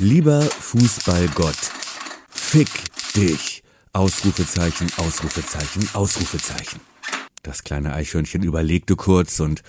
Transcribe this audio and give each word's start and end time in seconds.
Lieber 0.00 0.42
Fußballgott, 0.42 1.56
fick 2.28 2.68
dich. 3.14 3.62
Ausrufezeichen, 3.92 4.88
Ausrufezeichen, 4.96 5.88
Ausrufezeichen. 5.92 6.80
Das 7.44 7.62
kleine 7.62 7.92
Eichhörnchen 7.92 8.42
überlegte 8.42 8.96
kurz 8.96 9.38
und 9.38 9.62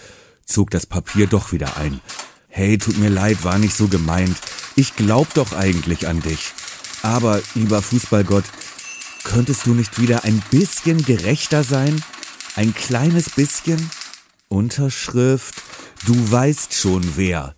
zog 0.43 0.71
das 0.71 0.87
Papier 0.87 1.27
doch 1.27 1.51
wieder 1.51 1.77
ein. 1.77 2.01
Hey, 2.47 2.79
tut 2.79 2.97
mir 2.97 3.09
leid, 3.09 3.43
war 3.43 3.59
nicht 3.59 3.75
so 3.75 3.87
gemeint. 3.87 4.35
Ich 4.75 4.95
glaub 4.95 5.31
doch 5.35 5.53
eigentlich 5.53 6.07
an 6.07 6.21
dich. 6.21 6.53
Aber, 7.03 7.39
lieber 7.53 7.83
Fußballgott, 7.83 8.45
könntest 9.23 9.67
du 9.67 9.75
nicht 9.75 9.99
wieder 10.01 10.23
ein 10.23 10.41
bisschen 10.49 11.05
gerechter 11.05 11.63
sein? 11.63 12.03
Ein 12.55 12.73
kleines 12.73 13.29
bisschen? 13.29 13.91
Unterschrift, 14.47 15.61
du 16.07 16.31
weißt 16.31 16.73
schon 16.73 17.15
wer. 17.15 17.54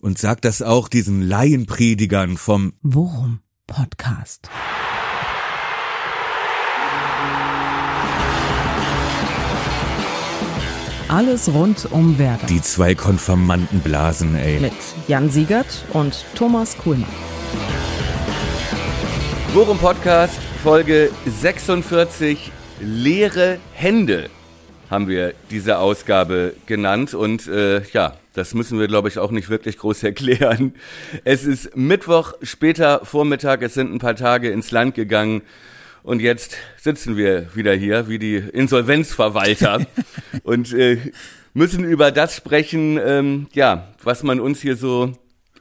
Und 0.00 0.18
sag 0.18 0.40
das 0.42 0.62
auch 0.62 0.88
diesen 0.88 1.22
Laienpredigern 1.22 2.36
vom 2.36 2.72
Worum 2.82 3.40
Podcast. 3.66 4.48
Alles 11.08 11.52
rund 11.52 11.90
um 11.90 12.18
Werder. 12.18 12.46
Die 12.46 12.60
zwei 12.60 12.94
Konfirmandenblasen, 12.94 14.36
ey. 14.36 14.60
Mit 14.60 14.72
Jan 15.08 15.30
Siegert 15.30 15.84
und 15.92 16.24
Thomas 16.34 16.76
Kuhlmann. 16.76 17.08
Worum 19.54 19.78
Podcast, 19.78 20.38
Folge 20.62 21.10
46, 21.26 22.52
leere 22.80 23.58
Hände 23.72 24.28
haben 24.90 25.08
wir 25.08 25.34
diese 25.50 25.78
Ausgabe 25.78 26.54
genannt. 26.66 27.14
Und 27.14 27.46
äh, 27.46 27.82
ja, 27.92 28.14
das 28.34 28.54
müssen 28.54 28.78
wir, 28.78 28.86
glaube 28.86 29.08
ich, 29.08 29.18
auch 29.18 29.30
nicht 29.30 29.48
wirklich 29.50 29.78
groß 29.78 30.02
erklären. 30.04 30.74
Es 31.24 31.44
ist 31.44 31.76
Mittwoch, 31.76 32.34
später 32.42 33.04
Vormittag, 33.04 33.62
es 33.62 33.74
sind 33.74 33.92
ein 33.92 33.98
paar 33.98 34.16
Tage 34.16 34.50
ins 34.50 34.70
Land 34.70 34.94
gegangen. 34.94 35.42
Und 36.02 36.22
jetzt 36.22 36.56
sitzen 36.80 37.16
wir 37.16 37.54
wieder 37.54 37.74
hier 37.74 38.08
wie 38.08 38.18
die 38.18 38.36
Insolvenzverwalter 38.36 39.86
und 40.42 40.72
äh, 40.72 40.98
müssen 41.54 41.84
über 41.84 42.12
das 42.12 42.36
sprechen, 42.36 42.98
ähm, 43.04 43.48
ja, 43.52 43.88
was 44.02 44.22
man 44.22 44.40
uns 44.40 44.60
hier 44.60 44.76
so 44.76 45.12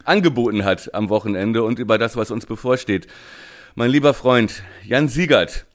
angeboten 0.06 0.64
hat 0.64 0.94
am 0.94 1.10
Wochenende 1.10 1.64
und 1.64 1.80
über 1.80 1.98
das, 1.98 2.16
was 2.16 2.32
uns 2.32 2.46
bevorsteht. 2.46 3.08
Mein 3.76 3.92
lieber 3.92 4.14
Freund 4.14 4.64
Jan 4.86 5.10
Siegert, 5.10 5.66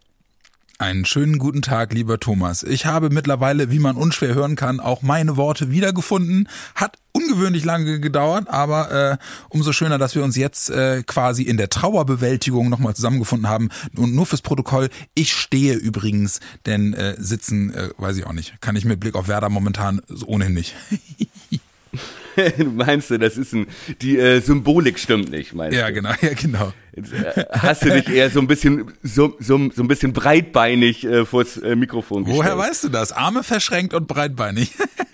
einen 0.82 1.04
schönen 1.04 1.38
guten 1.38 1.62
Tag, 1.62 1.92
lieber 1.92 2.18
Thomas. 2.18 2.64
Ich 2.64 2.86
habe 2.86 3.08
mittlerweile, 3.08 3.70
wie 3.70 3.78
man 3.78 3.96
unschwer 3.96 4.34
hören 4.34 4.56
kann, 4.56 4.80
auch 4.80 5.00
meine 5.00 5.36
Worte 5.36 5.70
wiedergefunden. 5.70 6.48
Hat 6.74 6.98
ungewöhnlich 7.12 7.64
lange 7.64 8.00
gedauert, 8.00 8.48
aber 8.48 9.12
äh, 9.12 9.16
umso 9.48 9.72
schöner, 9.72 9.98
dass 9.98 10.16
wir 10.16 10.24
uns 10.24 10.34
jetzt 10.34 10.70
äh, 10.70 11.04
quasi 11.04 11.44
in 11.44 11.56
der 11.56 11.68
Trauerbewältigung 11.68 12.68
nochmal 12.68 12.96
zusammengefunden 12.96 13.48
haben. 13.48 13.68
Und 13.96 14.12
nur 14.12 14.26
fürs 14.26 14.42
Protokoll, 14.42 14.88
ich 15.14 15.32
stehe 15.32 15.74
übrigens, 15.74 16.40
denn 16.66 16.94
äh, 16.94 17.14
sitzen, 17.16 17.72
äh, 17.72 17.90
weiß 17.96 18.16
ich 18.16 18.26
auch 18.26 18.32
nicht, 18.32 18.60
kann 18.60 18.74
ich 18.74 18.84
mit 18.84 18.98
Blick 18.98 19.14
auf 19.14 19.28
Werder 19.28 19.50
momentan 19.50 20.02
ohnehin 20.26 20.54
nicht. 20.54 20.74
meinst 22.74 23.10
du, 23.10 23.18
das 23.18 23.36
ist 23.36 23.52
ein, 23.52 23.66
die 24.00 24.18
äh, 24.18 24.40
Symbolik 24.40 24.98
stimmt 24.98 25.30
nicht, 25.30 25.54
meinst 25.54 25.76
ja, 25.76 25.88
du? 25.88 25.94
Genau, 25.94 26.10
ja, 26.20 26.34
genau. 26.34 26.72
Jetzt, 26.94 27.12
äh, 27.12 27.46
hast 27.50 27.84
du 27.84 27.90
dich 27.90 28.08
eher 28.08 28.30
so 28.30 28.40
ein 28.40 28.46
bisschen, 28.46 28.92
so, 29.02 29.36
so, 29.38 29.70
so 29.70 29.82
ein 29.82 29.88
bisschen 29.88 30.12
breitbeinig 30.12 31.04
äh, 31.04 31.24
vors 31.24 31.56
äh, 31.56 31.74
Mikrofon 31.76 32.24
gestellt? 32.24 32.44
Woher 32.44 32.58
weißt 32.58 32.84
du 32.84 32.88
das? 32.88 33.12
Arme 33.12 33.42
verschränkt 33.42 33.94
und 33.94 34.06
breitbeinig. 34.06 34.72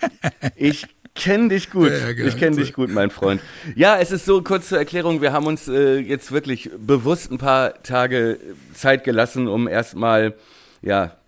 ich 0.55 0.87
kenne 1.15 1.49
dich 1.49 1.69
gut. 1.69 1.89
Ja, 1.89 1.97
ja, 1.97 2.13
genau. 2.13 2.27
Ich 2.27 2.37
kenne 2.37 2.55
dich 2.55 2.73
gut, 2.73 2.89
mein 2.89 3.09
Freund. 3.09 3.41
Ja, 3.75 3.97
es 3.97 4.11
ist 4.11 4.25
so 4.25 4.41
kurz 4.41 4.69
zur 4.69 4.77
Erklärung. 4.77 5.21
Wir 5.21 5.33
haben 5.33 5.45
uns 5.45 5.67
äh, 5.67 5.97
jetzt 5.99 6.31
wirklich 6.31 6.69
bewusst 6.77 7.31
ein 7.31 7.37
paar 7.37 7.81
Tage 7.83 8.39
Zeit 8.73 9.03
gelassen, 9.03 9.47
um 9.47 9.67
erstmal 9.67 10.35
ja 10.81 11.18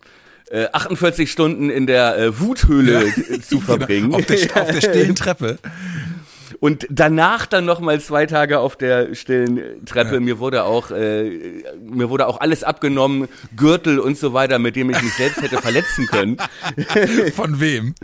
48 0.72 1.24
äh, 1.28 1.30
Stunden 1.30 1.70
in 1.70 1.86
der 1.86 2.18
äh, 2.18 2.40
Wuthöhle 2.40 3.04
ja. 3.06 3.40
zu 3.40 3.48
genau. 3.56 3.60
verbringen. 3.60 4.10
Genau, 4.10 4.18
auf, 4.18 4.26
der, 4.26 4.62
auf 4.62 4.70
der 4.70 4.80
stillen 4.80 5.14
Treppe. 5.14 5.58
Und 6.62 6.86
danach 6.90 7.46
dann 7.46 7.64
noch 7.64 7.80
mal 7.80 8.00
zwei 8.00 8.26
Tage 8.26 8.60
auf 8.60 8.76
der 8.76 9.16
stillen 9.16 9.84
Treppe. 9.84 10.14
Ja. 10.14 10.20
Mir 10.20 10.38
wurde 10.38 10.62
auch 10.62 10.92
äh, 10.92 11.64
mir 11.82 12.08
wurde 12.08 12.28
auch 12.28 12.40
alles 12.40 12.62
abgenommen, 12.62 13.26
Gürtel 13.56 13.98
und 13.98 14.16
so 14.16 14.32
weiter, 14.32 14.60
mit 14.60 14.76
dem 14.76 14.90
ich 14.90 15.02
mich 15.02 15.14
selbst 15.14 15.42
hätte 15.42 15.60
verletzen 15.60 16.06
können. 16.06 16.36
Von 17.34 17.58
wem? 17.58 17.96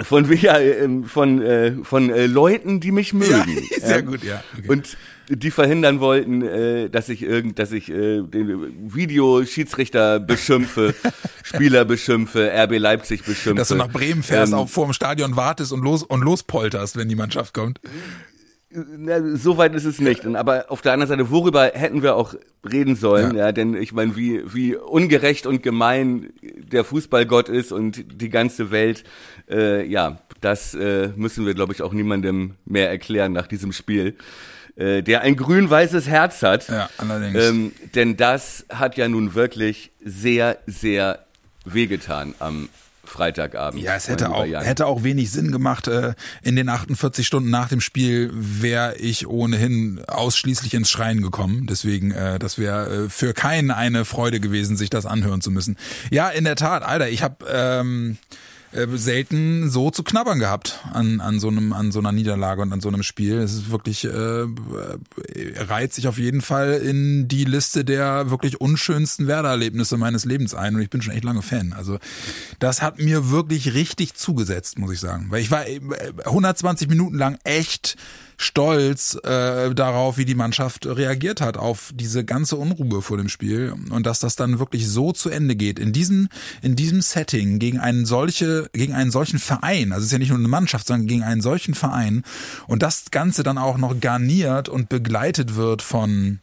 Von 0.00 0.32
ja, 0.32 0.60
ähm, 0.60 1.02
von 1.04 1.42
äh, 1.42 1.72
von 1.82 2.10
äh, 2.10 2.26
Leuten, 2.26 2.78
die 2.78 2.92
mich 2.92 3.12
mögen. 3.14 3.58
Ja, 3.70 3.80
sehr 3.84 4.02
gut, 4.02 4.22
ja. 4.22 4.42
Okay. 4.56 4.68
Und 4.68 4.96
die 5.28 5.50
verhindern 5.50 6.00
wollten, 6.00 6.42
äh, 6.42 6.90
dass 6.90 7.08
ich 7.08 7.22
irgend, 7.22 7.58
dass 7.58 7.72
ich 7.72 7.90
äh, 7.90 8.22
den 8.22 8.94
Videoschiedsrichter 8.94 10.20
beschimpfe, 10.20 10.94
Spieler 11.42 11.84
beschimpfe, 11.84 12.50
RB 12.54 12.78
Leipzig 12.78 13.24
beschimpfe. 13.24 13.58
Dass 13.58 13.68
du 13.68 13.76
nach 13.76 13.90
Bremen 13.90 14.22
fährst, 14.22 14.52
ähm, 14.52 14.58
auch 14.58 14.68
vor 14.68 14.86
dem 14.86 14.92
Stadion 14.92 15.36
wartest 15.36 15.72
und 15.72 15.82
los 15.82 16.02
und 16.02 16.22
lospolterst, 16.22 16.96
wenn 16.96 17.08
die 17.08 17.16
Mannschaft 17.16 17.54
kommt. 17.54 17.80
Na, 18.70 19.36
so 19.36 19.56
weit 19.56 19.74
ist 19.74 19.84
es 19.84 20.00
nicht. 20.00 20.26
Aber 20.26 20.66
auf 20.68 20.82
der 20.82 20.92
anderen 20.92 21.08
Seite, 21.08 21.30
worüber 21.30 21.70
hätten 21.74 22.02
wir 22.02 22.16
auch 22.16 22.34
reden 22.68 22.96
sollen? 22.96 23.36
Ja, 23.36 23.46
ja 23.46 23.52
denn 23.52 23.74
ich 23.74 23.92
meine, 23.92 24.16
wie, 24.16 24.42
wie 24.52 24.74
ungerecht 24.74 25.46
und 25.46 25.62
gemein 25.62 26.30
der 26.42 26.82
Fußballgott 26.82 27.48
ist 27.48 27.70
und 27.70 28.20
die 28.20 28.30
ganze 28.30 28.72
Welt. 28.72 29.04
Äh, 29.48 29.86
ja, 29.86 30.18
das 30.40 30.74
äh, 30.74 31.10
müssen 31.14 31.46
wir, 31.46 31.54
glaube 31.54 31.72
ich, 31.72 31.82
auch 31.82 31.92
niemandem 31.92 32.54
mehr 32.64 32.90
erklären 32.90 33.32
nach 33.32 33.46
diesem 33.46 33.72
Spiel 33.72 34.16
äh, 34.76 35.02
der 35.02 35.20
ein 35.22 35.36
grün-weißes 35.36 36.08
Herz 36.08 36.42
hat. 36.42 36.68
Ja, 36.68 36.88
allerdings. 36.98 37.44
Ähm, 37.44 37.72
denn 37.94 38.16
das 38.16 38.64
hat 38.68 38.96
ja 38.96 39.08
nun 39.08 39.34
wirklich 39.34 39.92
sehr, 40.04 40.58
sehr 40.66 41.24
wehgetan 41.64 42.34
am 42.38 42.68
Freitagabend. 43.04 43.82
Ja, 43.82 43.94
es 43.94 44.08
hätte 44.08 44.30
auch, 44.30 44.44
hätte 44.44 44.86
auch 44.86 45.02
wenig 45.02 45.30
Sinn 45.30 45.52
gemacht. 45.52 45.88
Äh, 45.88 46.14
in 46.42 46.56
den 46.56 46.68
48 46.68 47.26
Stunden 47.26 47.50
nach 47.50 47.68
dem 47.68 47.80
Spiel 47.80 48.30
wäre 48.34 48.96
ich 48.96 49.26
ohnehin 49.26 50.02
ausschließlich 50.06 50.74
ins 50.74 50.90
Schreien 50.90 51.22
gekommen. 51.22 51.66
Deswegen, 51.68 52.10
äh, 52.10 52.38
das 52.38 52.58
wäre 52.58 53.04
äh, 53.04 53.08
für 53.08 53.32
keinen 53.32 53.70
eine 53.70 54.04
Freude 54.04 54.40
gewesen, 54.40 54.76
sich 54.76 54.90
das 54.90 55.06
anhören 55.06 55.40
zu 55.40 55.50
müssen. 55.50 55.76
Ja, 56.10 56.28
in 56.28 56.44
der 56.44 56.56
Tat, 56.56 56.82
Alter, 56.82 57.08
ich 57.08 57.22
habe 57.22 57.44
ähm, 57.48 58.18
äh, 58.74 58.86
selten 58.96 59.70
so 59.70 59.90
zu 59.90 60.02
knabbern 60.02 60.38
gehabt 60.38 60.80
an, 60.92 61.20
an 61.20 61.38
so 61.38 61.48
einem, 61.48 61.72
an 61.72 61.92
so 61.92 62.00
einer 62.00 62.12
Niederlage 62.12 62.62
und 62.62 62.72
an 62.72 62.80
so 62.80 62.88
einem 62.88 63.02
Spiel. 63.02 63.38
Es 63.38 63.54
ist 63.54 63.70
wirklich, 63.70 64.04
äh, 64.04 64.46
reiht 65.56 65.94
sich 65.94 66.08
auf 66.08 66.18
jeden 66.18 66.42
Fall 66.42 66.74
in 66.74 67.28
die 67.28 67.44
Liste 67.44 67.84
der 67.84 68.30
wirklich 68.30 68.60
unschönsten 68.60 69.26
Werder-Erlebnisse 69.26 69.96
meines 69.96 70.24
Lebens 70.24 70.54
ein 70.54 70.74
und 70.74 70.82
ich 70.82 70.90
bin 70.90 71.02
schon 71.02 71.14
echt 71.14 71.24
lange 71.24 71.42
Fan. 71.42 71.72
Also 71.72 71.98
das 72.58 72.82
hat 72.82 72.98
mir 72.98 73.30
wirklich 73.30 73.74
richtig 73.74 74.14
zugesetzt, 74.14 74.78
muss 74.78 74.92
ich 74.92 75.00
sagen. 75.00 75.26
Weil 75.30 75.42
ich 75.42 75.50
war 75.50 75.64
120 76.24 76.86
äh, 76.86 76.90
Minuten 76.90 77.16
lang 77.16 77.38
echt 77.44 77.96
stolz 78.36 79.18
äh, 79.22 79.74
darauf, 79.74 80.16
wie 80.16 80.24
die 80.24 80.34
Mannschaft 80.34 80.86
reagiert 80.86 81.40
hat 81.40 81.56
auf 81.56 81.92
diese 81.94 82.24
ganze 82.24 82.56
Unruhe 82.56 83.02
vor 83.02 83.16
dem 83.16 83.28
Spiel 83.28 83.74
und 83.90 84.06
dass 84.06 84.20
das 84.20 84.36
dann 84.36 84.58
wirklich 84.58 84.88
so 84.88 85.12
zu 85.12 85.30
Ende 85.30 85.56
geht 85.56 85.78
in 85.78 85.92
diesem 85.92 86.28
in 86.62 86.76
diesem 86.76 87.00
Setting 87.00 87.58
gegen 87.58 87.78
einen 87.78 88.06
solche 88.06 88.68
gegen 88.72 88.94
einen 88.94 89.10
solchen 89.10 89.38
Verein. 89.38 89.92
Also 89.92 90.02
es 90.02 90.06
ist 90.06 90.12
ja 90.12 90.18
nicht 90.18 90.30
nur 90.30 90.38
eine 90.38 90.48
Mannschaft, 90.48 90.86
sondern 90.86 91.06
gegen 91.06 91.22
einen 91.22 91.40
solchen 91.40 91.74
Verein 91.74 92.24
und 92.66 92.82
das 92.82 93.10
Ganze 93.10 93.42
dann 93.42 93.58
auch 93.58 93.78
noch 93.78 94.00
garniert 94.00 94.68
und 94.68 94.88
begleitet 94.88 95.56
wird 95.56 95.82
von 95.82 96.40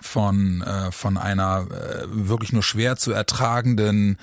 von 0.00 0.62
äh, 0.62 0.90
von 0.90 1.16
einer 1.16 1.66
äh, 1.70 2.06
wirklich 2.08 2.52
nur 2.52 2.62
schwer 2.62 2.96
zu 2.96 3.12
ertragenden 3.12 4.18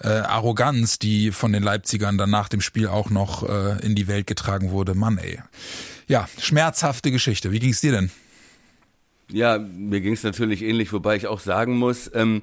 äh, 0.00 0.08
Arroganz, 0.08 0.98
die 0.98 1.32
von 1.32 1.52
den 1.52 1.62
Leipzigern 1.62 2.18
dann 2.18 2.30
nach 2.30 2.48
dem 2.48 2.60
Spiel 2.60 2.88
auch 2.88 3.10
noch 3.10 3.48
äh, 3.48 3.84
in 3.84 3.94
die 3.94 4.06
Welt 4.06 4.26
getragen 4.26 4.70
wurde. 4.70 4.94
Mann, 4.94 5.18
ey. 5.18 5.40
Ja, 6.08 6.26
schmerzhafte 6.40 7.10
Geschichte. 7.10 7.52
Wie 7.52 7.58
ging's 7.58 7.82
dir 7.82 7.92
denn? 7.92 8.10
Ja, 9.30 9.58
mir 9.58 10.00
ging's 10.00 10.22
natürlich 10.22 10.62
ähnlich, 10.62 10.92
wobei 10.92 11.16
ich 11.16 11.26
auch 11.26 11.40
sagen 11.40 11.76
muss, 11.76 12.10
ähm, 12.14 12.42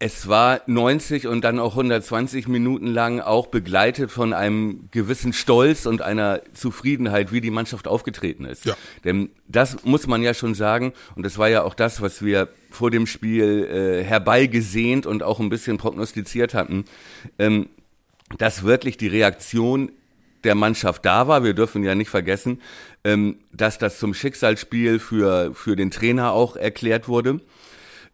es 0.00 0.26
war 0.26 0.60
90 0.66 1.28
und 1.28 1.44
dann 1.44 1.60
auch 1.60 1.76
120 1.76 2.48
Minuten 2.48 2.88
lang 2.88 3.20
auch 3.20 3.46
begleitet 3.46 4.10
von 4.10 4.32
einem 4.32 4.88
gewissen 4.90 5.32
Stolz 5.32 5.86
und 5.86 6.02
einer 6.02 6.42
Zufriedenheit, 6.52 7.30
wie 7.30 7.40
die 7.40 7.52
Mannschaft 7.52 7.86
aufgetreten 7.86 8.44
ist. 8.44 8.64
Ja. 8.64 8.76
Denn 9.04 9.30
das 9.46 9.84
muss 9.84 10.08
man 10.08 10.22
ja 10.22 10.34
schon 10.34 10.54
sagen, 10.54 10.92
und 11.14 11.24
das 11.24 11.38
war 11.38 11.48
ja 11.48 11.62
auch 11.62 11.74
das, 11.74 12.02
was 12.02 12.24
wir 12.24 12.48
vor 12.70 12.90
dem 12.90 13.06
Spiel 13.06 13.64
äh, 13.64 14.04
herbeigesehnt 14.04 15.06
und 15.06 15.22
auch 15.22 15.38
ein 15.38 15.48
bisschen 15.48 15.78
prognostiziert 15.78 16.54
hatten, 16.54 16.86
ähm, 17.38 17.68
dass 18.36 18.64
wirklich 18.64 18.96
die 18.96 19.08
Reaktion 19.08 19.92
der 20.44 20.54
Mannschaft 20.54 21.04
da 21.04 21.26
war. 21.28 21.44
Wir 21.44 21.54
dürfen 21.54 21.82
ja 21.82 21.94
nicht 21.94 22.10
vergessen, 22.10 22.60
ähm, 23.02 23.38
dass 23.52 23.78
das 23.78 23.98
zum 23.98 24.14
Schicksalsspiel 24.14 24.98
für, 24.98 25.54
für 25.54 25.76
den 25.76 25.90
Trainer 25.90 26.32
auch 26.32 26.56
erklärt 26.56 27.08
wurde. 27.08 27.40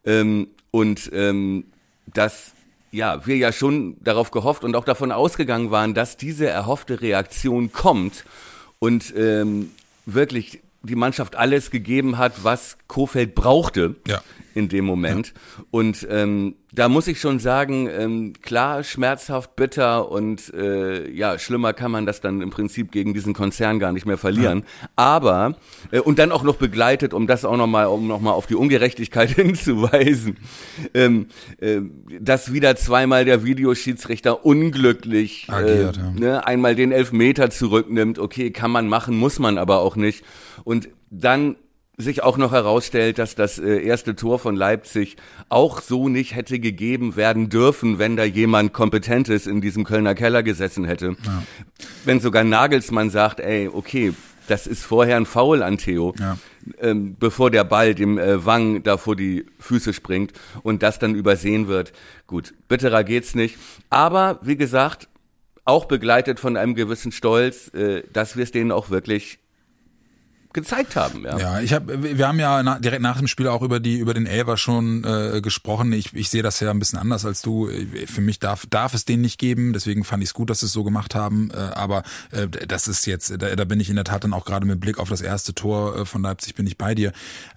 Ähm, 0.04 0.48
und 0.70 1.10
ähm, 1.12 1.64
dass 2.06 2.52
ja, 2.92 3.24
wir 3.26 3.36
ja 3.36 3.52
schon 3.52 3.96
darauf 4.00 4.30
gehofft 4.30 4.64
und 4.64 4.74
auch 4.74 4.84
davon 4.84 5.12
ausgegangen 5.12 5.70
waren, 5.70 5.94
dass 5.94 6.16
diese 6.16 6.46
erhoffte 6.46 7.00
Reaktion 7.00 7.72
kommt 7.72 8.24
und 8.78 9.14
ähm, 9.16 9.70
wirklich 10.06 10.60
die 10.82 10.96
Mannschaft 10.96 11.36
alles 11.36 11.70
gegeben 11.70 12.18
hat, 12.18 12.42
was 12.42 12.78
Kofeld 12.88 13.34
brauchte 13.34 13.96
Ja. 14.08 14.22
In 14.54 14.68
dem 14.68 14.84
Moment. 14.84 15.32
Und 15.70 16.06
ähm, 16.10 16.56
da 16.72 16.88
muss 16.88 17.08
ich 17.08 17.20
schon 17.20 17.38
sagen, 17.40 17.88
ähm, 17.88 18.32
klar, 18.42 18.84
schmerzhaft, 18.84 19.56
bitter 19.56 20.10
und 20.10 20.52
äh, 20.54 21.10
ja, 21.10 21.38
schlimmer 21.38 21.72
kann 21.72 21.90
man 21.90 22.06
das 22.06 22.20
dann 22.20 22.40
im 22.42 22.50
Prinzip 22.50 22.92
gegen 22.92 23.12
diesen 23.12 23.34
Konzern 23.34 23.80
gar 23.80 23.92
nicht 23.92 24.06
mehr 24.06 24.18
verlieren. 24.18 24.64
Aber 24.94 25.56
äh, 25.90 25.98
und 25.98 26.18
dann 26.18 26.30
auch 26.30 26.44
noch 26.44 26.56
begleitet, 26.56 27.12
um 27.12 27.26
das 27.26 27.44
auch 27.44 27.56
nochmal, 27.56 27.86
um 27.86 28.06
nochmal 28.06 28.34
auf 28.34 28.46
die 28.46 28.54
Ungerechtigkeit 28.54 29.30
hinzuweisen, 29.34 30.36
ähm, 30.94 31.26
äh, 31.58 31.80
dass 32.20 32.52
wieder 32.52 32.76
zweimal 32.76 33.24
der 33.24 33.44
Videoschiedsrichter 33.44 34.44
unglücklich 34.44 35.46
Agiert, 35.48 35.96
äh, 35.96 36.00
ja. 36.00 36.10
ne, 36.10 36.46
einmal 36.46 36.76
den 36.76 36.92
Elfmeter 36.92 37.50
zurücknimmt. 37.50 38.18
Okay, 38.18 38.52
kann 38.52 38.70
man 38.70 38.86
machen, 38.86 39.16
muss 39.16 39.38
man 39.38 39.58
aber 39.58 39.80
auch 39.80 39.96
nicht. 39.96 40.24
Und 40.62 40.88
dann 41.10 41.56
sich 42.00 42.22
auch 42.22 42.36
noch 42.36 42.52
herausstellt, 42.52 43.18
dass 43.18 43.34
das 43.34 43.58
äh, 43.58 43.82
erste 43.82 44.14
Tor 44.16 44.38
von 44.38 44.56
Leipzig 44.56 45.16
auch 45.48 45.80
so 45.80 46.08
nicht 46.08 46.34
hätte 46.34 46.58
gegeben 46.58 47.16
werden 47.16 47.48
dürfen, 47.48 47.98
wenn 47.98 48.16
da 48.16 48.24
jemand 48.24 48.72
Kompetentes 48.72 49.46
in 49.46 49.60
diesem 49.60 49.84
Kölner 49.84 50.14
Keller 50.14 50.42
gesessen 50.42 50.84
hätte. 50.84 51.16
Wenn 52.04 52.20
sogar 52.20 52.44
Nagelsmann 52.44 53.10
sagt, 53.10 53.40
ey, 53.40 53.68
okay, 53.72 54.12
das 54.48 54.66
ist 54.66 54.84
vorher 54.84 55.16
ein 55.16 55.26
Foul 55.26 55.62
an 55.62 55.78
Theo, 55.78 56.14
Ja. 56.18 56.36
ähm, 56.80 57.16
bevor 57.18 57.50
der 57.50 57.64
Ball 57.64 57.94
dem 57.94 58.18
äh, 58.18 58.44
Wang 58.44 58.82
da 58.82 58.96
vor 58.96 59.14
die 59.16 59.46
Füße 59.58 59.92
springt 59.92 60.32
und 60.62 60.82
das 60.82 60.98
dann 60.98 61.14
übersehen 61.14 61.68
wird. 61.68 61.92
Gut, 62.26 62.54
bitterer 62.68 63.04
geht's 63.04 63.34
nicht. 63.34 63.58
Aber 63.90 64.40
wie 64.42 64.56
gesagt, 64.56 65.08
auch 65.64 65.84
begleitet 65.84 66.40
von 66.40 66.56
einem 66.56 66.74
gewissen 66.74 67.12
Stolz, 67.12 67.68
äh, 67.74 68.02
dass 68.12 68.36
wir 68.36 68.42
es 68.44 68.50
denen 68.50 68.72
auch 68.72 68.90
wirklich 68.90 69.38
gezeigt 70.52 70.96
haben. 70.96 71.24
Ja. 71.24 71.38
Ja, 71.38 71.60
ich 71.60 71.72
habe, 71.72 72.16
wir 72.18 72.26
haben 72.26 72.38
ja 72.40 72.62
na, 72.62 72.78
direkt 72.78 73.02
nach 73.02 73.18
dem 73.18 73.28
Spiel 73.28 73.48
auch 73.48 73.62
über 73.62 73.80
die 73.80 73.98
über 73.98 74.14
den 74.14 74.26
Elver 74.26 74.56
schon 74.56 75.04
äh, 75.04 75.40
gesprochen. 75.40 75.92
Ich, 75.92 76.14
ich 76.14 76.28
sehe 76.30 76.42
das 76.42 76.60
ja 76.60 76.70
ein 76.70 76.78
bisschen 76.78 76.98
anders 76.98 77.24
als 77.24 77.42
du. 77.42 77.68
Für 78.06 78.20
mich 78.20 78.38
darf 78.38 78.66
darf 78.66 78.94
es 78.94 79.04
den 79.04 79.20
nicht 79.20 79.38
geben. 79.38 79.72
Deswegen 79.72 80.04
fand 80.04 80.22
ich 80.22 80.30
es 80.30 80.34
gut, 80.34 80.50
dass 80.50 80.60
sie 80.60 80.66
es 80.66 80.72
so 80.72 80.84
gemacht 80.84 81.14
haben. 81.14 81.50
Äh, 81.50 81.56
aber 81.56 82.02
äh, 82.32 82.48
das 82.48 82.88
ist 82.88 83.06
jetzt, 83.06 83.30
da, 83.30 83.54
da 83.56 83.64
bin 83.64 83.80
ich 83.80 83.88
in 83.90 83.96
der 83.96 84.04
Tat 84.04 84.24
dann 84.24 84.32
auch 84.32 84.44
gerade 84.44 84.66
mit 84.66 84.80
Blick 84.80 84.98
auf 84.98 85.08
das 85.08 85.20
erste 85.20 85.54
Tor 85.54 85.96
äh, 85.96 86.04
von 86.04 86.22
Leipzig 86.22 86.54
bin 86.54 86.66
ich 86.66 86.76
bei 86.78 86.94
dir. 86.94 87.12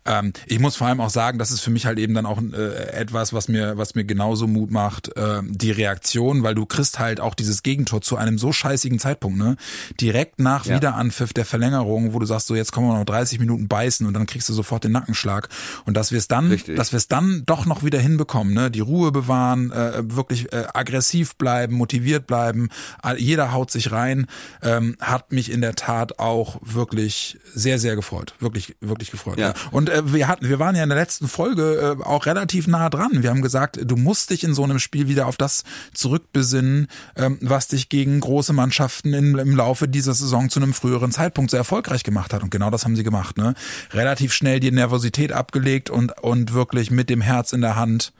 Ähm, 0.05 0.33
ich 0.45 0.59
muss 0.59 0.75
vor 0.75 0.87
allem 0.87 1.01
auch 1.01 1.09
sagen, 1.09 1.39
das 1.39 1.51
ist 1.51 1.61
für 1.61 1.71
mich 1.71 1.85
halt 1.85 1.99
eben 1.99 2.13
dann 2.13 2.25
auch 2.25 2.41
äh, 2.41 2.91
etwas, 2.93 3.33
was 3.33 3.47
mir 3.47 3.77
was 3.77 3.95
mir 3.95 4.03
genauso 4.03 4.47
Mut 4.47 4.71
macht. 4.71 5.15
Äh, 5.17 5.41
die 5.47 5.71
Reaktion, 5.71 6.43
weil 6.43 6.55
du 6.55 6.65
kriegst 6.65 6.99
halt 6.99 7.19
auch 7.19 7.33
dieses 7.35 7.63
Gegentor 7.63 8.01
zu 8.01 8.17
einem 8.17 8.37
so 8.37 8.51
scheißigen 8.51 8.99
Zeitpunkt, 8.99 9.37
ne? 9.37 9.55
Direkt 9.99 10.39
nach 10.39 10.65
Ja. 10.65 10.75
Wiederanpfiff 10.75 11.33
der 11.33 11.45
Verlängerung, 11.45 12.13
wo 12.13 12.19
du 12.19 12.25
sagst, 12.25 12.47
so 12.47 12.55
jetzt 12.55 12.71
kommen 12.83 12.95
wir 12.95 12.99
noch 12.99 13.05
30 13.05 13.39
Minuten 13.39 13.67
beißen 13.67 14.05
und 14.05 14.13
dann 14.13 14.25
kriegst 14.25 14.49
du 14.49 14.53
sofort 14.53 14.83
den 14.83 14.91
Nackenschlag. 14.91 15.49
Und 15.85 15.95
dass 15.95 16.11
wir 16.11 16.17
es 16.17 16.27
dann, 16.27 16.49
Richtig. 16.49 16.75
dass 16.75 16.91
wir 16.91 16.97
es 16.97 17.07
dann 17.07 17.43
doch 17.45 17.65
noch 17.65 17.83
wieder 17.83 17.99
hinbekommen, 17.99 18.53
ne? 18.53 18.69
Die 18.69 18.81
Ruhe 18.81 19.11
bewahren, 19.11 19.71
äh, 19.71 20.03
wirklich 20.03 20.51
äh, 20.51 20.65
aggressiv 20.73 21.35
bleiben, 21.35 21.75
motiviert 21.75 22.27
bleiben, 22.27 22.69
jeder 23.17 23.53
haut 23.53 23.71
sich 23.71 23.91
rein, 23.91 24.27
ähm, 24.61 24.97
hat 24.99 25.31
mich 25.31 25.51
in 25.51 25.61
der 25.61 25.75
Tat 25.75 26.19
auch 26.19 26.59
wirklich 26.61 27.37
sehr, 27.53 27.79
sehr 27.79 27.95
gefreut. 27.95 28.33
Wirklich, 28.39 28.75
wirklich 28.81 29.11
gefreut. 29.11 29.37
Ja. 29.37 29.53
Und 29.71 29.89
äh, 29.89 30.13
wir 30.13 30.27
hatten, 30.27 30.49
wir 30.49 30.59
waren 30.59 30.75
ja 30.75 30.83
in 30.83 30.89
der 30.89 30.97
letzten 30.97 31.27
Folge 31.27 31.97
äh, 31.99 32.03
auch 32.03 32.25
relativ 32.25 32.67
nah 32.67 32.89
dran. 32.89 33.23
Wir 33.23 33.29
haben 33.29 33.41
gesagt, 33.41 33.79
du 33.81 33.95
musst 33.95 34.29
dich 34.29 34.43
in 34.43 34.53
so 34.53 34.63
einem 34.63 34.79
Spiel 34.79 35.07
wieder 35.07 35.27
auf 35.27 35.37
das 35.37 35.63
zurückbesinnen, 35.93 36.87
ähm, 37.15 37.37
was 37.41 37.67
dich 37.67 37.89
gegen 37.89 38.19
große 38.19 38.53
Mannschaften 38.53 39.13
im, 39.13 39.37
im 39.37 39.55
Laufe 39.55 39.87
dieser 39.87 40.13
Saison 40.13 40.49
zu 40.49 40.59
einem 40.59 40.73
früheren 40.73 41.11
Zeitpunkt 41.11 41.51
sehr 41.51 41.59
erfolgreich 41.59 42.03
gemacht 42.03 42.33
hat. 42.33 42.43
Und 42.43 42.49
genau 42.49 42.69
das 42.73 42.85
haben 42.85 42.95
sie 42.95 43.03
gemacht. 43.03 43.37
Ne? 43.37 43.53
Relativ 43.91 44.33
schnell 44.33 44.59
die 44.59 44.71
Nervosität 44.71 45.31
abgelegt 45.31 45.89
und 45.89 46.11
und 46.21 46.53
wirklich 46.53 46.91
mit 46.91 47.09
dem 47.09 47.21
Herz 47.21 47.53
in 47.53 47.61
der 47.61 47.75
Hand 47.75 48.13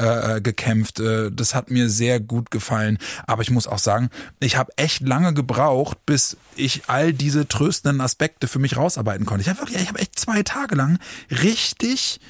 äh, 0.00 0.36
äh, 0.36 0.40
gekämpft. 0.40 0.98
Äh, 1.00 1.30
das 1.30 1.54
hat 1.54 1.70
mir 1.70 1.90
sehr 1.90 2.20
gut 2.20 2.50
gefallen. 2.50 2.96
Aber 3.26 3.42
ich 3.42 3.50
muss 3.50 3.66
auch 3.66 3.78
sagen, 3.78 4.08
ich 4.38 4.56
habe 4.56 4.72
echt 4.76 5.06
lange 5.06 5.34
gebraucht, 5.34 5.98
bis 6.06 6.36
ich 6.56 6.82
all 6.86 7.12
diese 7.12 7.48
tröstenden 7.48 8.00
Aspekte 8.00 8.48
für 8.48 8.60
mich 8.60 8.76
rausarbeiten 8.76 9.26
konnte. 9.26 9.42
Ich 9.42 9.48
habe 9.48 9.70
ich 9.70 9.88
habe 9.88 9.98
echt 9.98 10.18
zwei 10.18 10.42
Tage 10.42 10.74
lang 10.74 10.98
richtig 11.30 12.20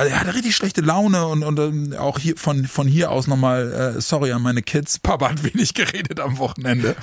also 0.00 0.12
er 0.12 0.20
hatte 0.20 0.34
richtig 0.34 0.56
schlechte 0.56 0.80
Laune 0.80 1.26
und, 1.26 1.42
und 1.42 1.58
ähm, 1.58 1.94
auch 1.98 2.18
hier 2.18 2.34
von, 2.38 2.64
von 2.64 2.88
hier 2.88 3.10
aus 3.10 3.26
nochmal, 3.26 3.94
äh, 3.96 4.00
sorry 4.00 4.32
an 4.32 4.40
meine 4.40 4.62
Kids, 4.62 4.98
Papa 4.98 5.28
hat 5.28 5.44
wenig 5.44 5.74
geredet 5.74 6.20
am 6.20 6.38
Wochenende. 6.38 6.96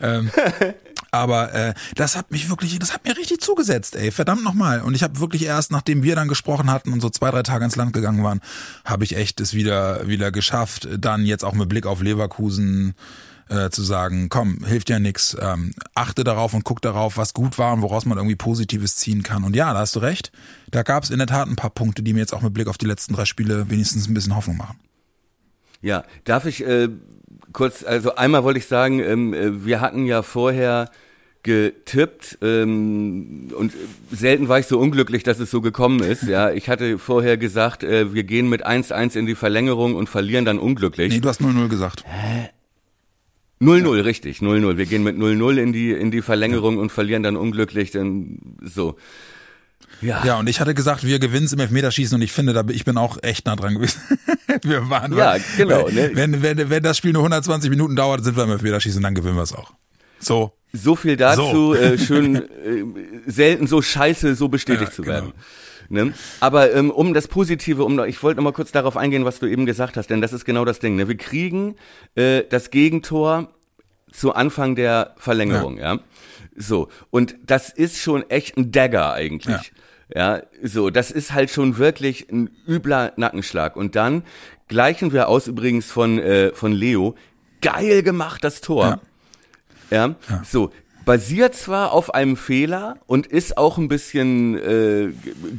ähm, 0.00 0.32
aber 1.10 1.52
äh, 1.54 1.74
das 1.94 2.16
hat 2.16 2.30
mich 2.30 2.48
wirklich, 2.48 2.78
das 2.78 2.94
hat 2.94 3.04
mir 3.04 3.16
richtig 3.16 3.40
zugesetzt, 3.40 3.96
ey, 3.96 4.10
verdammt 4.10 4.44
nochmal. 4.44 4.82
Und 4.82 4.94
ich 4.94 5.02
habe 5.02 5.20
wirklich 5.20 5.44
erst, 5.44 5.70
nachdem 5.70 6.02
wir 6.02 6.14
dann 6.14 6.28
gesprochen 6.28 6.70
hatten 6.70 6.92
und 6.92 7.00
so 7.00 7.10
zwei, 7.10 7.30
drei 7.30 7.42
Tage 7.42 7.64
ins 7.64 7.76
Land 7.76 7.92
gegangen 7.92 8.22
waren, 8.22 8.40
habe 8.84 9.04
ich 9.04 9.16
echt 9.16 9.40
es 9.40 9.54
wieder, 9.54 10.06
wieder 10.06 10.30
geschafft. 10.30 10.88
Dann 10.98 11.24
jetzt 11.24 11.44
auch 11.44 11.54
mit 11.54 11.68
Blick 11.68 11.86
auf 11.86 12.02
Leverkusen 12.02 12.94
äh, 13.50 13.70
zu 13.70 13.82
sagen, 13.82 14.28
komm, 14.28 14.64
hilft 14.64 14.90
ja 14.90 14.98
nix, 14.98 15.36
ähm, 15.40 15.72
achte 15.94 16.24
darauf 16.24 16.54
und 16.54 16.64
guck 16.64 16.80
darauf, 16.80 17.16
was 17.16 17.34
gut 17.34 17.58
war 17.58 17.72
und 17.72 17.82
woraus 17.82 18.06
man 18.06 18.16
irgendwie 18.16 18.36
Positives 18.36 18.96
ziehen 18.96 19.22
kann. 19.22 19.44
Und 19.44 19.56
ja, 19.56 19.72
da 19.72 19.80
hast 19.80 19.96
du 19.96 20.00
recht, 20.00 20.30
da 20.70 20.82
gab 20.82 21.02
es 21.02 21.10
in 21.10 21.18
der 21.18 21.26
Tat 21.26 21.48
ein 21.48 21.56
paar 21.56 21.70
Punkte, 21.70 22.02
die 22.02 22.12
mir 22.12 22.20
jetzt 22.20 22.32
auch 22.32 22.42
mit 22.42 22.54
Blick 22.54 22.68
auf 22.68 22.78
die 22.78 22.86
letzten 22.86 23.14
drei 23.14 23.24
Spiele 23.24 23.68
wenigstens 23.68 24.08
ein 24.08 24.14
bisschen 24.14 24.36
Hoffnung 24.36 24.56
machen. 24.56 24.78
Ja, 25.82 26.04
darf 26.24 26.46
ich 26.46 26.64
äh, 26.64 26.88
kurz, 27.52 27.84
also 27.84 28.14
einmal 28.14 28.44
wollte 28.44 28.58
ich 28.58 28.66
sagen, 28.66 29.00
ähm, 29.00 29.34
äh, 29.34 29.64
wir 29.64 29.80
hatten 29.80 30.06
ja 30.06 30.22
vorher 30.22 30.90
getippt 31.42 32.38
ähm, 32.42 33.48
und 33.56 33.72
selten 34.10 34.48
war 34.48 34.58
ich 34.58 34.66
so 34.66 34.78
unglücklich, 34.78 35.22
dass 35.22 35.38
es 35.38 35.50
so 35.50 35.60
gekommen 35.60 36.00
ist. 36.00 36.24
Ja, 36.24 36.50
ich 36.50 36.68
hatte 36.68 36.98
vorher 36.98 37.38
gesagt, 37.38 37.82
äh, 37.82 38.12
wir 38.12 38.24
gehen 38.24 38.48
mit 38.48 38.66
1-1 38.66 39.16
in 39.16 39.26
die 39.26 39.34
Verlängerung 39.34 39.94
und 39.94 40.08
verlieren 40.08 40.44
dann 40.44 40.58
unglücklich. 40.58 41.14
Nee, 41.14 41.20
du 41.20 41.28
hast 41.28 41.40
0-0 41.40 41.68
gesagt. 41.68 42.04
0-0, 43.60 44.04
richtig, 44.04 44.38
0-0. 44.38 44.76
Wir 44.76 44.86
gehen 44.86 45.02
mit 45.02 45.16
0-0 45.16 45.56
in 45.58 45.72
die, 45.72 45.92
in 45.92 46.10
die 46.10 46.22
Verlängerung 46.22 46.78
und 46.78 46.92
verlieren 46.92 47.22
dann 47.22 47.36
unglücklich, 47.36 47.90
dann 47.90 48.38
so. 48.62 48.96
Ja, 50.02 50.24
Ja, 50.24 50.38
und 50.38 50.48
ich 50.48 50.60
hatte 50.60 50.74
gesagt, 50.74 51.04
wir 51.04 51.18
gewinnen 51.18 51.46
es 51.46 51.52
im 51.52 51.60
Elfmeterschießen 51.60 52.14
und 52.16 52.22
ich 52.22 52.32
finde, 52.32 52.52
da 52.52 52.62
bin- 52.62 52.74
ich 52.76 52.84
bin 52.84 52.96
auch 52.96 53.18
echt 53.22 53.46
nah 53.46 53.56
dran 53.56 53.74
gewesen. 53.74 54.00
wir 54.62 54.88
waren, 54.90 55.16
Ja, 55.16 55.36
genau, 55.56 55.88
ne? 55.88 56.10
Wenn, 56.14 56.42
wenn, 56.42 56.70
wenn 56.70 56.82
das 56.82 56.96
Spiel 56.96 57.12
nur 57.12 57.22
120 57.22 57.68
Minuten 57.70 57.96
dauert, 57.96 58.24
sind 58.24 58.36
wir 58.36 58.44
im 58.44 58.50
Elfmeterschießen 58.50 58.98
und 58.98 59.02
dann 59.04 59.14
gewinnen 59.14 59.36
wir 59.36 59.42
es 59.42 59.52
auch. 59.54 59.72
So. 60.18 60.52
so 60.72 60.96
viel 60.96 61.16
dazu, 61.16 61.42
So. 61.42 61.74
äh, 61.74 61.98
schön 61.98 62.36
äh, 62.36 62.40
selten 63.26 63.66
so 63.66 63.80
scheiße 63.82 64.34
so 64.34 64.48
bestätigt 64.48 64.90
Ja, 64.90 64.94
zu 64.94 65.02
genau. 65.02 65.14
werden. 65.14 65.32
Ne? 65.88 66.12
Aber 66.38 66.72
ähm, 66.72 66.90
um 66.90 67.14
das 67.14 67.26
Positive, 67.26 67.82
um 67.84 67.98
ich 68.04 68.22
wollte 68.22 68.36
noch 68.36 68.44
mal 68.44 68.52
kurz 68.52 68.70
darauf 68.70 68.96
eingehen, 68.96 69.24
was 69.24 69.40
du 69.40 69.46
eben 69.46 69.66
gesagt 69.66 69.96
hast, 69.96 70.08
denn 70.08 70.20
das 70.20 70.32
ist 70.32 70.44
genau 70.44 70.64
das 70.64 70.78
Ding. 70.78 70.94
Ne? 70.96 71.08
Wir 71.08 71.16
kriegen 71.16 71.74
äh, 72.14 72.42
das 72.48 72.70
Gegentor 72.70 73.48
zu 74.12 74.32
Anfang 74.34 74.76
der 74.76 75.14
Verlängerung, 75.16 75.78
ja. 75.78 75.98
So 76.60 76.88
und 77.10 77.36
das 77.44 77.70
ist 77.70 77.98
schon 77.98 78.28
echt 78.30 78.56
ein 78.56 78.70
Dagger 78.70 79.12
eigentlich. 79.12 79.72
Ja. 80.14 80.42
so, 80.62 80.90
das 80.90 81.10
ist 81.10 81.32
halt 81.32 81.50
schon 81.50 81.78
wirklich 81.78 82.28
ein 82.30 82.50
übler 82.66 83.12
Nackenschlag. 83.16 83.76
Und 83.76 83.96
dann 83.96 84.24
gleichen 84.68 85.12
wir 85.12 85.28
aus 85.28 85.46
übrigens 85.46 85.90
von 85.90 86.18
äh, 86.18 86.52
von 86.52 86.72
Leo. 86.72 87.14
Geil 87.60 88.02
gemacht 88.02 88.44
das 88.44 88.60
Tor. 88.60 88.84
Ja. 88.86 89.00
Ja, 89.90 90.14
so. 90.44 90.70
Basiert 91.10 91.56
zwar 91.56 91.92
auf 91.92 92.14
einem 92.14 92.36
Fehler 92.36 92.94
und 93.08 93.26
ist 93.26 93.58
auch 93.58 93.78
ein 93.78 93.88
bisschen 93.88 94.56
äh, 94.56 95.08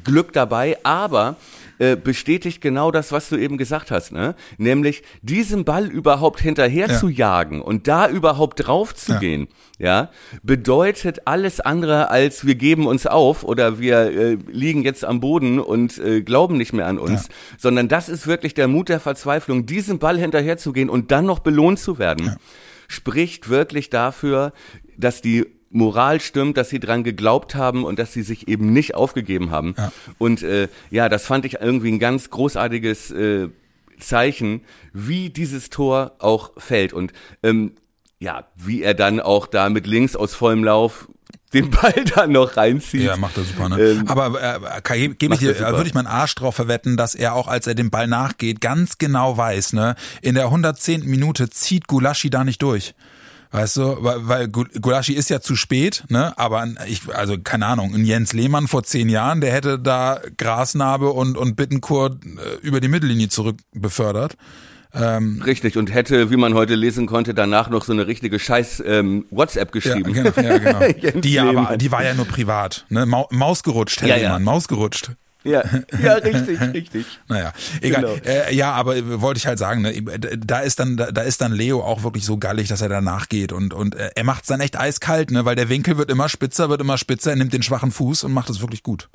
Glück 0.02 0.32
dabei, 0.32 0.78
aber 0.84 1.36
äh, 1.78 1.98
bestätigt 1.98 2.62
genau 2.62 2.90
das, 2.90 3.12
was 3.12 3.28
du 3.28 3.36
eben 3.36 3.58
gesagt 3.58 3.92
hast, 3.92 4.14
ne? 4.14 4.36
Nämlich 4.58 5.04
diesem 5.22 5.66
Ball 5.66 5.88
überhaupt 5.88 6.40
hinterher 6.40 6.88
Ja. 6.88 6.98
zu 6.98 7.10
jagen 7.10 7.62
und 7.62 7.90
da 7.90 8.08
überhaupt 8.08 8.66
drauf 8.66 8.96
zu 8.96 9.12
Ja. 9.12 9.20
gehen, 9.20 9.50
ja, 9.78 10.10
bedeutet 10.42 11.28
alles 11.28 11.60
andere 11.60 12.10
als 12.10 12.46
wir 12.46 12.56
geben 12.56 12.88
uns 12.88 13.06
auf 13.06 13.44
oder 13.44 13.78
wir 13.78 13.98
äh, 14.04 14.38
liegen 14.50 14.84
jetzt 14.84 15.04
am 15.04 15.20
Boden 15.20 15.60
und 15.60 15.98
äh, 15.98 16.22
glauben 16.22 16.56
nicht 16.56 16.72
mehr 16.72 16.88
an 16.88 16.98
uns, 16.98 17.28
sondern 17.58 17.90
das 17.90 18.08
ist 18.08 18.26
wirklich 18.26 18.54
der 18.54 18.70
Mut 18.70 18.88
der 18.88 19.02
Verzweiflung, 19.02 19.66
diesem 19.66 20.00
Ball 20.00 20.18
hinterher 20.18 20.58
zu 20.58 20.72
gehen 20.72 20.90
und 20.90 21.12
dann 21.12 21.26
noch 21.26 21.40
belohnt 21.40 21.78
zu 21.80 22.00
werden 22.00 22.38
spricht 22.92 23.48
wirklich 23.48 23.90
dafür, 23.90 24.52
dass 25.02 25.22
die 25.22 25.46
Moral 25.70 26.20
stimmt, 26.20 26.58
dass 26.58 26.70
sie 26.70 26.80
dran 26.80 27.04
geglaubt 27.04 27.56
haben 27.56 27.86
und 27.86 27.98
dass 27.98 28.14
sie 28.14 28.24
sich 28.24 28.48
eben 28.48 28.74
nicht 28.74 28.96
aufgegeben 28.96 29.52
haben. 29.52 29.76
Ja. 29.78 29.92
Und 30.18 30.44
äh, 30.44 30.68
ja, 30.90 31.10
das 31.10 31.26
fand 31.26 31.46
ich 31.46 31.62
irgendwie 31.62 31.92
ein 31.92 32.00
ganz 32.00 32.30
großartiges 32.30 33.12
äh, 33.12 33.50
Zeichen, 34.00 34.62
wie 34.94 35.30
dieses 35.30 35.70
Tor 35.70 36.16
auch 36.20 36.52
fällt 36.58 36.94
und 36.94 37.14
ähm, 37.44 37.74
ja, 38.20 38.46
wie 38.56 38.84
er 38.84 38.94
dann 38.94 39.20
auch 39.20 39.48
da 39.48 39.70
mit 39.70 39.88
links 39.88 40.16
aus 40.16 40.36
vollem 40.36 40.64
Lauf 40.64 41.08
den 41.54 41.70
Ball 41.70 41.94
dann 42.16 42.32
noch 42.32 42.56
reinzieht. 42.58 43.02
Ja, 43.02 43.18
macht 43.18 43.38
er 43.38 43.44
super, 43.44 43.70
ne? 43.70 43.80
Ähm, 43.80 44.08
Aber 44.08 44.42
äh, 44.42 45.10
gebe 45.10 45.34
ich 45.34 45.40
dir, 45.40 45.58
würde 45.60 45.88
ich 45.88 45.94
meinen 45.94 46.08
Arsch 46.08 46.36
drauf 46.36 46.56
verwetten, 46.56 46.98
dass 46.98 47.16
er 47.16 47.36
auch, 47.36 47.48
als 47.48 47.68
er 47.68 47.76
dem 47.76 47.90
Ball 47.90 48.08
nachgeht, 48.08 48.62
ganz 48.62 48.98
genau 48.98 49.38
weiß, 49.38 49.74
ne? 49.74 49.96
In 50.22 50.36
der 50.36 50.46
110. 50.46 51.06
Minute 51.06 51.50
zieht 51.50 51.88
Gulaschi 51.88 52.30
da 52.30 52.44
nicht 52.44 52.62
durch. 52.62 52.94
Weißt 53.52 53.78
du, 53.78 53.98
weil, 54.00 54.28
weil 54.28 54.48
Gulaschi 54.48 55.14
ist 55.14 55.30
ja 55.30 55.42
zu 55.42 55.58
spät, 55.58 56.06
ne? 56.08 56.38
Aber 56.38 56.66
ich, 56.88 57.14
also 57.14 57.38
keine 57.38 57.66
Ahnung, 57.66 57.94
ein 57.94 58.06
Jens 58.06 58.32
Lehmann 58.32 58.70
vor 58.70 58.84
zehn 58.84 59.10
Jahren, 59.10 59.42
der 59.42 59.52
hätte 59.52 59.78
da 59.78 60.22
Grasnarbe 60.38 61.10
und 61.10 61.38
und 61.38 61.58
Bittencourt 61.58 62.24
äh, 62.24 62.66
über 62.66 62.80
die 62.80 62.88
Mittellinie 62.88 63.28
zurück 63.28 63.58
befördert. 63.74 64.38
Ähm, 64.94 65.42
Richtig, 65.46 65.78
und 65.78 65.94
hätte, 65.94 66.32
wie 66.32 66.38
man 66.38 66.54
heute 66.54 66.76
lesen 66.76 67.08
konnte, 67.08 67.34
danach 67.34 67.70
noch 67.70 67.84
so 67.84 67.94
eine 67.94 68.08
richtige 68.08 68.40
Scheiß 68.40 68.84
ähm, 68.86 69.26
WhatsApp 69.32 69.72
geschrieben. 69.72 70.14
Ja, 70.14 70.30
genau, 70.30 70.50
ja, 70.50 70.58
genau. 70.58 71.20
die, 71.22 71.40
aber, 71.40 71.78
die 71.78 71.92
war 71.92 72.04
ja 72.04 72.14
nur 72.14 72.26
privat. 72.26 72.86
Ne? 72.90 73.06
Maus 73.06 73.64
gerutscht, 73.64 74.02
Herr 74.02 74.10
ja, 74.10 74.16
Lehmann, 74.16 74.42
ja. 74.42 74.52
Maus 74.52 74.68
gerutscht. 74.68 75.12
Ja, 75.44 75.64
ja, 76.04 76.14
richtig, 76.14 76.62
richtig. 76.74 77.06
Naja, 77.28 77.52
egal. 77.82 78.02
Genau. 78.02 78.16
Äh, 78.26 78.54
ja, 78.54 78.74
aber 78.74 79.22
wollte 79.22 79.40
ich 79.40 79.48
halt 79.48 79.58
sagen, 79.58 79.82
ne, 79.82 79.94
da 80.38 80.60
ist 80.60 80.80
dann, 80.80 80.98
da 80.98 81.22
ist 81.22 81.42
dann 81.42 81.52
Leo 81.52 81.82
auch 81.82 82.04
wirklich 82.04 82.26
so 82.26 82.38
gallig, 82.38 82.68
dass 82.68 82.82
er 82.82 82.90
danach 82.90 83.28
geht 83.28 83.52
und 83.52 83.74
und 83.74 83.96
äh, 83.96 84.12
er 84.16 84.24
macht 84.24 84.44
es 84.44 84.48
dann 84.48 84.62
echt 84.62 84.80
eiskalt, 84.80 85.32
ne, 85.32 85.46
weil 85.46 85.56
der 85.56 85.70
Winkel 85.70 85.98
wird 85.98 86.12
immer 86.12 86.30
spitzer, 86.30 86.70
wird 86.70 86.82
immer 86.82 86.98
spitzer, 86.98 87.32
er 87.32 87.38
nimmt 87.38 87.54
den 87.54 87.64
schwachen 87.64 87.92
Fuß 87.92 88.24
und 88.24 88.34
macht 88.34 88.50
es 88.50 88.62
wirklich 88.62 88.84
gut. 88.84 89.10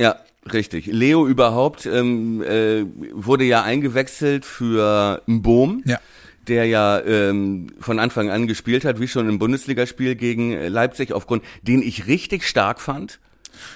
Ja, 0.00 0.16
richtig. 0.52 0.86
Leo 0.86 1.26
überhaupt 1.26 1.86
ähm, 1.86 2.42
äh, 2.42 2.84
wurde 3.12 3.44
ja 3.44 3.62
eingewechselt 3.62 4.44
für 4.44 5.22
Boom. 5.26 5.82
Ja 5.86 6.00
der 6.48 6.66
ja 6.66 7.00
ähm, 7.00 7.68
von 7.80 7.98
Anfang 7.98 8.30
an 8.30 8.46
gespielt 8.46 8.84
hat, 8.84 9.00
wie 9.00 9.08
schon 9.08 9.30
im 9.30 9.38
Bundesligaspiel 9.38 10.14
gegen 10.14 10.52
Leipzig, 10.68 11.12
aufgrund 11.12 11.42
den 11.62 11.80
ich 11.80 12.06
richtig 12.06 12.46
stark 12.46 12.82
fand. 12.82 13.18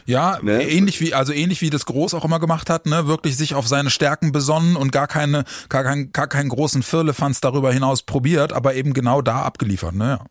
Ja, 0.07 0.39
ne? 0.43 0.63
ähnlich 0.69 1.01
wie, 1.01 1.15
also 1.15 1.33
ähnlich 1.33 1.61
wie 1.61 1.71
das 1.71 1.87
Groß 1.87 2.15
auch 2.15 2.25
immer 2.25 2.41
gemacht 2.41 2.71
hat, 2.71 2.87
ne, 2.87 3.07
wirklich 3.07 3.37
sich 3.37 3.55
auf 3.55 3.67
seine 3.69 3.91
Stärken 3.91 4.33
besonnen 4.33 4.77
und 4.77 4.93
gar 4.93 5.07
keine, 5.07 5.45
gar 5.69 5.85
keinen, 5.85 6.13
gar 6.13 6.27
keinen 6.27 6.49
großen 6.49 6.83
Firlefanz 6.83 7.41
darüber 7.41 7.73
hinaus 7.73 8.03
probiert, 8.03 8.53
aber 8.53 8.75
eben 8.75 8.93
genau 8.93 9.23
da 9.23 9.43
abgeliefert, 9.43 9.95
ne, 9.95 10.19
ja. 10.21 10.25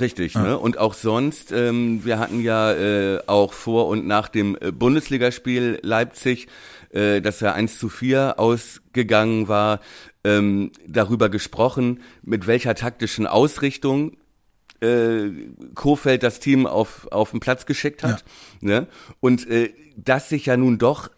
Richtig, 0.00 0.34
ja. 0.34 0.42
ne? 0.42 0.58
Und 0.58 0.78
auch 0.78 0.94
sonst, 0.94 1.52
ähm, 1.52 2.04
wir 2.04 2.18
hatten 2.18 2.40
ja 2.40 2.72
äh, 2.72 3.20
auch 3.26 3.52
vor 3.52 3.86
und 3.88 4.06
nach 4.06 4.28
dem 4.28 4.56
äh, 4.60 4.70
Bundesligaspiel 4.72 5.78
Leipzig, 5.82 6.48
äh, 6.90 7.20
dass 7.20 7.42
er 7.42 7.54
1 7.54 7.78
zu 7.78 7.88
4 7.88 8.38
ausgegangen 8.38 9.48
war, 9.48 9.80
ähm, 10.24 10.72
darüber 10.86 11.28
gesprochen, 11.28 12.02
mit 12.22 12.46
welcher 12.46 12.74
taktischen 12.74 13.26
Ausrichtung 13.26 14.16
äh, 14.80 15.30
Kofeld 15.74 16.22
das 16.22 16.40
Team 16.40 16.66
auf, 16.66 17.08
auf 17.10 17.30
den 17.30 17.40
Platz 17.40 17.66
geschickt 17.66 18.02
hat. 18.02 18.24
Ja. 18.60 18.80
Ne? 18.80 18.86
Und 19.20 19.48
äh, 19.48 19.72
das 19.96 20.28
sich 20.28 20.46
ja 20.46 20.56
nun 20.56 20.78
doch 20.78 21.10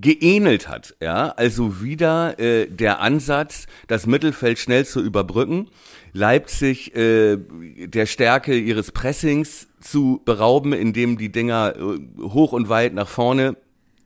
geähnelt 0.00 0.68
hat, 0.68 0.96
ja, 1.00 1.28
also 1.28 1.82
wieder 1.82 2.38
äh, 2.38 2.66
der 2.66 3.00
Ansatz, 3.00 3.66
das 3.86 4.06
Mittelfeld 4.06 4.58
schnell 4.58 4.84
zu 4.86 5.00
überbrücken, 5.00 5.68
Leipzig 6.12 6.94
äh, 6.96 7.36
der 7.36 8.06
Stärke 8.06 8.56
ihres 8.56 8.92
Pressings 8.92 9.68
zu 9.80 10.22
berauben, 10.24 10.72
indem 10.72 11.18
die 11.18 11.30
Dinger 11.30 11.74
äh, 11.76 12.22
hoch 12.22 12.52
und 12.52 12.68
weit 12.68 12.94
nach 12.94 13.08
vorne 13.08 13.56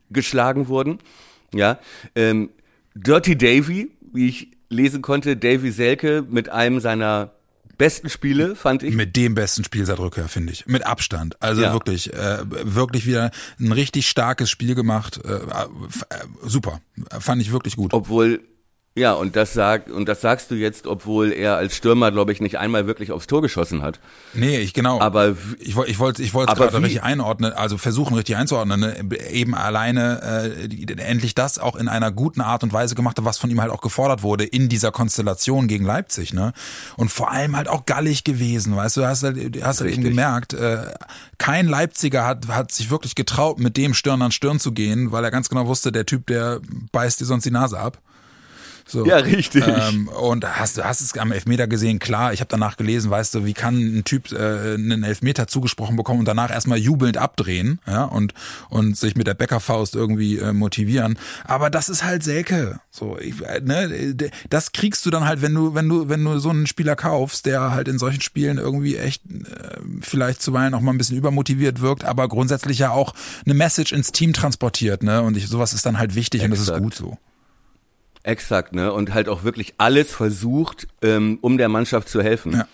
geschlagen 0.09 0.67
wurden, 0.67 0.99
ja, 1.53 1.79
ähm, 2.15 2.49
Dirty 2.93 3.37
Davy, 3.37 3.91
wie 4.13 4.27
ich 4.27 4.51
lesen 4.69 5.01
konnte, 5.01 5.37
Davy 5.37 5.71
Selke 5.71 6.25
mit 6.29 6.49
einem 6.49 6.79
seiner 6.79 7.31
besten 7.79 8.09
Spiele, 8.09 8.55
fand 8.55 8.83
ich. 8.83 8.93
Mit 8.93 9.15
dem 9.15 9.33
besten 9.33 9.63
Spiel 9.63 9.83
seit 9.87 9.97
Rückkehr, 9.97 10.27
finde 10.27 10.53
ich. 10.53 10.67
Mit 10.67 10.85
Abstand. 10.85 11.41
Also 11.41 11.63
ja. 11.63 11.73
wirklich, 11.73 12.13
äh, 12.13 12.39
wirklich 12.45 13.07
wieder 13.07 13.31
ein 13.59 13.71
richtig 13.71 14.07
starkes 14.07 14.51
Spiel 14.51 14.75
gemacht. 14.75 15.19
Äh, 15.25 15.37
äh, 15.37 15.39
super. 16.43 16.81
Fand 17.19 17.41
ich 17.41 17.51
wirklich 17.51 17.75
gut. 17.75 17.93
Obwohl 17.93 18.41
ja, 18.95 19.13
und 19.13 19.35
das 19.35 19.53
sagt 19.53 19.89
und 19.89 20.09
das 20.09 20.19
sagst 20.19 20.51
du 20.51 20.55
jetzt, 20.55 20.87
obwohl 20.87 21.31
er 21.31 21.55
als 21.55 21.75
Stürmer, 21.75 22.11
glaube 22.11 22.33
ich, 22.33 22.41
nicht 22.41 22.57
einmal 22.57 22.87
wirklich 22.87 23.11
aufs 23.11 23.27
Tor 23.27 23.41
geschossen 23.41 23.81
hat. 23.81 23.99
Nee, 24.33 24.57
ich 24.57 24.73
genau. 24.73 24.99
Aber 24.99 25.35
ich 25.59 25.75
wollte 25.75 25.91
ich 25.91 25.99
wollte 25.99 26.23
ich 26.23 26.33
wollte 26.33 26.51
es 26.51 26.57
gerade 26.57 26.81
richtig 26.81 27.03
einordnen, 27.03 27.53
also 27.53 27.77
versuchen 27.77 28.15
richtig 28.15 28.35
einzuordnen, 28.35 28.79
ne? 28.79 28.97
eben 29.29 29.53
alleine 29.55 30.49
äh, 30.67 31.01
endlich 31.01 31.35
das 31.35 31.59
auch 31.59 31.75
in 31.75 31.87
einer 31.87 32.11
guten 32.11 32.41
Art 32.41 32.63
und 32.63 32.73
Weise 32.73 32.95
gemacht 32.95 33.17
hat, 33.17 33.25
was 33.25 33.37
von 33.37 33.49
ihm 33.49 33.61
halt 33.61 33.71
auch 33.71 33.81
gefordert 33.81 34.23
wurde 34.23 34.43
in 34.43 34.69
dieser 34.69 34.91
Konstellation 34.91 35.67
gegen 35.67 35.85
Leipzig, 35.85 36.33
ne? 36.33 36.51
Und 36.97 37.09
vor 37.09 37.31
allem 37.31 37.55
halt 37.55 37.69
auch 37.69 37.85
gallig 37.85 38.23
gewesen, 38.23 38.75
weißt 38.75 38.97
du, 38.97 39.05
hast 39.05 39.23
halt, 39.23 39.63
hast 39.63 39.81
halt 39.81 39.93
eben 39.93 40.03
gemerkt, 40.03 40.53
äh, 40.53 40.79
kein 41.37 41.67
Leipziger 41.67 42.25
hat 42.25 42.47
hat 42.49 42.71
sich 42.71 42.89
wirklich 42.89 43.15
getraut, 43.15 43.59
mit 43.59 43.77
dem 43.77 43.93
Stirn 43.93 44.21
an 44.23 44.31
Stirn 44.31 44.59
zu 44.59 44.71
gehen, 44.71 45.11
weil 45.11 45.23
er 45.23 45.31
ganz 45.31 45.47
genau 45.47 45.67
wusste, 45.67 45.91
der 45.91 46.05
Typ, 46.05 46.25
der 46.27 46.59
beißt 46.91 47.21
dir 47.21 47.25
sonst 47.25 47.45
die 47.45 47.51
Nase 47.51 47.79
ab. 47.79 47.99
So. 48.89 49.05
Ja, 49.05 49.17
richtig. 49.17 49.63
Ähm, 49.67 50.07
und 50.07 50.45
hast 50.45 50.77
du 50.77 50.83
hast 50.83 51.01
es 51.01 51.15
am 51.15 51.31
Elfmeter 51.31 51.67
gesehen, 51.67 51.99
klar, 51.99 52.33
ich 52.33 52.39
habe 52.39 52.49
danach 52.49 52.75
gelesen, 52.75 53.11
weißt 53.11 53.35
du, 53.35 53.45
wie 53.45 53.53
kann 53.53 53.75
ein 53.75 54.03
Typ 54.03 54.31
äh, 54.31 54.73
einen 54.73 55.03
Elfmeter 55.03 55.45
zugesprochen 55.45 55.95
bekommen 55.95 56.19
und 56.19 56.27
danach 56.27 56.49
erstmal 56.49 56.79
jubelnd 56.79 57.17
abdrehen, 57.17 57.79
ja, 57.85 58.05
und 58.05 58.33
und 58.69 58.97
sich 58.97 59.15
mit 59.15 59.27
der 59.27 59.35
Bäckerfaust 59.35 59.95
irgendwie 59.95 60.39
äh, 60.39 60.53
motivieren, 60.53 61.19
aber 61.43 61.69
das 61.69 61.87
ist 61.87 62.03
halt 62.03 62.23
Selke, 62.23 62.79
so, 62.89 63.17
ich, 63.19 63.39
äh, 63.43 63.61
ne, 63.61 64.15
das 64.49 64.71
kriegst 64.71 65.05
du 65.05 65.11
dann 65.11 65.25
halt, 65.25 65.43
wenn 65.43 65.53
du 65.53 65.75
wenn 65.75 65.87
du 65.87 66.09
wenn 66.09 66.23
du 66.23 66.39
so 66.39 66.49
einen 66.49 66.65
Spieler 66.65 66.95
kaufst, 66.95 67.45
der 67.45 67.71
halt 67.71 67.87
in 67.87 67.99
solchen 67.99 68.21
Spielen 68.21 68.57
irgendwie 68.57 68.97
echt 68.97 69.21
äh, 69.29 69.77
vielleicht 70.01 70.41
zuweilen 70.41 70.73
auch 70.73 70.81
mal 70.81 70.91
ein 70.91 70.97
bisschen 70.97 71.17
übermotiviert 71.17 71.81
wirkt, 71.81 72.05
aber 72.05 72.27
grundsätzlich 72.27 72.79
ja 72.79 72.89
auch 72.89 73.13
eine 73.45 73.53
Message 73.53 73.91
ins 73.91 74.11
Team 74.11 74.33
transportiert, 74.33 75.03
ne, 75.03 75.21
und 75.21 75.37
ich, 75.37 75.47
sowas 75.47 75.73
ist 75.73 75.85
dann 75.85 75.99
halt 75.99 76.15
wichtig 76.15 76.41
Exakt. 76.41 76.59
und 76.59 76.67
das 76.67 76.75
ist 76.75 76.81
gut 76.81 76.95
so. 76.95 77.17
Exakt, 78.23 78.73
ne? 78.73 78.91
Und 78.91 79.13
halt 79.13 79.29
auch 79.29 79.43
wirklich 79.43 79.75
alles 79.77 80.13
versucht, 80.13 80.87
ähm, 81.01 81.39
um 81.41 81.57
der 81.57 81.69
Mannschaft 81.69 82.09
zu 82.09 82.21
helfen. 82.21 82.53
Ja. 82.53 82.67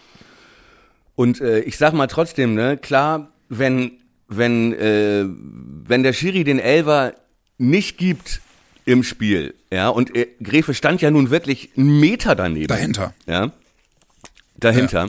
Und 1.16 1.40
äh, 1.40 1.60
ich 1.62 1.78
sag 1.78 1.94
mal 1.94 2.08
trotzdem, 2.08 2.56
ne, 2.56 2.78
klar, 2.78 3.32
wenn, 3.48 3.92
wenn, 4.28 4.74
äh, 4.74 5.26
wenn 5.28 6.04
der 6.04 6.14
Schiri 6.14 6.44
den 6.44 6.60
Elver 6.60 7.14
nicht 7.58 7.98
gibt 7.98 8.42
im 8.86 9.04
Spiel, 9.04 9.54
ja, 9.72 9.90
und 9.90 10.16
äh, 10.16 10.28
Gräfe 10.42 10.74
stand 10.74 11.02
ja 11.02 11.12
nun 11.12 11.30
wirklich 11.30 11.70
einen 11.78 12.00
Meter 12.00 12.36
daneben. 12.36 12.68
Dahinter. 12.68 13.14
Ja. 13.28 13.52
Dahinter. 14.58 15.06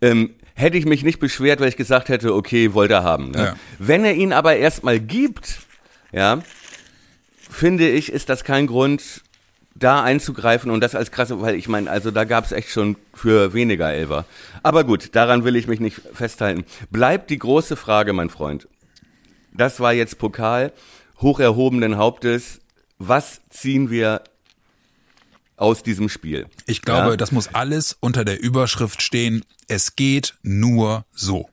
Ja. 0.00 0.08
Ähm, 0.08 0.30
hätte 0.54 0.78
ich 0.78 0.86
mich 0.86 1.02
nicht 1.02 1.18
beschwert, 1.18 1.60
weil 1.60 1.68
ich 1.68 1.76
gesagt 1.76 2.08
hätte, 2.08 2.34
okay, 2.34 2.74
wollte 2.74 2.94
er 2.94 3.04
haben. 3.04 3.32
Ne? 3.32 3.38
Ja. 3.38 3.56
Wenn 3.78 4.04
er 4.04 4.14
ihn 4.14 4.32
aber 4.32 4.56
erstmal 4.56 5.00
gibt, 5.00 5.60
ja, 6.12 6.42
finde 7.38 7.88
ich, 7.88 8.12
ist 8.12 8.28
das 8.28 8.44
kein 8.44 8.66
Grund, 8.66 9.22
da 9.74 10.02
einzugreifen 10.02 10.70
und 10.70 10.80
das 10.80 10.94
als 10.94 11.10
krasse, 11.10 11.40
weil 11.40 11.54
ich 11.54 11.68
meine, 11.68 11.90
also 11.90 12.10
da 12.10 12.24
gab 12.24 12.44
es 12.44 12.52
echt 12.52 12.70
schon 12.70 12.96
für 13.14 13.54
weniger 13.54 13.92
Elfer. 13.92 14.24
Aber 14.62 14.84
gut, 14.84 15.14
daran 15.14 15.44
will 15.44 15.56
ich 15.56 15.66
mich 15.66 15.80
nicht 15.80 16.00
festhalten. 16.12 16.64
Bleibt 16.90 17.30
die 17.30 17.38
große 17.38 17.76
Frage, 17.76 18.12
mein 18.12 18.30
Freund. 18.30 18.68
Das 19.52 19.80
war 19.80 19.92
jetzt 19.92 20.18
Pokal, 20.18 20.72
hoch 21.20 21.40
erhobenen 21.40 21.96
Hauptes. 21.96 22.60
Was 22.98 23.40
ziehen 23.48 23.90
wir 23.90 24.22
aus 25.56 25.82
diesem 25.82 26.08
Spiel? 26.08 26.46
Ich 26.66 26.82
glaube, 26.82 27.10
ja? 27.10 27.16
das 27.16 27.32
muss 27.32 27.54
alles 27.54 27.96
unter 28.00 28.24
der 28.24 28.40
Überschrift 28.42 29.02
stehen. 29.02 29.44
Es 29.68 29.96
geht 29.96 30.34
nur 30.42 31.04
so. 31.12 31.48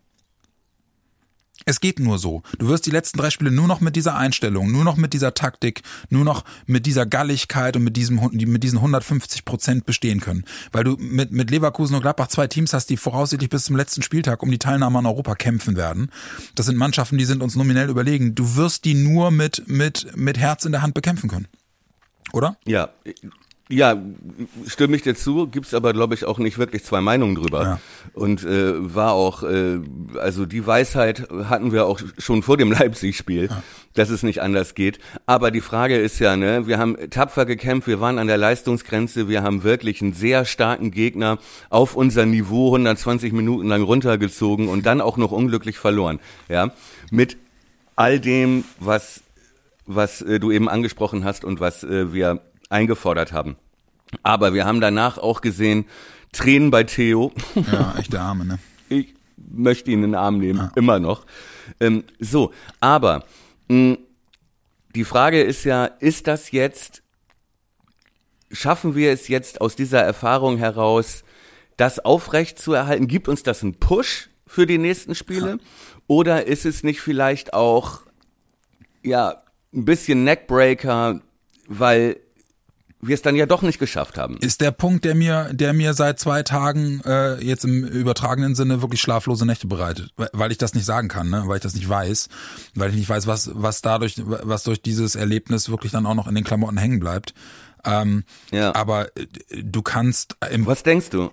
Es 1.67 1.81
geht 1.81 1.99
nur 1.99 2.17
so. 2.17 2.43
Du 2.59 2.69
wirst 2.69 2.85
die 2.85 2.91
letzten 2.91 3.17
drei 3.17 3.29
Spiele 3.29 3.51
nur 3.51 3.67
noch 3.67 3.81
mit 3.81 3.97
dieser 3.97 4.15
Einstellung, 4.15 4.71
nur 4.71 4.85
noch 4.85 4.95
mit 4.95 5.11
dieser 5.11 5.33
Taktik, 5.33 5.81
nur 6.09 6.23
noch 6.23 6.45
mit 6.65 6.85
dieser 6.85 7.05
Galligkeit 7.05 7.75
und 7.75 7.83
mit 7.83 7.97
diesem 7.97 8.21
mit 8.31 8.63
diesen 8.63 8.77
150 8.77 9.43
Prozent 9.43 9.85
bestehen 9.85 10.21
können, 10.21 10.45
weil 10.71 10.85
du 10.85 10.95
mit 10.97 11.33
mit 11.33 11.51
Leverkusen 11.51 11.97
und 11.97 12.03
Gladbach 12.03 12.29
zwei 12.29 12.47
Teams 12.47 12.71
hast, 12.71 12.89
die 12.89 12.95
voraussichtlich 12.95 13.49
bis 13.49 13.65
zum 13.65 13.75
letzten 13.75 14.01
Spieltag 14.01 14.43
um 14.43 14.49
die 14.49 14.59
Teilnahme 14.59 14.99
an 14.99 15.05
Europa 15.05 15.35
kämpfen 15.35 15.75
werden. 15.75 16.09
Das 16.55 16.67
sind 16.67 16.77
Mannschaften, 16.77 17.17
die 17.17 17.25
sind 17.25 17.43
uns 17.43 17.57
nominell 17.57 17.89
überlegen. 17.89 18.33
Du 18.33 18.55
wirst 18.55 18.85
die 18.85 18.93
nur 18.93 19.31
mit 19.31 19.67
mit 19.67 20.15
mit 20.15 20.37
Herz 20.37 20.63
in 20.63 20.71
der 20.71 20.81
Hand 20.81 20.93
bekämpfen 20.93 21.29
können, 21.29 21.49
oder? 22.31 22.55
Ja, 22.65 22.91
ja, 23.69 24.01
stimme 24.65 24.95
ich 24.95 25.01
dir 25.01 25.15
zu, 25.15 25.47
gibt's 25.47 25.73
aber, 25.73 25.91
glaube 25.91 26.13
ich, 26.13 26.25
auch 26.25 26.39
nicht 26.39 26.57
wirklich 26.57 26.85
zwei 26.85 27.01
Meinungen 27.01 27.35
drüber. 27.35 27.63
Ja. 27.63 27.79
Und 28.13 28.43
äh, 28.43 28.95
war 28.95 29.11
auch, 29.11 29.43
äh, 29.43 29.79
also 30.19 30.45
die 30.45 30.65
Weisheit 30.65 31.27
hatten 31.49 31.71
wir 31.71 31.85
auch 31.85 31.99
schon 32.17 32.43
vor 32.43 32.55
dem 32.55 32.71
Leipzig-Spiel, 32.77 33.47
ja. 33.49 33.63
dass 33.93 34.09
es 34.09 34.23
nicht 34.23 34.41
anders 34.41 34.73
geht. 34.73 34.99
Aber 35.25 35.51
die 35.51 35.61
Frage 35.61 35.97
ist 35.97 36.19
ja, 36.19 36.37
ne, 36.37 36.65
wir 36.67 36.77
haben 36.77 36.95
tapfer 37.09 37.45
gekämpft, 37.45 37.87
wir 37.87 37.99
waren 37.99 38.19
an 38.19 38.27
der 38.27 38.37
Leistungsgrenze, 38.37 39.27
wir 39.27 39.43
haben 39.43 39.63
wirklich 39.63 40.01
einen 40.01 40.13
sehr 40.13 40.45
starken 40.45 40.91
Gegner 40.91 41.37
auf 41.69 41.95
unser 41.95 42.25
Niveau 42.25 42.67
120 42.67 43.33
Minuten 43.33 43.67
lang 43.67 43.83
runtergezogen 43.83 44.69
und 44.69 44.85
dann 44.85 45.01
auch 45.01 45.17
noch 45.17 45.31
unglücklich 45.31 45.77
verloren. 45.77 46.19
Ja, 46.47 46.71
mit 47.11 47.37
all 47.97 48.19
dem, 48.19 48.63
was 48.79 49.23
was 49.87 50.21
äh, 50.21 50.39
du 50.39 50.51
eben 50.51 50.69
angesprochen 50.69 51.23
hast 51.23 51.45
und 51.45 51.59
was 51.59 51.83
äh, 51.83 52.13
wir 52.13 52.41
eingefordert 52.69 53.31
haben. 53.31 53.57
Aber 54.23 54.53
wir 54.53 54.65
haben 54.65 54.81
danach 54.81 55.17
auch 55.17 55.41
gesehen, 55.41 55.85
Tränen 56.31 56.71
bei 56.71 56.83
Theo. 56.83 57.31
Ja, 57.55 57.95
echte 57.97 58.19
Arme, 58.19 58.45
ne? 58.45 58.59
Ich 58.89 59.13
möchte 59.37 59.91
ihn 59.91 60.03
in 60.03 60.11
den 60.11 60.15
Arm 60.15 60.37
nehmen, 60.37 60.59
ja. 60.59 60.71
immer 60.75 60.99
noch. 60.99 61.25
Ähm, 61.79 62.03
so, 62.19 62.53
aber 62.79 63.25
mh, 63.67 63.97
die 64.95 65.03
Frage 65.03 65.41
ist 65.41 65.63
ja, 65.63 65.85
ist 65.85 66.27
das 66.27 66.51
jetzt, 66.51 67.03
schaffen 68.51 68.95
wir 68.95 69.11
es 69.11 69.27
jetzt 69.27 69.61
aus 69.61 69.75
dieser 69.75 70.01
Erfahrung 70.01 70.57
heraus, 70.57 71.23
das 71.75 71.99
aufrecht 71.99 72.59
zu 72.59 72.73
erhalten? 72.73 73.07
Gibt 73.07 73.27
uns 73.27 73.43
das 73.43 73.63
einen 73.63 73.75
Push 73.75 74.29
für 74.45 74.65
die 74.65 74.77
nächsten 74.77 75.15
Spiele? 75.15 75.59
Oder 76.07 76.47
ist 76.47 76.65
es 76.65 76.83
nicht 76.83 77.01
vielleicht 77.01 77.53
auch, 77.53 78.01
ja, 79.03 79.43
ein 79.73 79.85
bisschen 79.85 80.23
Neckbreaker, 80.23 81.21
weil 81.67 82.17
wir 82.99 83.13
es 83.13 83.21
dann 83.21 83.35
ja 83.35 83.45
doch 83.45 83.61
nicht 83.61 83.79
geschafft 83.79 84.17
haben. 84.17 84.37
Ist 84.37 84.61
der 84.61 84.71
Punkt, 84.71 85.05
der 85.05 85.15
mir, 85.15 85.49
der 85.53 85.73
mir 85.73 85.93
seit 85.93 86.19
zwei 86.19 86.43
Tagen 86.43 87.01
äh, 87.05 87.43
jetzt 87.43 87.63
im 87.63 87.83
übertragenen 87.83 88.55
Sinne 88.55 88.81
wirklich 88.81 89.01
schlaflose 89.01 89.45
Nächte 89.45 89.67
bereitet, 89.67 90.11
weil 90.15 90.51
ich 90.51 90.57
das 90.57 90.73
nicht 90.73 90.85
sagen 90.85 91.07
kann, 91.07 91.29
ne? 91.29 91.43
weil 91.45 91.57
ich 91.57 91.63
das 91.63 91.75
nicht 91.75 91.87
weiß, 91.87 92.29
weil 92.75 92.89
ich 92.89 92.95
nicht 92.95 93.09
weiß, 93.09 93.27
was 93.27 93.51
was 93.53 93.81
dadurch, 93.81 94.15
was 94.25 94.63
durch 94.63 94.81
dieses 94.81 95.15
Erlebnis 95.15 95.69
wirklich 95.69 95.91
dann 95.91 96.05
auch 96.05 96.15
noch 96.15 96.27
in 96.27 96.35
den 96.35 96.43
Klamotten 96.43 96.77
hängen 96.77 96.99
bleibt. 96.99 97.33
Ähm, 97.85 98.23
ja. 98.51 98.73
Aber 98.75 99.15
äh, 99.17 99.27
du 99.63 99.81
kannst. 99.81 100.35
Im 100.51 100.65
was 100.65 100.83
denkst 100.83 101.09
du? 101.09 101.31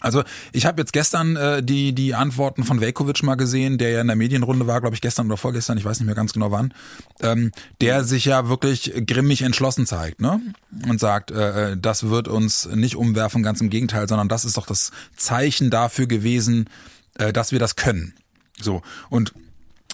Also 0.00 0.22
ich 0.52 0.66
habe 0.66 0.80
jetzt 0.80 0.92
gestern 0.92 1.36
äh, 1.36 1.62
die 1.62 1.94
die 1.94 2.14
Antworten 2.14 2.64
von 2.64 2.80
Velkovic 2.80 3.22
mal 3.22 3.36
gesehen, 3.36 3.78
der 3.78 3.90
ja 3.90 4.00
in 4.00 4.06
der 4.06 4.16
Medienrunde 4.16 4.66
war, 4.66 4.80
glaube 4.80 4.94
ich 4.94 5.00
gestern 5.00 5.26
oder 5.26 5.36
vorgestern, 5.36 5.78
ich 5.78 5.84
weiß 5.84 5.98
nicht 6.00 6.06
mehr 6.06 6.14
ganz 6.14 6.32
genau 6.32 6.50
wann, 6.50 6.74
ähm, 7.20 7.50
der 7.80 8.04
sich 8.04 8.26
ja 8.26 8.48
wirklich 8.48 8.92
grimmig 9.06 9.42
entschlossen 9.42 9.86
zeigt, 9.86 10.20
ne? 10.20 10.40
Und 10.86 11.00
sagt, 11.00 11.30
äh, 11.30 11.72
äh, 11.72 11.76
das 11.80 12.08
wird 12.08 12.28
uns 12.28 12.66
nicht 12.66 12.96
umwerfen, 12.96 13.42
ganz 13.42 13.60
im 13.60 13.70
Gegenteil, 13.70 14.08
sondern 14.08 14.28
das 14.28 14.44
ist 14.44 14.56
doch 14.58 14.66
das 14.66 14.90
Zeichen 15.16 15.70
dafür 15.70 16.06
gewesen, 16.06 16.68
äh, 17.14 17.32
dass 17.32 17.52
wir 17.52 17.58
das 17.58 17.76
können. 17.76 18.14
So 18.60 18.82
und 19.08 19.32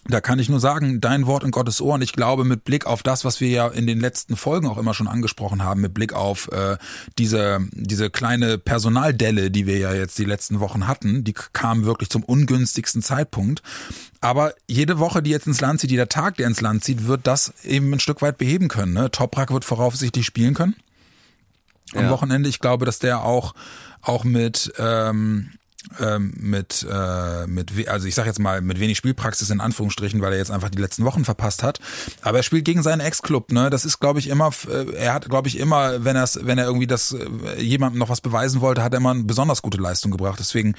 da 0.04 0.20
kann 0.20 0.40
ich 0.40 0.48
nur 0.48 0.58
sagen, 0.58 1.00
dein 1.00 1.26
Wort 1.26 1.44
in 1.44 1.52
Gottes 1.52 1.80
Ohr. 1.80 1.94
Und 1.94 2.02
ich 2.02 2.12
glaube, 2.12 2.44
mit 2.44 2.64
Blick 2.64 2.86
auf 2.86 3.04
das, 3.04 3.24
was 3.24 3.40
wir 3.40 3.48
ja 3.48 3.68
in 3.68 3.86
den 3.86 4.00
letzten 4.00 4.36
Folgen 4.36 4.66
auch 4.66 4.78
immer 4.78 4.94
schon 4.94 5.06
angesprochen 5.06 5.62
haben, 5.62 5.80
mit 5.80 5.94
Blick 5.94 6.12
auf 6.12 6.50
äh, 6.50 6.76
diese, 7.18 7.60
diese 7.72 8.10
kleine 8.10 8.58
Personaldelle, 8.58 9.50
die 9.50 9.66
wir 9.66 9.78
ja 9.78 9.94
jetzt 9.94 10.18
die 10.18 10.24
letzten 10.24 10.58
Wochen 10.58 10.88
hatten, 10.88 11.22
die 11.22 11.34
kam 11.34 11.84
wirklich 11.84 12.08
zum 12.08 12.24
ungünstigsten 12.24 13.00
Zeitpunkt. 13.00 13.62
Aber 14.20 14.54
jede 14.66 14.98
Woche, 14.98 15.22
die 15.22 15.30
jetzt 15.30 15.46
ins 15.46 15.60
Land 15.60 15.80
zieht, 15.80 15.92
jeder 15.92 16.08
Tag, 16.08 16.36
der 16.36 16.48
ins 16.48 16.60
Land 16.60 16.82
zieht, 16.82 17.06
wird 17.06 17.26
das 17.26 17.52
eben 17.62 17.92
ein 17.92 18.00
Stück 18.00 18.22
weit 18.22 18.38
beheben 18.38 18.68
können. 18.68 18.94
Ne? 18.94 19.10
Toprak 19.10 19.52
wird 19.52 19.64
voraussichtlich 19.64 20.26
spielen 20.26 20.54
können 20.54 20.74
am 21.94 22.04
ja. 22.04 22.10
Wochenende. 22.10 22.48
Ich 22.48 22.58
glaube, 22.58 22.86
dass 22.86 22.98
der 22.98 23.22
auch 23.22 23.54
auch 24.00 24.24
mit 24.24 24.72
ähm, 24.78 25.52
ähm, 26.00 26.32
mit, 26.36 26.86
äh, 26.90 27.46
mit, 27.46 27.88
also 27.88 28.06
ich 28.06 28.14
sag 28.14 28.26
jetzt 28.26 28.38
mal, 28.38 28.60
mit 28.60 28.80
wenig 28.80 28.96
Spielpraxis 28.96 29.50
in 29.50 29.60
Anführungsstrichen, 29.60 30.20
weil 30.20 30.32
er 30.32 30.38
jetzt 30.38 30.50
einfach 30.50 30.70
die 30.70 30.80
letzten 30.80 31.04
Wochen 31.04 31.24
verpasst 31.24 31.62
hat. 31.62 31.80
Aber 32.22 32.38
er 32.38 32.42
spielt 32.42 32.64
gegen 32.64 32.82
seinen 32.82 33.00
Ex-Club, 33.00 33.52
ne? 33.52 33.70
Das 33.70 33.84
ist, 33.84 34.00
glaube 34.00 34.18
ich, 34.18 34.28
immer, 34.28 34.50
äh, 34.68 34.92
er 34.94 35.14
hat, 35.14 35.28
glaube 35.28 35.48
ich, 35.48 35.58
immer, 35.58 36.04
wenn 36.04 36.16
er 36.16 36.28
wenn 36.42 36.58
er 36.58 36.66
irgendwie 36.66 36.86
das 36.86 37.12
äh, 37.12 37.60
jemandem 37.60 37.98
noch 37.98 38.08
was 38.08 38.20
beweisen 38.20 38.60
wollte, 38.60 38.82
hat 38.82 38.94
er 38.94 38.98
immer 38.98 39.10
eine 39.10 39.24
besonders 39.24 39.62
gute 39.62 39.78
Leistung 39.78 40.10
gebracht. 40.10 40.38
Deswegen, 40.38 40.74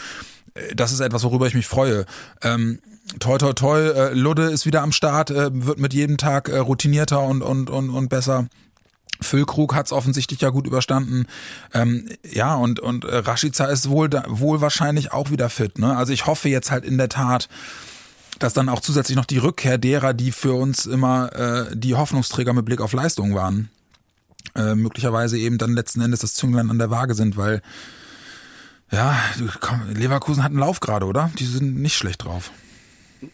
äh, 0.53 0.75
das 0.75 0.91
ist 0.91 0.99
etwas, 0.99 1.23
worüber 1.23 1.47
ich 1.47 1.53
mich 1.53 1.67
freue. 1.67 2.05
Ähm, 2.41 2.79
toi 3.19 3.37
toi 3.37 3.53
toi, 3.53 3.79
äh, 3.79 4.13
Ludde 4.13 4.43
ist 4.43 4.65
wieder 4.65 4.81
am 4.81 4.91
Start, 4.91 5.29
äh, 5.31 5.49
wird 5.53 5.79
mit 5.79 5.93
jedem 5.93 6.17
Tag 6.17 6.49
äh, 6.49 6.57
routinierter 6.57 7.21
und, 7.21 7.41
und, 7.41 7.69
und, 7.69 7.89
und 7.89 8.09
besser. 8.09 8.47
Füllkrug 9.21 9.75
hat 9.75 9.85
es 9.85 9.91
offensichtlich 9.91 10.41
ja 10.41 10.49
gut 10.49 10.67
überstanden. 10.67 11.27
Ähm, 11.73 12.09
ja, 12.29 12.55
und, 12.55 12.79
und 12.79 13.05
äh, 13.05 13.17
Rashica 13.17 13.65
ist 13.65 13.89
wohl, 13.89 14.09
wohl 14.27 14.61
wahrscheinlich 14.61 15.11
auch 15.11 15.31
wieder 15.31 15.49
fit. 15.49 15.79
Ne? 15.79 15.95
Also 15.95 16.13
ich 16.13 16.25
hoffe 16.25 16.49
jetzt 16.49 16.71
halt 16.71 16.85
in 16.85 16.97
der 16.97 17.09
Tat, 17.09 17.47
dass 18.39 18.53
dann 18.53 18.69
auch 18.69 18.81
zusätzlich 18.81 19.15
noch 19.15 19.25
die 19.25 19.37
Rückkehr 19.37 19.77
derer, 19.77 20.13
die 20.13 20.31
für 20.31 20.53
uns 20.53 20.85
immer 20.85 21.33
äh, 21.33 21.75
die 21.75 21.95
Hoffnungsträger 21.95 22.53
mit 22.53 22.65
Blick 22.65 22.81
auf 22.81 22.93
Leistung 22.93 23.35
waren, 23.35 23.69
äh, 24.55 24.75
möglicherweise 24.75 25.37
eben 25.37 25.57
dann 25.57 25.73
letzten 25.73 26.01
Endes 26.01 26.21
das 26.21 26.33
Zünglein 26.33 26.69
an 26.69 26.79
der 26.79 26.89
Waage 26.89 27.13
sind, 27.13 27.37
weil 27.37 27.61
ja, 28.91 29.17
komm, 29.59 29.89
Leverkusen 29.93 30.43
hat 30.43 30.51
einen 30.51 30.59
Lauf 30.59 30.79
gerade, 30.79 31.05
oder? 31.05 31.31
Die 31.39 31.45
sind 31.45 31.81
nicht 31.81 31.95
schlecht 31.95 32.25
drauf. 32.25 32.51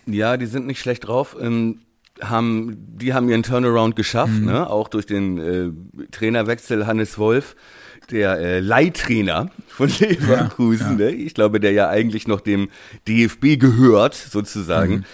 Ja, 0.05 0.38
die 0.38 0.45
sind 0.45 0.67
nicht 0.67 0.79
schlecht 0.79 1.07
drauf. 1.07 1.36
Ähm 1.39 1.81
haben, 2.21 2.77
die 2.97 3.13
haben 3.13 3.29
ihren 3.29 3.43
Turnaround 3.43 3.95
geschafft, 3.95 4.39
mhm. 4.39 4.45
ne? 4.45 4.69
auch 4.69 4.88
durch 4.88 5.05
den 5.05 5.38
äh, 5.38 6.05
Trainerwechsel 6.12 6.86
Hannes 6.88 7.17
Wolf, 7.17 7.55
der 8.12 8.39
äh, 8.39 8.60
Leihtrainer 8.60 9.51
von 9.67 9.89
Leverkusen. 9.99 10.99
Ja, 10.99 11.05
ja. 11.05 11.12
Ne? 11.12 11.17
Ich 11.17 11.34
glaube, 11.34 11.60
der 11.60 11.71
ja 11.71 11.89
eigentlich 11.89 12.27
noch 12.27 12.41
dem 12.41 12.69
DFB 13.08 13.60
gehört, 13.60 14.15
sozusagen. 14.15 14.93
Mhm. 14.93 15.05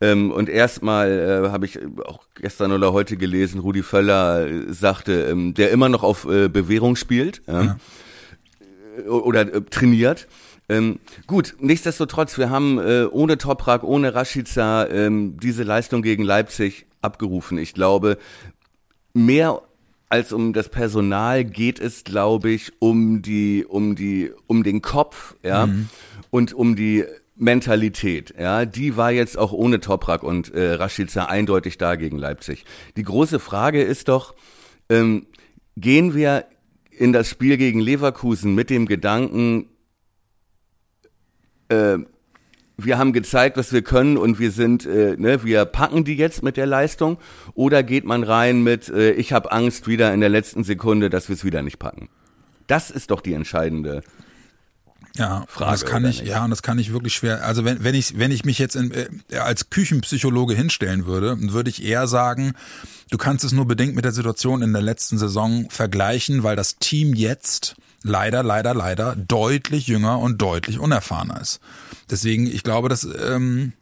Ähm, 0.00 0.30
und 0.30 0.48
erstmal 0.48 1.10
äh, 1.46 1.48
habe 1.50 1.64
ich 1.64 1.78
auch 2.04 2.20
gestern 2.34 2.72
oder 2.72 2.92
heute 2.92 3.16
gelesen, 3.16 3.60
Rudi 3.60 3.82
Völler 3.82 4.46
äh, 4.46 4.72
sagte, 4.72 5.26
ähm, 5.30 5.54
der 5.54 5.70
immer 5.70 5.88
noch 5.88 6.02
auf 6.02 6.26
äh, 6.26 6.48
Bewährung 6.48 6.96
spielt 6.96 7.40
ja. 7.46 7.78
oder 9.08 9.40
äh, 9.54 9.62
trainiert. 9.62 10.28
Ähm, 10.68 10.98
gut, 11.26 11.54
nichtsdestotrotz, 11.60 12.38
wir 12.38 12.50
haben 12.50 12.78
äh, 12.78 13.06
ohne 13.10 13.38
Toprak, 13.38 13.84
ohne 13.84 14.14
Rashica 14.14 14.86
ähm, 14.86 15.38
diese 15.40 15.62
Leistung 15.62 16.02
gegen 16.02 16.24
Leipzig 16.24 16.86
abgerufen. 17.02 17.58
Ich 17.58 17.72
glaube, 17.72 18.18
mehr 19.14 19.62
als 20.08 20.32
um 20.32 20.52
das 20.52 20.68
Personal 20.68 21.44
geht 21.44 21.80
es, 21.80 22.04
glaube 22.04 22.50
ich, 22.50 22.72
um 22.80 23.22
die, 23.22 23.64
um 23.64 23.96
die, 23.96 24.32
um 24.46 24.62
den 24.62 24.82
Kopf, 24.82 25.34
ja, 25.42 25.66
mhm. 25.66 25.88
und 26.30 26.52
um 26.52 26.76
die 26.76 27.04
Mentalität, 27.36 28.34
ja, 28.38 28.64
die 28.64 28.96
war 28.96 29.12
jetzt 29.12 29.36
auch 29.36 29.52
ohne 29.52 29.80
Toprak 29.80 30.22
und 30.22 30.54
äh, 30.54 30.72
Rashica 30.74 31.26
eindeutig 31.26 31.76
da 31.76 31.96
gegen 31.96 32.18
Leipzig. 32.18 32.64
Die 32.96 33.02
große 33.02 33.40
Frage 33.40 33.82
ist 33.82 34.08
doch, 34.08 34.34
ähm, 34.88 35.26
gehen 35.76 36.14
wir 36.14 36.46
in 36.90 37.12
das 37.12 37.28
Spiel 37.28 37.58
gegen 37.58 37.78
Leverkusen 37.78 38.54
mit 38.54 38.70
dem 38.70 38.86
Gedanken, 38.86 39.68
äh, 41.68 41.98
wir 42.78 42.98
haben 42.98 43.12
gezeigt, 43.12 43.56
was 43.56 43.72
wir 43.72 43.82
können 43.82 44.18
und 44.18 44.38
wir 44.38 44.50
sind, 44.50 44.84
äh, 44.84 45.16
ne, 45.16 45.44
wir 45.44 45.64
packen 45.64 46.04
die 46.04 46.14
jetzt 46.14 46.42
mit 46.42 46.56
der 46.56 46.66
Leistung 46.66 47.18
oder 47.54 47.82
geht 47.82 48.04
man 48.04 48.22
rein 48.22 48.62
mit, 48.62 48.88
äh, 48.88 49.12
ich 49.12 49.32
habe 49.32 49.50
Angst 49.50 49.88
wieder 49.88 50.12
in 50.12 50.20
der 50.20 50.28
letzten 50.28 50.62
Sekunde, 50.62 51.08
dass 51.08 51.28
wir 51.28 51.34
es 51.36 51.44
wieder 51.44 51.62
nicht 51.62 51.78
packen? 51.78 52.08
Das 52.66 52.90
ist 52.90 53.10
doch 53.10 53.20
die 53.20 53.32
entscheidende 53.32 54.02
ja, 55.16 55.44
Frage. 55.48 55.70
Das 55.70 55.84
kann 55.86 56.04
ich, 56.04 56.20
nicht? 56.20 56.30
ja, 56.30 56.44
und 56.44 56.50
das 56.50 56.62
kann 56.62 56.78
ich 56.78 56.92
wirklich 56.92 57.14
schwer. 57.14 57.44
Also 57.44 57.64
wenn, 57.64 57.82
wenn 57.82 57.94
ich, 57.94 58.18
wenn 58.18 58.30
ich 58.30 58.44
mich 58.44 58.58
jetzt 58.58 58.76
in, 58.76 58.90
äh, 58.90 59.38
als 59.38 59.70
Küchenpsychologe 59.70 60.54
hinstellen 60.54 61.06
würde, 61.06 61.36
würde 61.52 61.70
ich 61.70 61.82
eher 61.82 62.06
sagen, 62.06 62.52
du 63.10 63.16
kannst 63.16 63.44
es 63.44 63.52
nur 63.52 63.66
bedingt 63.66 63.94
mit 63.94 64.04
der 64.04 64.12
Situation 64.12 64.60
in 64.60 64.74
der 64.74 64.82
letzten 64.82 65.16
Saison 65.16 65.70
vergleichen, 65.70 66.42
weil 66.42 66.56
das 66.56 66.76
Team 66.76 67.14
jetzt 67.14 67.76
leider, 68.06 68.42
leider, 68.42 68.74
leider 68.74 69.16
deutlich 69.16 69.86
jünger 69.86 70.18
und 70.18 70.40
deutlich 70.40 70.78
unerfahrener 70.78 71.40
ist. 71.40 71.60
Deswegen, 72.10 72.46
ich 72.46 72.62
glaube, 72.62 72.88
das 72.88 73.04
ähm, 73.04 73.72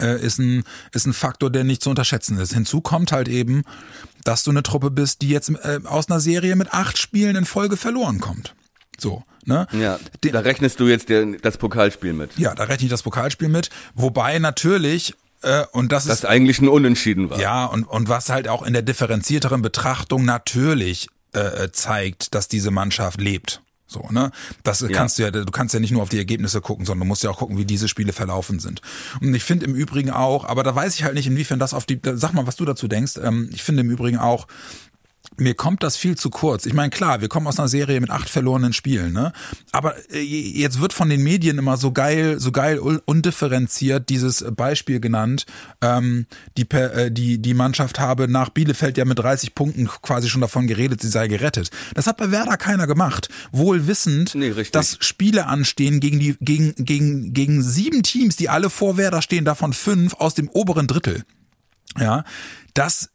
äh, 0.00 0.20
ist, 0.20 0.38
ein, 0.38 0.64
ist 0.92 1.06
ein 1.06 1.12
Faktor, 1.12 1.50
der 1.50 1.64
nicht 1.64 1.82
zu 1.82 1.90
unterschätzen 1.90 2.38
ist. 2.38 2.54
Hinzu 2.54 2.80
kommt 2.80 3.12
halt 3.12 3.28
eben, 3.28 3.62
dass 4.24 4.44
du 4.44 4.50
eine 4.50 4.62
Truppe 4.62 4.90
bist, 4.90 5.22
die 5.22 5.28
jetzt 5.28 5.50
äh, 5.50 5.80
aus 5.84 6.10
einer 6.10 6.20
Serie 6.20 6.56
mit 6.56 6.72
acht 6.72 6.98
Spielen 6.98 7.36
in 7.36 7.44
Folge 7.44 7.76
verloren 7.76 8.20
kommt. 8.20 8.54
So, 8.98 9.24
ne? 9.44 9.66
Ja, 9.72 9.98
da 10.20 10.40
rechnest 10.40 10.78
du 10.80 10.86
jetzt 10.86 11.08
das 11.42 11.56
Pokalspiel 11.56 12.12
mit. 12.12 12.38
Ja, 12.38 12.54
da 12.54 12.64
rechne 12.64 12.84
ich 12.84 12.90
das 12.90 13.02
Pokalspiel 13.02 13.48
mit. 13.48 13.70
Wobei 13.94 14.38
natürlich 14.38 15.14
äh, 15.42 15.64
und 15.72 15.92
das, 15.92 16.04
das 16.04 16.20
ist 16.20 16.26
eigentlich 16.26 16.60
ein 16.60 16.68
Unentschieden 16.68 17.30
war. 17.30 17.40
Ja, 17.40 17.64
und, 17.64 17.84
und 17.84 18.08
was 18.08 18.30
halt 18.30 18.48
auch 18.48 18.62
in 18.62 18.72
der 18.72 18.82
differenzierteren 18.82 19.62
Betrachtung 19.62 20.24
natürlich 20.24 21.08
äh, 21.32 21.70
zeigt, 21.72 22.34
dass 22.34 22.48
diese 22.48 22.70
Mannschaft 22.70 23.20
lebt. 23.20 23.62
So, 23.86 24.08
ne? 24.10 24.30
Das 24.62 24.80
ja. 24.80 24.88
kannst 24.88 25.18
du 25.18 25.22
ja, 25.22 25.30
du 25.30 25.44
kannst 25.44 25.74
ja 25.74 25.80
nicht 25.80 25.90
nur 25.90 26.02
auf 26.02 26.08
die 26.08 26.18
Ergebnisse 26.18 26.62
gucken, 26.62 26.86
sondern 26.86 27.00
du 27.00 27.08
musst 27.08 27.22
ja 27.22 27.30
auch 27.30 27.38
gucken, 27.38 27.58
wie 27.58 27.66
diese 27.66 27.88
Spiele 27.88 28.12
verlaufen 28.12 28.58
sind. 28.58 28.80
Und 29.20 29.34
ich 29.34 29.44
finde 29.44 29.66
im 29.66 29.74
Übrigen 29.74 30.10
auch, 30.10 30.46
aber 30.46 30.62
da 30.62 30.74
weiß 30.74 30.94
ich 30.94 31.04
halt 31.04 31.14
nicht, 31.14 31.26
inwiefern 31.26 31.58
das 31.58 31.74
auf 31.74 31.84
die, 31.84 32.00
sag 32.02 32.32
mal, 32.32 32.46
was 32.46 32.56
du 32.56 32.64
dazu 32.64 32.88
denkst. 32.88 33.18
Ähm, 33.22 33.50
ich 33.52 33.62
finde 33.62 33.82
im 33.82 33.90
Übrigen 33.90 34.18
auch, 34.18 34.46
mir 35.36 35.54
kommt 35.54 35.82
das 35.82 35.96
viel 35.96 36.16
zu 36.16 36.30
kurz. 36.30 36.66
Ich 36.66 36.74
meine, 36.74 36.90
klar, 36.90 37.20
wir 37.20 37.28
kommen 37.28 37.46
aus 37.46 37.58
einer 37.58 37.68
Serie 37.68 38.00
mit 38.00 38.10
acht 38.10 38.28
verlorenen 38.28 38.72
Spielen, 38.72 39.12
ne? 39.12 39.32
Aber 39.70 39.94
äh, 40.12 40.20
jetzt 40.20 40.80
wird 40.80 40.92
von 40.92 41.08
den 41.08 41.22
Medien 41.22 41.58
immer 41.58 41.76
so 41.76 41.92
geil, 41.92 42.38
so 42.38 42.52
geil 42.52 42.78
undifferenziert 42.78 44.08
dieses 44.08 44.44
Beispiel 44.54 45.00
genannt. 45.00 45.46
Ähm, 45.80 46.26
die, 46.56 46.68
äh, 46.70 47.10
die, 47.10 47.38
die 47.40 47.54
Mannschaft 47.54 47.98
habe 47.98 48.28
nach 48.28 48.50
Bielefeld 48.50 48.98
ja 48.98 49.04
mit 49.04 49.18
30 49.18 49.54
Punkten 49.54 49.86
quasi 49.86 50.28
schon 50.28 50.40
davon 50.40 50.66
geredet, 50.66 51.00
sie 51.00 51.08
sei 51.08 51.28
gerettet. 51.28 51.70
Das 51.94 52.06
hat 52.06 52.18
bei 52.18 52.30
Werder 52.30 52.56
keiner 52.56 52.86
gemacht. 52.86 53.28
Wohl 53.52 53.86
wissend, 53.86 54.34
nee, 54.34 54.52
dass 54.72 54.98
Spiele 55.00 55.46
anstehen 55.46 56.00
gegen 56.00 56.18
die, 56.18 56.36
gegen, 56.40 56.74
gegen, 56.76 57.32
gegen 57.32 57.62
sieben 57.62 58.02
Teams, 58.02 58.36
die 58.36 58.48
alle 58.48 58.70
vor 58.70 58.96
Werder 58.96 59.22
stehen, 59.22 59.44
davon 59.44 59.72
fünf 59.72 60.14
aus 60.14 60.34
dem 60.34 60.48
oberen 60.48 60.86
Drittel. 60.86 61.24
Ja, 61.98 62.24
das 62.74 63.10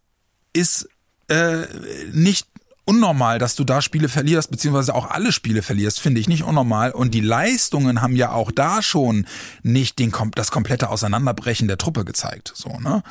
ist 0.53 0.89
äh, 1.27 1.65
nicht 2.11 2.47
unnormal, 2.87 3.37
dass 3.37 3.55
du 3.55 3.65
da 3.65 3.81
Spiele 3.81 4.07
verlierst, 4.07 4.49
beziehungsweise 4.49 4.95
auch 4.95 5.11
alle 5.11 5.33
Spiele 5.33 5.61
verlierst, 5.61 5.99
finde 5.99 6.21
ich 6.21 6.29
nicht 6.29 6.43
unnormal. 6.43 6.91
Und 6.91 7.13
die 7.13 7.19
Leistungen 7.21 8.01
haben 8.01 8.15
ja 8.15 8.31
auch 8.31 8.49
da 8.49 8.81
schon 8.81 9.27
nicht 9.61 9.99
den, 9.99 10.13
das 10.35 10.51
komplette 10.51 10.89
Auseinanderbrechen 10.89 11.67
der 11.67 11.77
Truppe 11.77 12.05
gezeigt. 12.05 12.53
So, 12.55 12.79
ne? 12.79 13.03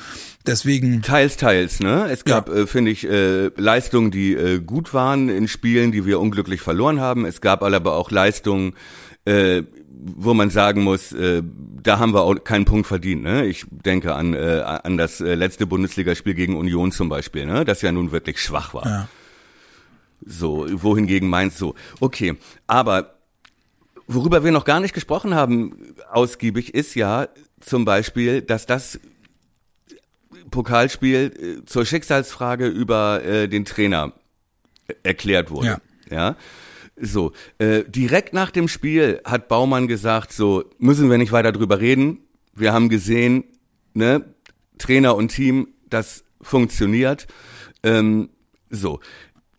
Deswegen. 0.47 1.03
Teils, 1.03 1.37
teils, 1.37 1.81
ne? 1.81 2.09
Es 2.11 2.25
gab, 2.25 2.49
ja. 2.49 2.63
äh, 2.63 2.67
finde 2.67 2.91
ich, 2.91 3.07
äh, 3.07 3.49
Leistungen, 3.57 4.11
die 4.11 4.33
äh, 4.33 4.61
gut 4.61 4.95
waren 4.95 5.29
in 5.29 5.47
Spielen, 5.47 5.93
die 5.93 6.07
wir 6.07 6.21
unglücklich 6.21 6.63
verloren 6.63 7.01
haben. 7.01 7.27
Es 7.27 7.43
gab 7.43 7.63
aber 7.63 7.97
auch 7.97 8.11
Leistungen, 8.11 8.75
äh, 9.27 9.63
wo 9.99 10.35
man 10.35 10.51
sagen 10.51 10.83
muss, 10.83 11.13
äh, 11.13 11.43
da 11.83 11.99
haben 11.99 12.13
wir 12.13 12.23
auch 12.23 12.35
keinen 12.45 12.65
Punkt 12.65 12.87
verdient. 12.87 13.23
Ne? 13.23 13.47
Ich 13.47 13.65
denke 13.71 14.15
an, 14.15 14.35
äh, 14.35 14.63
an 14.63 14.97
das 14.97 15.21
äh, 15.21 15.35
letzte 15.35 15.67
Bundesligaspiel 15.67 16.35
gegen 16.35 16.57
Union 16.57 16.93
zum 16.93 17.09
Beispiel, 17.09 17.47
ne? 17.47 17.65
das 17.65 17.83
ja 17.83 17.93
nun 17.93 18.13
wirklich 18.13 18.41
schwach 18.41 18.75
war. 18.75 18.87
Ja. 18.87 19.09
So, 20.25 20.67
wohingegen 20.71 21.29
meinst 21.29 21.61
du? 21.61 21.75
Okay, 22.01 22.37
aber 22.67 23.15
worüber 24.07 24.45
wir 24.45 24.53
noch 24.53 24.65
gar 24.65 24.81
nicht 24.81 24.95
gesprochen 24.95 25.35
haben, 25.35 25.95
ausgiebig, 26.11 26.75
ist 26.75 26.95
ja 26.95 27.29
zum 27.61 27.85
Beispiel, 27.85 28.43
dass 28.43 28.67
das 28.67 29.01
Pokalspiel 30.51 31.61
äh, 31.63 31.65
zur 31.67 31.85
Schicksalsfrage 31.85 32.67
über 32.67 33.25
äh, 33.25 33.49
den 33.49 33.65
Trainer 33.65 34.13
erklärt 35.03 35.51
wurde. 35.51 35.81
Ja. 36.11 36.17
ja? 36.17 36.37
So, 36.99 37.33
äh, 37.59 37.85
direkt 37.85 38.33
nach 38.33 38.51
dem 38.51 38.69
Spiel 38.69 39.21
hat 39.25 39.49
Baumann 39.49 39.87
gesagt, 39.87 40.33
so 40.33 40.65
müssen 40.79 41.11
wir 41.11 41.19
nicht 41.19 41.33
weiter 41.33 41.53
drüber 41.53 41.79
reden. 41.81 42.21
Wir 42.55 42.73
haben 42.73 42.89
gesehen, 42.89 43.45
ne, 43.93 44.25
Trainer 44.79 45.15
und 45.15 45.29
Team, 45.29 45.69
das 45.91 46.25
funktioniert. 46.41 47.27
Ähm, 47.83 48.31
so, 48.71 49.01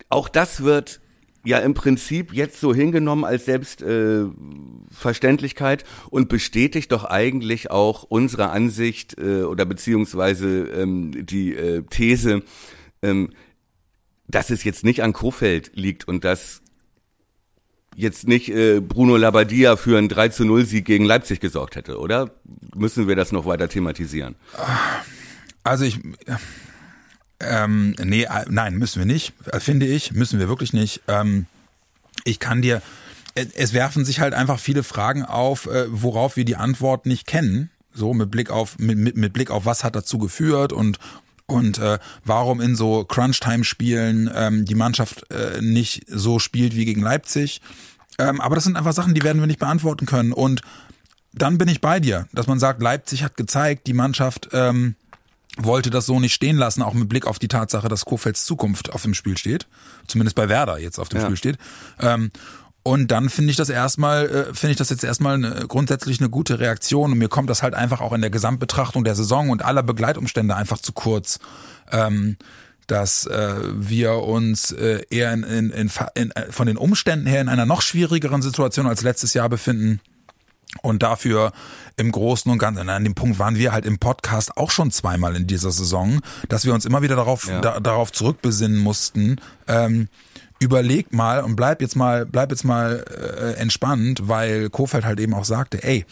auch 0.08 0.28
das 0.28 0.64
wird 0.64 1.00
ja 1.44 1.58
im 1.58 1.74
Prinzip 1.74 2.32
jetzt 2.32 2.58
so 2.60 2.74
hingenommen 2.74 3.24
als 3.24 3.44
Selbstverständlichkeit 3.44 5.82
äh, 5.82 5.86
und 6.10 6.28
bestätigt 6.28 6.90
doch 6.92 7.04
eigentlich 7.04 7.70
auch 7.70 8.02
unsere 8.02 8.50
Ansicht 8.50 9.16
äh, 9.18 9.42
oder 9.42 9.64
beziehungsweise 9.64 10.64
ähm, 10.64 11.24
die 11.24 11.54
äh, 11.54 11.84
These, 11.88 12.42
ähm, 13.02 13.30
dass 14.26 14.50
es 14.50 14.64
jetzt 14.64 14.82
nicht 14.84 15.02
an 15.02 15.12
Kofeld 15.12 15.70
liegt 15.74 16.08
und 16.08 16.24
dass 16.24 16.62
jetzt 17.98 18.28
nicht 18.28 18.48
äh, 18.48 18.80
Bruno 18.80 19.16
Labbadia 19.16 19.76
für 19.76 19.98
einen 19.98 20.08
3 20.08 20.28
zu 20.28 20.44
0 20.44 20.64
Sieg 20.64 20.84
gegen 20.84 21.04
Leipzig 21.04 21.40
gesorgt 21.40 21.74
hätte, 21.74 21.98
oder? 21.98 22.30
Müssen 22.74 23.08
wir 23.08 23.16
das 23.16 23.32
noch 23.32 23.44
weiter 23.44 23.68
thematisieren? 23.68 24.36
Also 25.64 25.84
ich, 25.84 25.98
ähm, 27.40 27.96
nee, 28.02 28.22
äh, 28.22 28.44
nein, 28.48 28.76
müssen 28.76 29.00
wir 29.00 29.06
nicht, 29.06 29.34
finde 29.58 29.86
ich, 29.86 30.12
müssen 30.12 30.38
wir 30.38 30.48
wirklich 30.48 30.72
nicht. 30.72 31.02
Ähm, 31.08 31.46
ich 32.24 32.38
kann 32.38 32.62
dir, 32.62 32.82
äh, 33.34 33.46
es 33.54 33.72
werfen 33.72 34.04
sich 34.04 34.20
halt 34.20 34.32
einfach 34.32 34.60
viele 34.60 34.84
Fragen 34.84 35.24
auf, 35.24 35.66
äh, 35.66 35.86
worauf 35.88 36.36
wir 36.36 36.44
die 36.44 36.56
Antwort 36.56 37.04
nicht 37.04 37.26
kennen. 37.26 37.68
So 37.92 38.14
mit 38.14 38.30
Blick 38.30 38.50
auf 38.50 38.78
mit, 38.78 38.96
mit, 38.96 39.16
mit 39.16 39.32
Blick 39.32 39.50
auf 39.50 39.66
was 39.66 39.82
hat 39.82 39.96
dazu 39.96 40.18
geführt 40.18 40.72
und 40.72 41.00
und 41.50 41.78
äh, 41.78 41.98
warum 42.24 42.60
in 42.60 42.76
so 42.76 43.04
Crunch-Time-Spielen 43.04 44.30
ähm, 44.34 44.64
die 44.66 44.74
Mannschaft 44.74 45.30
äh, 45.32 45.62
nicht 45.62 46.04
so 46.06 46.38
spielt 46.38 46.76
wie 46.76 46.84
gegen 46.84 47.00
Leipzig. 47.00 47.62
Ähm, 48.18 48.40
aber 48.40 48.54
das 48.54 48.64
sind 48.64 48.76
einfach 48.76 48.92
Sachen, 48.92 49.14
die 49.14 49.22
werden 49.22 49.40
wir 49.40 49.46
nicht 49.46 49.60
beantworten 49.60 50.06
können. 50.06 50.32
Und 50.32 50.62
dann 51.32 51.58
bin 51.58 51.68
ich 51.68 51.80
bei 51.80 52.00
dir, 52.00 52.26
dass 52.32 52.46
man 52.46 52.58
sagt, 52.58 52.82
Leipzig 52.82 53.22
hat 53.22 53.36
gezeigt, 53.36 53.86
die 53.86 53.92
Mannschaft 53.92 54.48
ähm, 54.52 54.96
wollte 55.56 55.90
das 55.90 56.06
so 56.06 56.20
nicht 56.20 56.34
stehen 56.34 56.56
lassen, 56.56 56.82
auch 56.82 56.94
mit 56.94 57.08
Blick 57.08 57.26
auf 57.26 57.38
die 57.38 57.48
Tatsache, 57.48 57.88
dass 57.88 58.04
Kofelds 58.04 58.44
Zukunft 58.44 58.92
auf 58.92 59.02
dem 59.02 59.14
Spiel 59.14 59.36
steht. 59.36 59.66
Zumindest 60.06 60.36
bei 60.36 60.48
Werder 60.48 60.78
jetzt 60.78 60.98
auf 60.98 61.08
dem 61.08 61.20
ja. 61.20 61.26
Spiel 61.26 61.36
steht. 61.36 61.58
Ähm, 62.00 62.30
und 62.82 63.10
dann 63.10 63.28
finde 63.28 63.50
ich 63.50 63.56
das 63.56 63.68
erstmal, 63.68 64.26
äh, 64.26 64.54
finde 64.54 64.72
ich 64.72 64.78
das 64.78 64.88
jetzt 64.88 65.04
erstmal 65.04 65.34
eine, 65.34 65.66
grundsätzlich 65.68 66.20
eine 66.20 66.30
gute 66.30 66.58
Reaktion. 66.58 67.12
Und 67.12 67.18
mir 67.18 67.28
kommt 67.28 67.50
das 67.50 67.62
halt 67.62 67.74
einfach 67.74 68.00
auch 68.00 68.12
in 68.12 68.20
der 68.20 68.30
Gesamtbetrachtung 68.30 69.04
der 69.04 69.14
Saison 69.14 69.50
und 69.50 69.64
aller 69.64 69.82
Begleitumstände 69.82 70.56
einfach 70.56 70.78
zu 70.78 70.92
kurz. 70.92 71.38
Ähm, 71.90 72.36
dass 72.88 73.26
äh, 73.26 73.54
wir 73.74 74.14
uns 74.14 74.72
äh, 74.72 75.02
eher 75.10 75.32
in, 75.32 75.44
in, 75.44 75.70
in, 75.70 75.90
in, 76.14 76.30
äh, 76.32 76.50
von 76.50 76.66
den 76.66 76.76
Umständen 76.76 77.26
her 77.26 77.40
in 77.40 77.48
einer 77.48 77.66
noch 77.66 77.82
schwierigeren 77.82 78.42
Situation 78.42 78.86
als 78.86 79.02
letztes 79.02 79.34
Jahr 79.34 79.48
befinden. 79.48 80.00
Und 80.82 81.02
dafür 81.02 81.52
im 81.96 82.12
Großen 82.12 82.50
und 82.50 82.58
Ganzen, 82.58 82.88
an 82.88 83.04
dem 83.04 83.14
Punkt 83.14 83.38
waren 83.38 83.56
wir 83.56 83.72
halt 83.72 83.86
im 83.86 83.98
Podcast 83.98 84.56
auch 84.56 84.70
schon 84.70 84.90
zweimal 84.90 85.34
in 85.34 85.46
dieser 85.46 85.70
Saison, 85.70 86.20
dass 86.48 86.66
wir 86.66 86.74
uns 86.74 86.84
immer 86.84 87.00
wieder 87.00 87.16
darauf, 87.16 87.48
ja. 87.48 87.60
da, 87.60 87.80
darauf 87.80 88.12
zurückbesinnen 88.12 88.78
mussten, 88.78 89.36
ähm, 89.66 90.08
überleg 90.58 91.12
mal 91.12 91.42
und 91.42 91.56
bleib 91.56 91.80
jetzt 91.80 91.96
mal, 91.96 92.26
bleib 92.26 92.50
jetzt 92.50 92.64
mal 92.64 93.04
äh, 93.08 93.60
entspannt, 93.60 94.28
weil 94.28 94.68
Kofeld 94.70 95.04
halt 95.04 95.20
eben 95.20 95.34
auch 95.34 95.44
sagte, 95.44 95.82
ey, 95.82 96.04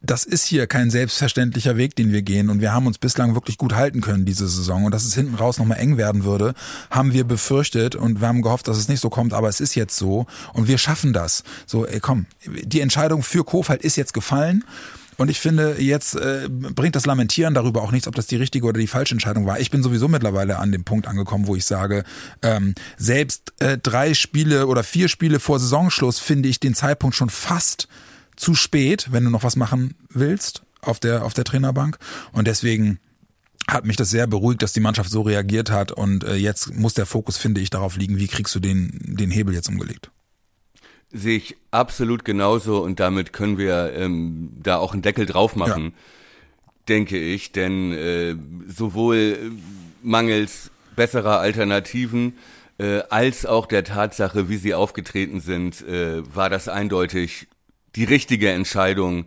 das 0.00 0.24
ist 0.24 0.46
hier 0.46 0.66
kein 0.66 0.90
selbstverständlicher 0.90 1.76
Weg, 1.76 1.96
den 1.96 2.12
wir 2.12 2.22
gehen. 2.22 2.50
Und 2.50 2.60
wir 2.60 2.72
haben 2.72 2.86
uns 2.86 2.98
bislang 2.98 3.34
wirklich 3.34 3.58
gut 3.58 3.74
halten 3.74 4.00
können 4.00 4.24
diese 4.24 4.48
Saison. 4.48 4.84
Und 4.84 4.92
dass 4.92 5.04
es 5.04 5.14
hinten 5.14 5.34
raus 5.34 5.58
nochmal 5.58 5.78
eng 5.78 5.96
werden 5.96 6.24
würde, 6.24 6.54
haben 6.90 7.12
wir 7.12 7.24
befürchtet. 7.24 7.94
Und 7.94 8.20
wir 8.20 8.28
haben 8.28 8.42
gehofft, 8.42 8.68
dass 8.68 8.78
es 8.78 8.88
nicht 8.88 9.00
so 9.00 9.10
kommt, 9.10 9.34
aber 9.34 9.48
es 9.48 9.60
ist 9.60 9.74
jetzt 9.74 9.96
so. 9.96 10.26
Und 10.52 10.68
wir 10.68 10.78
schaffen 10.78 11.12
das. 11.12 11.42
So, 11.66 11.86
ey, 11.86 12.00
komm, 12.00 12.26
die 12.46 12.80
Entscheidung 12.80 13.22
für 13.22 13.44
Kofeld 13.44 13.82
ist 13.82 13.96
jetzt 13.96 14.14
gefallen. 14.14 14.64
Und 15.18 15.30
ich 15.30 15.40
finde, 15.40 15.80
jetzt 15.80 16.14
äh, 16.14 16.48
bringt 16.48 16.94
das 16.94 17.04
Lamentieren 17.04 17.52
darüber 17.52 17.82
auch 17.82 17.90
nichts, 17.90 18.06
ob 18.06 18.14
das 18.14 18.28
die 18.28 18.36
richtige 18.36 18.66
oder 18.66 18.78
die 18.78 18.86
falsche 18.86 19.16
Entscheidung 19.16 19.46
war. 19.46 19.58
Ich 19.58 19.72
bin 19.72 19.82
sowieso 19.82 20.06
mittlerweile 20.06 20.60
an 20.60 20.70
dem 20.70 20.84
Punkt 20.84 21.08
angekommen, 21.08 21.48
wo 21.48 21.56
ich 21.56 21.64
sage, 21.64 22.04
ähm, 22.40 22.76
selbst 22.96 23.52
äh, 23.58 23.78
drei 23.78 24.14
Spiele 24.14 24.68
oder 24.68 24.84
vier 24.84 25.08
Spiele 25.08 25.40
vor 25.40 25.58
Saisonschluss 25.58 26.20
finde 26.20 26.48
ich 26.48 26.60
den 26.60 26.76
Zeitpunkt 26.76 27.16
schon 27.16 27.30
fast 27.30 27.88
zu 28.38 28.54
spät, 28.54 29.08
wenn 29.10 29.24
du 29.24 29.30
noch 29.30 29.42
was 29.42 29.56
machen 29.56 29.94
willst 30.08 30.62
auf 30.80 31.00
der, 31.00 31.24
auf 31.24 31.34
der 31.34 31.44
Trainerbank. 31.44 31.98
Und 32.32 32.46
deswegen 32.46 32.98
hat 33.68 33.84
mich 33.84 33.96
das 33.96 34.10
sehr 34.10 34.26
beruhigt, 34.26 34.62
dass 34.62 34.72
die 34.72 34.80
Mannschaft 34.80 35.10
so 35.10 35.22
reagiert 35.22 35.70
hat. 35.70 35.92
Und 35.92 36.24
äh, 36.24 36.36
jetzt 36.36 36.74
muss 36.74 36.94
der 36.94 37.06
Fokus, 37.06 37.36
finde 37.36 37.60
ich, 37.60 37.70
darauf 37.70 37.96
liegen, 37.96 38.18
wie 38.18 38.28
kriegst 38.28 38.54
du 38.54 38.60
den, 38.60 38.98
den 39.02 39.30
Hebel 39.30 39.54
jetzt 39.54 39.68
umgelegt. 39.68 40.10
Sehe 41.10 41.36
ich 41.36 41.56
absolut 41.70 42.24
genauso 42.24 42.82
und 42.82 43.00
damit 43.00 43.32
können 43.32 43.58
wir 43.58 43.92
ähm, 43.94 44.50
da 44.62 44.76
auch 44.76 44.92
einen 44.92 45.02
Deckel 45.02 45.26
drauf 45.26 45.56
machen, 45.56 45.84
ja. 45.84 46.72
denke 46.88 47.18
ich. 47.18 47.52
Denn 47.52 47.92
äh, 47.92 48.36
sowohl 48.68 49.52
mangels 50.02 50.70
besserer 50.96 51.40
Alternativen 51.40 52.34
äh, 52.78 53.00
als 53.10 53.46
auch 53.46 53.66
der 53.66 53.84
Tatsache, 53.84 54.48
wie 54.48 54.56
sie 54.56 54.74
aufgetreten 54.74 55.40
sind, 55.40 55.86
äh, 55.86 56.22
war 56.34 56.50
das 56.50 56.68
eindeutig 56.68 57.48
die 57.96 58.04
richtige 58.04 58.50
Entscheidung, 58.50 59.26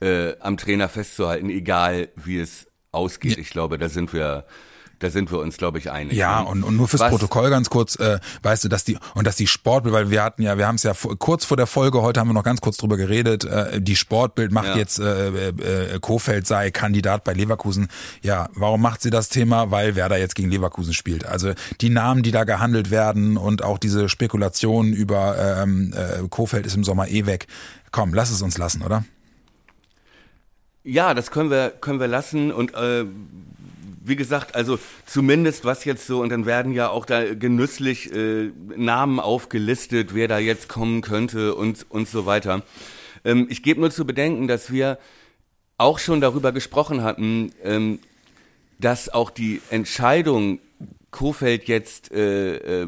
äh, 0.00 0.34
am 0.40 0.56
Trainer 0.56 0.88
festzuhalten, 0.88 1.50
egal 1.50 2.08
wie 2.16 2.38
es 2.38 2.66
ausgeht. 2.92 3.38
Ich 3.38 3.50
glaube, 3.50 3.78
da 3.78 3.88
sind 3.88 4.12
wir 4.12 4.46
da 4.98 5.10
sind 5.10 5.30
wir 5.30 5.38
uns, 5.38 5.56
glaube 5.56 5.78
ich, 5.78 5.90
einig. 5.90 6.16
Ja, 6.16 6.40
und, 6.40 6.64
und 6.64 6.76
nur 6.76 6.88
fürs 6.88 7.02
Was? 7.02 7.10
Protokoll 7.10 7.50
ganz 7.50 7.70
kurz, 7.70 7.96
äh, 7.96 8.18
weißt 8.42 8.64
du, 8.64 8.68
dass 8.68 8.84
die, 8.84 8.98
und 9.14 9.26
dass 9.26 9.36
die 9.36 9.46
Sportbild, 9.46 9.94
weil 9.94 10.10
wir 10.10 10.22
hatten 10.22 10.42
ja, 10.42 10.58
wir 10.58 10.66
haben 10.66 10.74
es 10.74 10.82
ja 10.82 10.92
kurz 11.18 11.44
vor 11.44 11.56
der 11.56 11.66
Folge, 11.66 12.02
heute 12.02 12.20
haben 12.20 12.28
wir 12.28 12.34
noch 12.34 12.42
ganz 12.42 12.60
kurz 12.60 12.76
drüber 12.76 12.96
geredet, 12.96 13.44
äh, 13.44 13.80
die 13.80 13.96
Sportbild 13.96 14.50
macht 14.50 14.68
ja. 14.68 14.76
jetzt, 14.76 14.98
äh, 14.98 15.48
äh, 15.48 16.00
Kofeld 16.00 16.46
sei 16.46 16.70
Kandidat 16.70 17.24
bei 17.24 17.32
Leverkusen. 17.32 17.88
Ja, 18.22 18.48
warum 18.54 18.82
macht 18.82 19.02
sie 19.02 19.10
das 19.10 19.28
Thema? 19.28 19.70
Weil 19.70 19.94
Werder 19.94 20.18
jetzt 20.18 20.34
gegen 20.34 20.50
Leverkusen 20.50 20.94
spielt. 20.94 21.26
Also 21.26 21.52
die 21.80 21.90
Namen, 21.90 22.22
die 22.22 22.32
da 22.32 22.44
gehandelt 22.44 22.90
werden 22.90 23.36
und 23.36 23.62
auch 23.62 23.78
diese 23.78 24.08
Spekulationen 24.08 24.92
über 24.92 25.62
ähm, 25.62 25.94
äh, 25.94 26.26
Kofeld 26.28 26.66
ist 26.66 26.74
im 26.74 26.84
Sommer 26.84 27.08
eh 27.08 27.26
weg. 27.26 27.46
Komm, 27.92 28.14
lass 28.14 28.30
es 28.30 28.42
uns 28.42 28.58
lassen, 28.58 28.82
oder? 28.82 29.04
Ja, 30.84 31.14
das 31.14 31.30
können 31.30 31.50
wir, 31.50 31.70
können 31.70 32.00
wir 32.00 32.08
lassen 32.08 32.50
und 32.52 32.74
äh, 32.74 33.04
wie 34.08 34.16
gesagt, 34.16 34.54
also 34.54 34.78
zumindest 35.06 35.64
was 35.64 35.84
jetzt 35.84 36.06
so, 36.06 36.20
und 36.20 36.30
dann 36.30 36.46
werden 36.46 36.72
ja 36.72 36.88
auch 36.88 37.04
da 37.04 37.34
genüsslich 37.34 38.12
äh, 38.12 38.50
Namen 38.76 39.20
aufgelistet, 39.20 40.14
wer 40.14 40.28
da 40.28 40.38
jetzt 40.38 40.68
kommen 40.68 41.02
könnte 41.02 41.54
und, 41.54 41.86
und 41.90 42.08
so 42.08 42.26
weiter. 42.26 42.62
Ähm, 43.24 43.46
ich 43.50 43.62
gebe 43.62 43.80
nur 43.80 43.90
zu 43.90 44.06
bedenken, 44.06 44.48
dass 44.48 44.72
wir 44.72 44.98
auch 45.76 45.98
schon 45.98 46.20
darüber 46.20 46.52
gesprochen 46.52 47.02
hatten, 47.02 47.52
ähm, 47.62 47.98
dass 48.80 49.08
auch 49.08 49.30
die 49.30 49.60
Entscheidung, 49.70 50.58
Kofeld 51.10 51.68
jetzt 51.68 52.12
äh, 52.12 52.82
äh, 52.82 52.86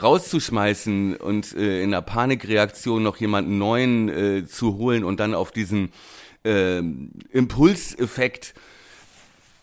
rauszuschmeißen 0.00 1.16
und 1.16 1.54
äh, 1.56 1.82
in 1.82 1.92
einer 1.92 2.02
Panikreaktion 2.02 3.02
noch 3.02 3.16
jemanden 3.16 3.58
neuen 3.58 4.08
äh, 4.08 4.46
zu 4.46 4.76
holen 4.76 5.04
und 5.04 5.18
dann 5.18 5.34
auf 5.34 5.50
diesen 5.50 5.90
äh, 6.44 6.78
Impulseffekt 6.78 8.54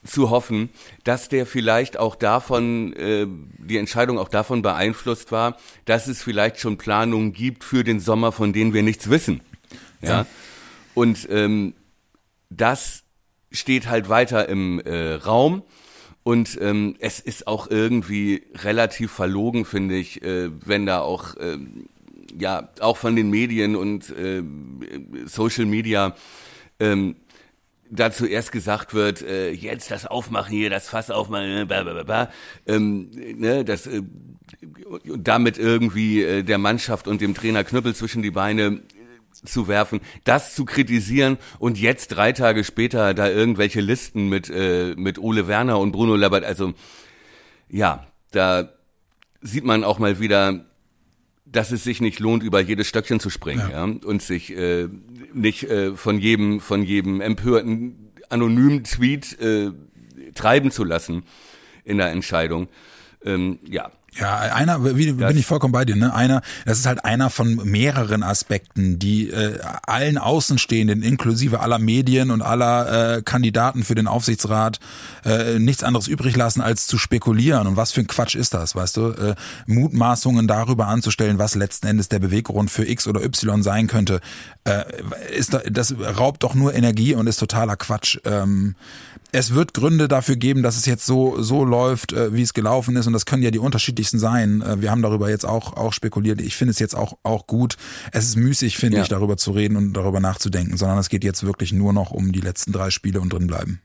zu 0.03 0.29
hoffen, 0.31 0.69
dass 1.03 1.29
der 1.29 1.45
vielleicht 1.45 1.97
auch 1.97 2.15
davon, 2.15 2.93
äh, 2.93 3.27
die 3.57 3.77
Entscheidung 3.77 4.17
auch 4.17 4.29
davon 4.29 4.61
beeinflusst 4.61 5.31
war, 5.31 5.57
dass 5.85 6.07
es 6.07 6.23
vielleicht 6.23 6.59
schon 6.59 6.77
Planungen 6.77 7.33
gibt 7.33 7.63
für 7.63 7.83
den 7.83 7.99
Sommer, 7.99 8.31
von 8.31 8.51
denen 8.51 8.73
wir 8.73 8.83
nichts 8.83 9.09
wissen. 9.09 9.41
Ja. 10.01 10.09
ja. 10.09 10.25
Und 10.93 11.27
ähm, 11.29 11.73
das 12.49 13.03
steht 13.51 13.87
halt 13.87 14.09
weiter 14.09 14.49
im 14.49 14.79
äh, 14.79 15.13
Raum. 15.13 15.63
Und 16.23 16.57
ähm, 16.61 16.95
es 16.99 17.19
ist 17.19 17.47
auch 17.47 17.69
irgendwie 17.69 18.43
relativ 18.55 19.11
verlogen, 19.11 19.65
finde 19.65 19.95
ich, 19.95 20.21
äh, 20.21 20.49
wenn 20.65 20.85
da 20.85 20.99
auch, 21.01 21.35
äh, 21.37 21.57
ja, 22.39 22.69
auch 22.79 22.97
von 22.97 23.15
den 23.15 23.29
Medien 23.29 23.75
und 23.75 24.09
äh, 24.11 24.43
Social 25.25 25.65
Media 25.65 26.15
ähm, 26.79 27.15
dazu 27.91 28.25
erst 28.25 28.51
gesagt 28.51 28.93
wird, 28.93 29.21
äh, 29.21 29.51
jetzt 29.51 29.91
das 29.91 30.05
Aufmachen 30.05 30.51
hier, 30.51 30.69
das 30.69 30.89
Fass 30.89 31.11
aufmachen, 31.11 31.67
bla, 31.67 31.83
bla, 31.83 31.93
bla, 31.93 32.03
bla, 32.03 32.31
ähm, 32.65 33.09
ne, 33.11 33.65
das 33.65 33.87
äh, 33.87 34.01
damit 35.17 35.57
irgendwie 35.57 36.23
äh, 36.23 36.43
der 36.43 36.57
Mannschaft 36.57 37.07
und 37.07 37.21
dem 37.21 37.33
Trainer 37.33 37.63
Knüppel 37.63 37.93
zwischen 37.93 38.21
die 38.21 38.31
Beine 38.31 38.63
äh, 38.63 38.79
zu 39.31 39.67
werfen, 39.67 40.01
das 40.23 40.55
zu 40.55 40.65
kritisieren 40.65 41.37
und 41.59 41.79
jetzt 41.79 42.09
drei 42.09 42.31
Tage 42.31 42.63
später 42.63 43.13
da 43.13 43.29
irgendwelche 43.29 43.81
Listen 43.81 44.29
mit 44.29 44.49
äh, 44.49 44.93
mit 44.95 45.17
Ole 45.19 45.47
Werner 45.47 45.79
und 45.79 45.91
Bruno 45.91 46.15
Labert, 46.15 46.43
also 46.43 46.73
ja, 47.69 48.05
da 48.31 48.69
sieht 49.41 49.63
man 49.63 49.83
auch 49.83 49.97
mal 49.97 50.19
wieder, 50.19 50.65
dass 51.45 51.71
es 51.71 51.83
sich 51.83 52.01
nicht 52.01 52.19
lohnt, 52.19 52.43
über 52.43 52.59
jedes 52.59 52.87
Stöckchen 52.87 53.19
zu 53.19 53.29
springen, 53.29 53.69
ja, 53.71 53.85
ja 53.85 53.93
und 54.03 54.21
sich 54.21 54.55
äh, 54.55 54.87
nicht 55.33 55.63
äh, 55.63 55.95
von 55.95 56.19
jedem 56.19 56.59
von 56.59 56.83
jedem 56.83 57.21
empörten 57.21 58.11
anonymen 58.29 58.83
Tweet 58.83 59.39
äh, 59.39 59.71
treiben 60.33 60.71
zu 60.71 60.83
lassen 60.83 61.23
in 61.83 61.97
der 61.97 62.11
Entscheidung. 62.11 62.67
Ähm, 63.23 63.59
ja, 63.69 63.91
ja, 64.13 64.39
einer, 64.39 64.97
wie, 64.97 65.13
bin 65.13 65.37
ich 65.37 65.45
vollkommen 65.45 65.71
bei 65.71 65.85
dir, 65.85 65.95
ne? 65.95 66.13
Einer, 66.13 66.41
das 66.65 66.79
ist 66.79 66.85
halt 66.85 67.05
einer 67.05 67.29
von 67.29 67.55
mehreren 67.63 68.23
Aspekten, 68.23 68.99
die 68.99 69.29
äh, 69.29 69.57
allen 69.87 70.17
Außenstehenden, 70.17 71.01
inklusive 71.01 71.61
aller 71.61 71.79
Medien 71.79 72.29
und 72.29 72.41
aller 72.41 73.17
äh, 73.17 73.21
Kandidaten 73.21 73.85
für 73.85 73.95
den 73.95 74.07
Aufsichtsrat, 74.07 74.81
äh, 75.23 75.59
nichts 75.59 75.85
anderes 75.85 76.09
übrig 76.09 76.35
lassen, 76.35 76.59
als 76.59 76.87
zu 76.87 76.97
spekulieren. 76.97 77.67
Und 77.67 77.77
was 77.77 77.93
für 77.93 78.01
ein 78.01 78.07
Quatsch 78.07 78.35
ist 78.35 78.53
das, 78.53 78.75
weißt 78.75 78.97
du? 78.97 79.11
Äh, 79.11 79.35
Mutmaßungen 79.65 80.45
darüber 80.45 80.87
anzustellen, 80.87 81.39
was 81.39 81.55
letzten 81.55 81.87
Endes 81.87 82.09
der 82.09 82.19
Beweggrund 82.19 82.69
für 82.69 82.85
X 82.85 83.07
oder 83.07 83.23
Y 83.23 83.63
sein 83.63 83.87
könnte, 83.87 84.19
äh, 84.65 84.83
ist 85.33 85.57
das 85.71 85.95
raubt 86.17 86.43
doch 86.43 86.53
nur 86.53 86.73
Energie 86.73 87.15
und 87.15 87.27
ist 87.27 87.37
totaler 87.37 87.77
Quatsch. 87.77 88.19
Ähm, 88.25 88.75
es 89.31 89.53
wird 89.53 89.73
Gründe 89.73 90.07
dafür 90.07 90.35
geben, 90.35 90.63
dass 90.63 90.77
es 90.77 90.85
jetzt 90.85 91.05
so 91.05 91.41
so 91.41 91.63
läuft, 91.63 92.13
äh, 92.13 92.33
wie 92.33 92.41
es 92.41 92.53
gelaufen 92.53 92.95
ist 92.95 93.07
und 93.07 93.13
das 93.13 93.25
können 93.25 93.43
ja 93.43 93.51
die 93.51 93.59
unterschiedlichsten 93.59 94.19
sein. 94.19 94.61
Äh, 94.61 94.81
wir 94.81 94.91
haben 94.91 95.01
darüber 95.01 95.29
jetzt 95.29 95.45
auch 95.45 95.77
auch 95.77 95.93
spekuliert. 95.93 96.41
Ich 96.41 96.55
finde 96.55 96.71
es 96.71 96.79
jetzt 96.79 96.95
auch 96.95 97.17
auch 97.23 97.47
gut. 97.47 97.77
Es 98.11 98.25
ist 98.25 98.35
müßig, 98.35 98.77
finde 98.77 98.97
ja. 98.97 99.03
ich, 99.03 99.09
darüber 99.09 99.37
zu 99.37 99.51
reden 99.51 99.77
und 99.77 99.93
darüber 99.93 100.19
nachzudenken, 100.19 100.77
sondern 100.77 100.97
es 100.97 101.09
geht 101.09 101.23
jetzt 101.23 101.45
wirklich 101.45 101.71
nur 101.71 101.93
noch 101.93 102.11
um 102.11 102.31
die 102.31 102.41
letzten 102.41 102.71
drei 102.71 102.89
Spiele 102.89 103.21
und 103.21 103.31
drin 103.31 103.47
bleiben. 103.47 103.81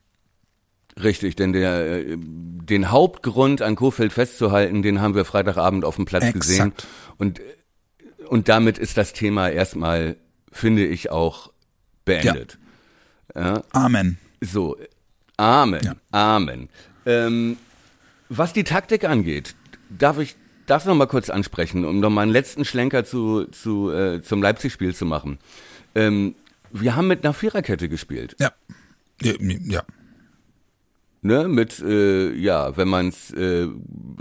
Richtig, 1.02 1.37
denn 1.37 1.52
der 1.52 2.06
äh, 2.09 2.16
den 2.18 2.90
Hauptgrund 2.90 3.62
an 3.62 3.76
Kofeld 3.76 4.12
festzuhalten, 4.12 4.82
den 4.82 5.00
haben 5.00 5.14
wir 5.14 5.24
Freitagabend 5.24 5.85
auf 5.85 5.96
dem 5.96 6.06
Platz 6.06 6.24
Exakt. 6.24 6.40
gesehen 6.40 6.72
und 7.18 7.40
und 8.28 8.48
damit 8.48 8.78
ist 8.78 8.96
das 8.96 9.12
Thema 9.12 9.48
erstmal, 9.48 10.16
finde 10.50 10.85
ich, 10.85 11.11
auch 11.11 11.52
beendet. 12.04 12.59
Ja. 13.35 13.54
Ja. 13.54 13.62
Amen. 13.70 14.18
So, 14.40 14.76
Amen. 15.37 15.81
Ja. 15.85 15.94
Amen. 16.12 16.68
Ähm, 17.05 17.59
was 18.29 18.53
die 18.53 18.64
Taktik 18.64 19.05
angeht, 19.05 19.55
darf 19.90 20.18
ich 20.18 20.37
das 20.66 20.85
noch 20.85 20.94
mal 20.94 21.07
kurz 21.07 21.31
ansprechen, 21.31 21.85
um 21.85 22.01
noch 22.01 22.11
mal 22.11 22.22
einen 22.22 22.33
letzten 22.33 22.64
Schlenker 22.64 23.05
zu, 23.05 23.44
zu, 23.44 23.92
äh, 23.92 24.20
zum 24.22 24.42
Leipzig-Spiel 24.42 24.92
zu 24.94 25.07
machen. 25.07 25.38
Ähm, 25.94 26.35
wir 26.72 26.96
haben 26.96 27.07
mit 27.07 27.25
einer 27.25 27.35
Viererkette 27.35 27.88
gespielt. 27.88 28.35
Ja. 28.40 28.51
Ja. 29.22 29.85
Ne, 31.22 31.49
mit, 31.49 31.81
äh, 31.81 32.33
ja, 32.35 32.77
wenn 32.77 32.88
man 32.88 33.09
es 33.09 33.33
äh, 33.33 33.66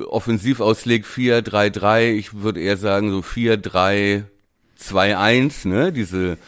offensiv 0.07 0.59
auslegt, 0.59 1.05
4-3-3, 1.05 2.13
ich 2.13 2.33
würde 2.35 2.61
eher 2.61 2.77
sagen 2.77 3.11
so 3.11 3.19
4-3-2-1, 3.19 5.67
ne, 5.67 5.91
diese 5.91 6.39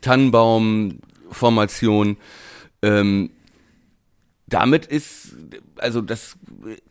Tannenbaum-Formation. 0.00 2.16
Ähm, 2.82 3.30
damit 4.46 4.86
ist, 4.86 5.36
also 5.76 6.00
das 6.00 6.36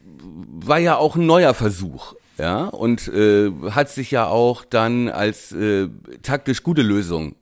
war 0.10 0.80
ja 0.80 0.98
auch 0.98 1.16
ein 1.16 1.26
neuer 1.26 1.54
Versuch, 1.54 2.16
ja, 2.38 2.66
und 2.66 3.08
äh, 3.08 3.52
hat 3.72 3.90
sich 3.90 4.12
ja 4.12 4.28
auch 4.28 4.66
dann 4.66 5.08
als 5.08 5.54
äh, 5.54 5.88
taktisch 6.22 6.64
gute 6.64 6.82
Lösung 6.82 7.36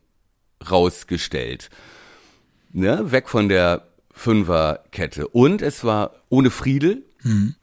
rausgestellt. 0.69 1.69
Ne? 2.71 3.11
Weg 3.11 3.27
von 3.27 3.49
der 3.49 3.87
Fünferkette. 4.11 5.27
Und 5.27 5.61
es 5.61 5.83
war 5.83 6.11
ohne 6.29 6.51
Friedel. 6.51 7.03
Mhm. 7.23 7.55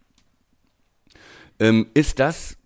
Ähm, 1.61 1.87
ist 1.95 2.19
das 2.19 2.57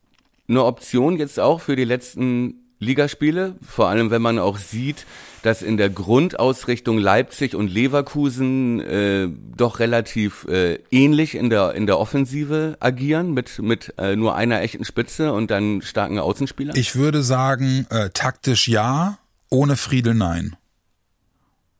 eine 0.49 0.64
Option 0.64 1.18
jetzt 1.18 1.38
auch 1.40 1.61
für 1.61 1.77
die 1.77 1.85
letzten 1.85 2.63
Ligaspiele? 2.85 3.57
Vor 3.66 3.88
allem, 3.88 4.11
wenn 4.11 4.23
man 4.23 4.38
auch 4.38 4.59
sieht, 4.59 5.07
dass 5.42 5.62
in 5.62 5.77
der 5.77 5.90
Grundausrichtung 5.90 6.99
Leipzig 6.99 7.55
und 7.55 7.68
Leverkusen 7.68 8.81
äh, 8.81 9.29
doch 9.57 9.79
relativ 9.79 10.47
äh, 10.49 10.79
ähnlich 10.90 11.35
in 11.35 11.51
der 11.51 11.75
in 11.75 11.87
der 11.87 11.99
Offensive 11.99 12.77
agieren 12.81 13.35
mit 13.35 13.61
mit 13.61 13.94
äh, 13.99 14.16
nur 14.16 14.35
einer 14.37 14.62
echten 14.62 14.85
Spitze 14.85 15.33
und 15.33 15.51
dann 15.51 15.83
starken 15.83 16.18
Außenspieler? 16.18 16.75
Ich 16.77 16.97
würde 16.97 17.23
sagen 17.23 17.87
äh, 17.90 18.11
taktisch 18.11 18.68
ja, 18.68 19.18
ohne 19.51 19.77
Friedel 19.77 20.14
nein. 20.14 20.57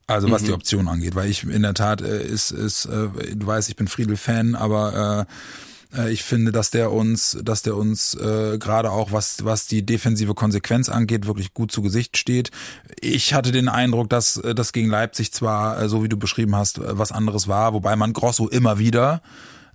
Also 0.07 0.31
was 0.31 0.43
mhm. 0.43 0.47
die 0.47 0.53
Option 0.53 0.89
angeht, 0.89 1.15
weil 1.15 1.31
ich 1.31 1.45
in 1.45 1.63
der 1.63 1.73
Tat 1.73 2.03
äh, 2.03 2.23
ist 2.23 2.51
ist 2.51 2.85
äh, 2.85 3.09
du 3.35 3.47
weißt, 3.47 3.71
ich 3.71 3.77
bin 3.77 3.89
Friedel 3.89 4.17
Fan, 4.17 4.55
aber 4.55 4.93
äh, 5.21 5.23
äh, 5.23 5.25
ich 6.09 6.23
finde, 6.23 6.53
dass 6.53 6.71
der 6.71 6.93
uns, 6.93 7.39
dass 7.43 7.63
der 7.63 7.77
uns 7.77 8.15
äh, 8.15 8.59
gerade 8.59 8.91
auch 8.91 9.13
was 9.13 9.45
was 9.45 9.67
die 9.67 9.85
defensive 9.85 10.35
Konsequenz 10.35 10.89
angeht, 10.89 11.27
wirklich 11.27 11.55
gut 11.55 11.73
zu 11.73 11.83
Gesicht 11.83 12.17
steht. 12.17 12.51
Ich 13.01 13.35
hatte 13.35 13.53
den 13.53 13.69
Eindruck, 13.69 14.11
dass 14.11 14.37
äh, 14.39 14.55
das 14.55 14.73
gegen 14.73 14.89
Leipzig 14.89 15.33
zwar, 15.33 15.81
äh, 15.81 15.89
so 15.89 16.03
wie 16.03 16.09
du 16.09 16.17
beschrieben 16.17 16.57
hast, 16.57 16.79
äh, 16.79 16.99
was 16.99 17.13
anderes 17.13 17.49
war, 17.49 17.73
wobei 17.75 17.97
man 17.97 18.13
Grosso 18.13 18.49
immer 18.49 18.79
wieder 18.79 19.23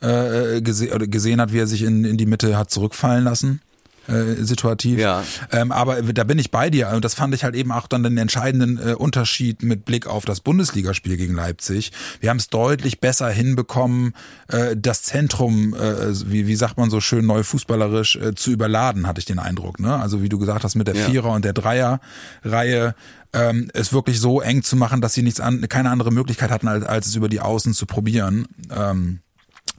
äh, 0.01 0.61
gese 0.61 0.87
gesehen 1.09 1.41
hat, 1.41 1.53
wie 1.53 1.59
er 1.59 1.67
sich 1.67 1.83
in, 1.83 2.05
in 2.05 2.17
die 2.17 2.25
Mitte 2.25 2.57
hat 2.57 2.71
zurückfallen 2.71 3.23
lassen 3.23 3.61
äh, 4.09 4.43
situativ. 4.43 4.99
Ja. 4.99 5.23
Ähm, 5.51 5.71
aber 5.71 6.01
da 6.01 6.23
bin 6.23 6.39
ich 6.39 6.51
bei 6.51 6.69
dir 6.69 6.89
und 6.89 7.05
das 7.05 7.13
fand 7.13 7.33
ich 7.35 7.43
halt 7.43 7.55
eben 7.55 7.71
auch 7.71 7.87
dann 7.87 8.03
den 8.03 8.17
entscheidenden 8.17 8.77
äh, 8.77 8.93
Unterschied 8.93 9.63
mit 9.63 9.85
Blick 9.85 10.07
auf 10.07 10.25
das 10.25 10.41
Bundesligaspiel 10.41 11.17
gegen 11.17 11.35
Leipzig. 11.35 11.91
Wir 12.19 12.29
haben 12.29 12.37
es 12.37 12.49
deutlich 12.49 12.99
besser 12.99 13.29
hinbekommen, 13.29 14.13
äh, 14.47 14.75
das 14.75 15.03
Zentrum, 15.03 15.73
äh, 15.73 16.29
wie, 16.29 16.47
wie 16.47 16.55
sagt 16.55 16.77
man 16.77 16.89
so 16.89 16.99
schön 17.01 17.25
neu 17.25 17.43
fußballerisch, 17.43 18.15
äh, 18.15 18.35
zu 18.35 18.51
überladen, 18.51 19.07
hatte 19.07 19.19
ich 19.19 19.25
den 19.25 19.39
Eindruck. 19.39 19.79
Ne? 19.79 19.95
Also 19.95 20.21
wie 20.21 20.29
du 20.29 20.39
gesagt 20.39 20.63
hast, 20.63 20.75
mit 20.75 20.87
der 20.87 20.95
ja. 20.95 21.05
Vierer- 21.05 21.31
und 21.31 21.45
der 21.45 21.53
Dreier-Reihe 21.53 22.95
ähm, 23.33 23.69
es 23.73 23.93
wirklich 23.93 24.19
so 24.19 24.41
eng 24.41 24.63
zu 24.63 24.75
machen, 24.75 25.01
dass 25.01 25.13
sie 25.13 25.21
nichts 25.21 25.39
an, 25.39 25.67
keine 25.69 25.91
andere 25.91 26.11
Möglichkeit 26.11 26.49
hatten, 26.49 26.67
als, 26.67 26.85
als 26.85 27.07
es 27.07 27.15
über 27.15 27.29
die 27.29 27.41
Außen 27.41 27.73
zu 27.73 27.85
probieren. 27.85 28.47
Ähm, 28.75 29.19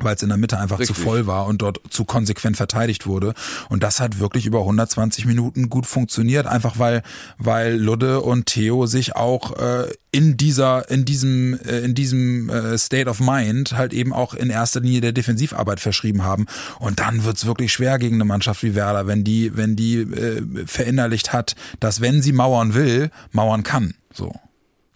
weil 0.05 0.17
es 0.17 0.23
in 0.23 0.29
der 0.29 0.39
Mitte 0.39 0.59
einfach 0.59 0.79
Richtig. 0.79 0.97
zu 0.97 1.03
voll 1.03 1.27
war 1.27 1.47
und 1.47 1.63
dort 1.63 1.81
zu 1.91 2.05
konsequent 2.05 2.57
verteidigt 2.57 3.07
wurde. 3.07 3.35
Und 3.69 3.83
das 3.83 4.01
hat 4.01 4.19
wirklich 4.19 4.47
über 4.47 4.61
120 4.61 5.27
Minuten 5.27 5.71
gut 5.71 5.87
funktioniert, 5.87 6.47
einfach 6.47 6.79
weil, 6.79 7.03
weil 7.39 7.77
Ludde 7.77 8.21
und 8.21 8.47
Theo 8.47 8.87
sich 8.87 9.17
auch 9.17 9.57
äh, 9.59 9.93
in 10.13 10.37
dieser, 10.37 10.91
in 10.91 11.05
diesem, 11.05 11.59
äh, 11.61 11.81
in 11.81 11.95
diesem 11.95 12.49
äh, 12.49 12.77
State 12.79 13.09
of 13.09 13.21
Mind 13.21 13.73
halt 13.73 13.93
eben 13.93 14.13
auch 14.13 14.35
in 14.35 14.51
erster 14.51 14.81
Linie 14.81 15.01
der 15.01 15.13
Defensivarbeit 15.13 15.81
verschrieben 15.81 16.25
haben. 16.25 16.47
Und 16.79 17.01
dann 17.01 17.25
wird's 17.25 17.47
wirklich 17.47 17.73
schwer 17.73 17.99
gegen 17.99 18.17
eine 18.17 18.25
Mannschaft 18.25 18.63
wie 18.63 18.75
Werder, 18.75 19.07
wenn 19.07 19.25
die, 19.25 19.57
wenn 19.57 19.77
die 19.77 19.99
äh, 20.01 20.43
verinnerlicht 20.67 21.33
hat, 21.33 21.55
dass 21.79 22.01
wenn 22.01 22.23
sie 22.23 22.33
mauern 22.33 22.75
will, 22.75 23.11
mauern 23.33 23.63
kann. 23.63 23.95
So. 24.13 24.35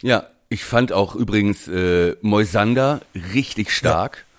Ja, 0.01 0.27
ich 0.49 0.65
fand 0.65 0.91
auch 0.91 1.15
übrigens 1.15 1.67
äh, 1.67 2.15
Moisander 2.21 3.01
richtig 3.33 3.71
stark. 3.71 4.17
Ja 4.17 4.34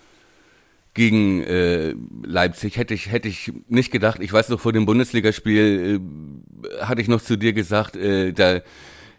gegen 0.97 1.43
äh, 1.43 1.95
Leipzig 2.25 2.79
hätte 2.79 2.95
ich 2.95 3.13
hätte 3.13 3.29
ich 3.29 3.53
nicht 3.69 3.93
gedacht. 3.93 4.19
Ich 4.23 4.33
weiß 4.33 4.49
noch 4.49 4.59
vor 4.59 4.73
dem 4.73 4.87
Bundesligaspiel 4.87 6.01
äh, 6.01 6.83
hatte 6.83 7.03
ich 7.03 7.09
noch 7.09 7.21
zu 7.21 7.37
dir 7.37 7.53
gesagt, 7.53 7.97
äh, 7.97 8.33
da 8.33 8.63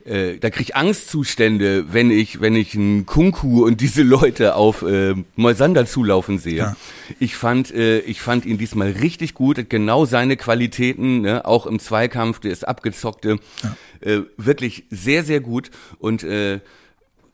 äh, 0.04 0.40
da 0.40 0.50
krieg 0.50 0.70
ich 0.70 0.76
Angstzustände, 0.76 1.94
wenn 1.94 2.10
ich 2.10 2.42
wenn 2.42 2.56
ich 2.56 2.74
einen 2.74 3.06
Kunku 3.06 3.64
und 3.64 3.80
diese 3.80 4.02
Leute 4.02 4.56
auf 4.56 4.82
äh, 4.82 5.14
Moisander 5.36 5.86
zulaufen 5.86 6.40
sehe. 6.40 6.58
Ja. 6.58 6.76
Ich 7.20 7.36
fand 7.36 7.72
äh, 7.72 8.00
ich 8.00 8.22
fand 8.22 8.48
ihn 8.48 8.58
diesmal 8.58 8.90
richtig 8.90 9.36
gut, 9.36 9.70
genau 9.70 10.06
seine 10.06 10.36
Qualitäten, 10.36 11.22
ne? 11.22 11.46
auch 11.46 11.68
im 11.68 11.78
Zweikampf, 11.78 12.40
der 12.40 12.54
ist 12.54 12.68
abgezockte, 12.68 13.38
ja. 13.62 13.76
äh, 14.02 14.24
wirklich 14.38 14.86
sehr 14.90 15.24
sehr 15.24 15.42
gut 15.42 15.70
und 16.00 16.24
äh, 16.24 16.60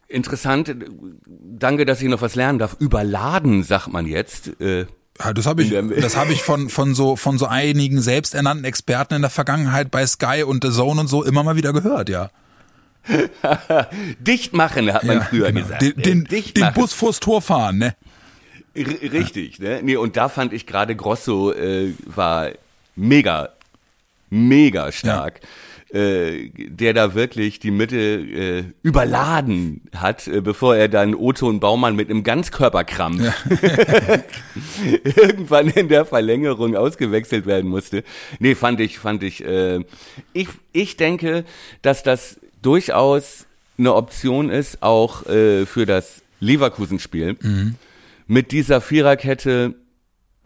interessant, 0.07 0.75
danke, 1.25 1.85
dass 1.85 2.01
ich 2.01 2.09
noch 2.09 2.21
was 2.21 2.35
lernen 2.35 2.59
darf. 2.59 2.75
Überladen, 2.79 3.63
sagt 3.63 3.87
man 3.87 4.05
jetzt. 4.05 4.59
Äh, 4.61 4.85
ja, 5.19 5.33
das 5.33 5.45
habe 5.45 5.61
ich, 5.63 5.73
das 6.01 6.17
habe 6.17 6.33
ich 6.33 6.41
von 6.41 6.69
von 6.69 6.95
so 6.95 7.15
von 7.15 7.37
so 7.37 7.45
einigen 7.45 8.01
selbsternannten 8.01 8.65
Experten 8.65 9.15
in 9.15 9.21
der 9.21 9.29
Vergangenheit 9.29 9.91
bei 9.91 10.05
Sky 10.07 10.43
und 10.43 10.63
The 10.63 10.71
Zone 10.71 11.01
und 11.01 11.07
so 11.07 11.23
immer 11.23 11.43
mal 11.43 11.55
wieder 11.55 11.71
gehört, 11.71 12.09
ja. 12.09 12.31
Dicht 14.19 14.53
machen, 14.53 14.91
hat 14.91 15.03
man 15.03 15.17
ja, 15.17 15.23
früher 15.23 15.51
genau. 15.51 15.61
gesagt. 15.65 15.81
Den, 15.81 16.23
den, 16.23 16.53
den 16.53 16.73
Bus 16.73 16.93
vors 16.93 17.19
Tor 17.19 17.41
fahren, 17.41 17.77
ne? 17.77 17.95
R 18.73 18.87
richtig, 19.11 19.59
ne? 19.59 19.81
Nee, 19.83 19.97
und 19.97 20.17
da 20.17 20.29
fand 20.29 20.51
ich 20.53 20.65
gerade 20.65 20.95
Grosso 20.95 21.51
äh, 21.51 21.93
war 22.05 22.49
mega, 22.95 23.49
mega 24.29 24.91
stark. 24.91 25.41
Ja 25.43 25.49
äh, 25.93 26.49
der 26.49 26.93
da 26.93 27.13
wirklich 27.13 27.60
die 27.60 27.69
Mitte 27.69 27.97
äh, 27.97 28.63
überladen 28.82 29.82
hat, 29.95 30.27
äh, 30.27 30.41
bevor 30.41 30.75
er 30.75 30.88
dann 30.88 31.13
Otto 31.13 31.47
und 31.47 31.60
Baumann 31.60 31.95
mit 31.95 32.10
einem 32.10 32.23
Ganzkörperkrampf 32.23 33.21
ja. 33.21 33.34
irgendwann 35.03 35.69
in 35.69 35.89
der 35.89 36.06
Verlängerung 36.06 36.75
ausgewechselt 36.75 37.45
werden 37.45 37.69
musste. 37.69 38.03
Nee, 38.39 38.56
fand 38.56 38.79
ich, 38.79 38.97
fand 38.97 39.21
ich, 39.21 39.45
äh, 39.45 39.82
ich, 40.34 40.47
ich 40.71 40.97
denke, 40.97 41.45
dass 41.84 42.01
das 42.01 42.39
durchaus 42.63 43.45
eine 43.77 43.93
Option 43.93 44.49
ist, 44.49 44.82
auch 44.82 45.27
äh, 45.27 45.67
für 45.67 45.86
das 45.86 46.23
Leverkusen-Spiel. 46.39 47.38
Mhm. 47.39 47.75
Mit 48.25 48.51
dieser 48.51 48.82
Viererkette 48.82 49.75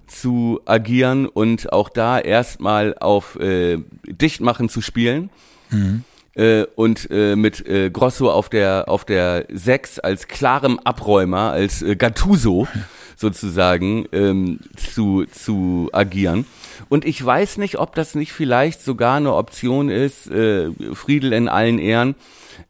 zu 0.08 0.62
agieren 0.66 1.28
und 1.28 1.72
auch 1.72 1.90
da 1.90 2.20
erstmal 2.20 2.98
auf 2.98 3.40
äh, 3.40 3.78
Dichtmachen 4.06 4.70
zu 4.70 4.82
spielen. 4.82 5.30
Mhm. 5.70 6.04
Äh, 6.34 6.66
und 6.76 7.10
äh, 7.10 7.36
mit 7.36 7.66
äh, 7.68 7.90
Grosso 7.90 8.32
auf 8.32 8.50
der 8.50 8.86
auf 8.88 9.06
der 9.06 9.46
6 9.52 10.00
als 10.00 10.28
klarem 10.28 10.80
Abräumer, 10.80 11.52
als 11.52 11.82
äh, 11.82 11.96
Gattuso 11.96 12.68
sozusagen 13.16 14.06
ähm, 14.12 14.60
zu, 14.76 15.26
zu 15.26 15.90
agieren. 15.92 16.46
Und 16.90 17.06
ich 17.06 17.24
weiß 17.24 17.58
nicht, 17.58 17.80
ob 17.80 17.96
das 17.96 18.14
nicht 18.14 18.32
vielleicht 18.32 18.82
sogar 18.82 19.18
eine 19.18 19.34
Option 19.34 19.90
ist, 19.90 20.30
äh, 20.30 20.70
Friedel 20.94 21.34
in 21.34 21.48
allen 21.48 21.80
Ehren, 21.80 22.14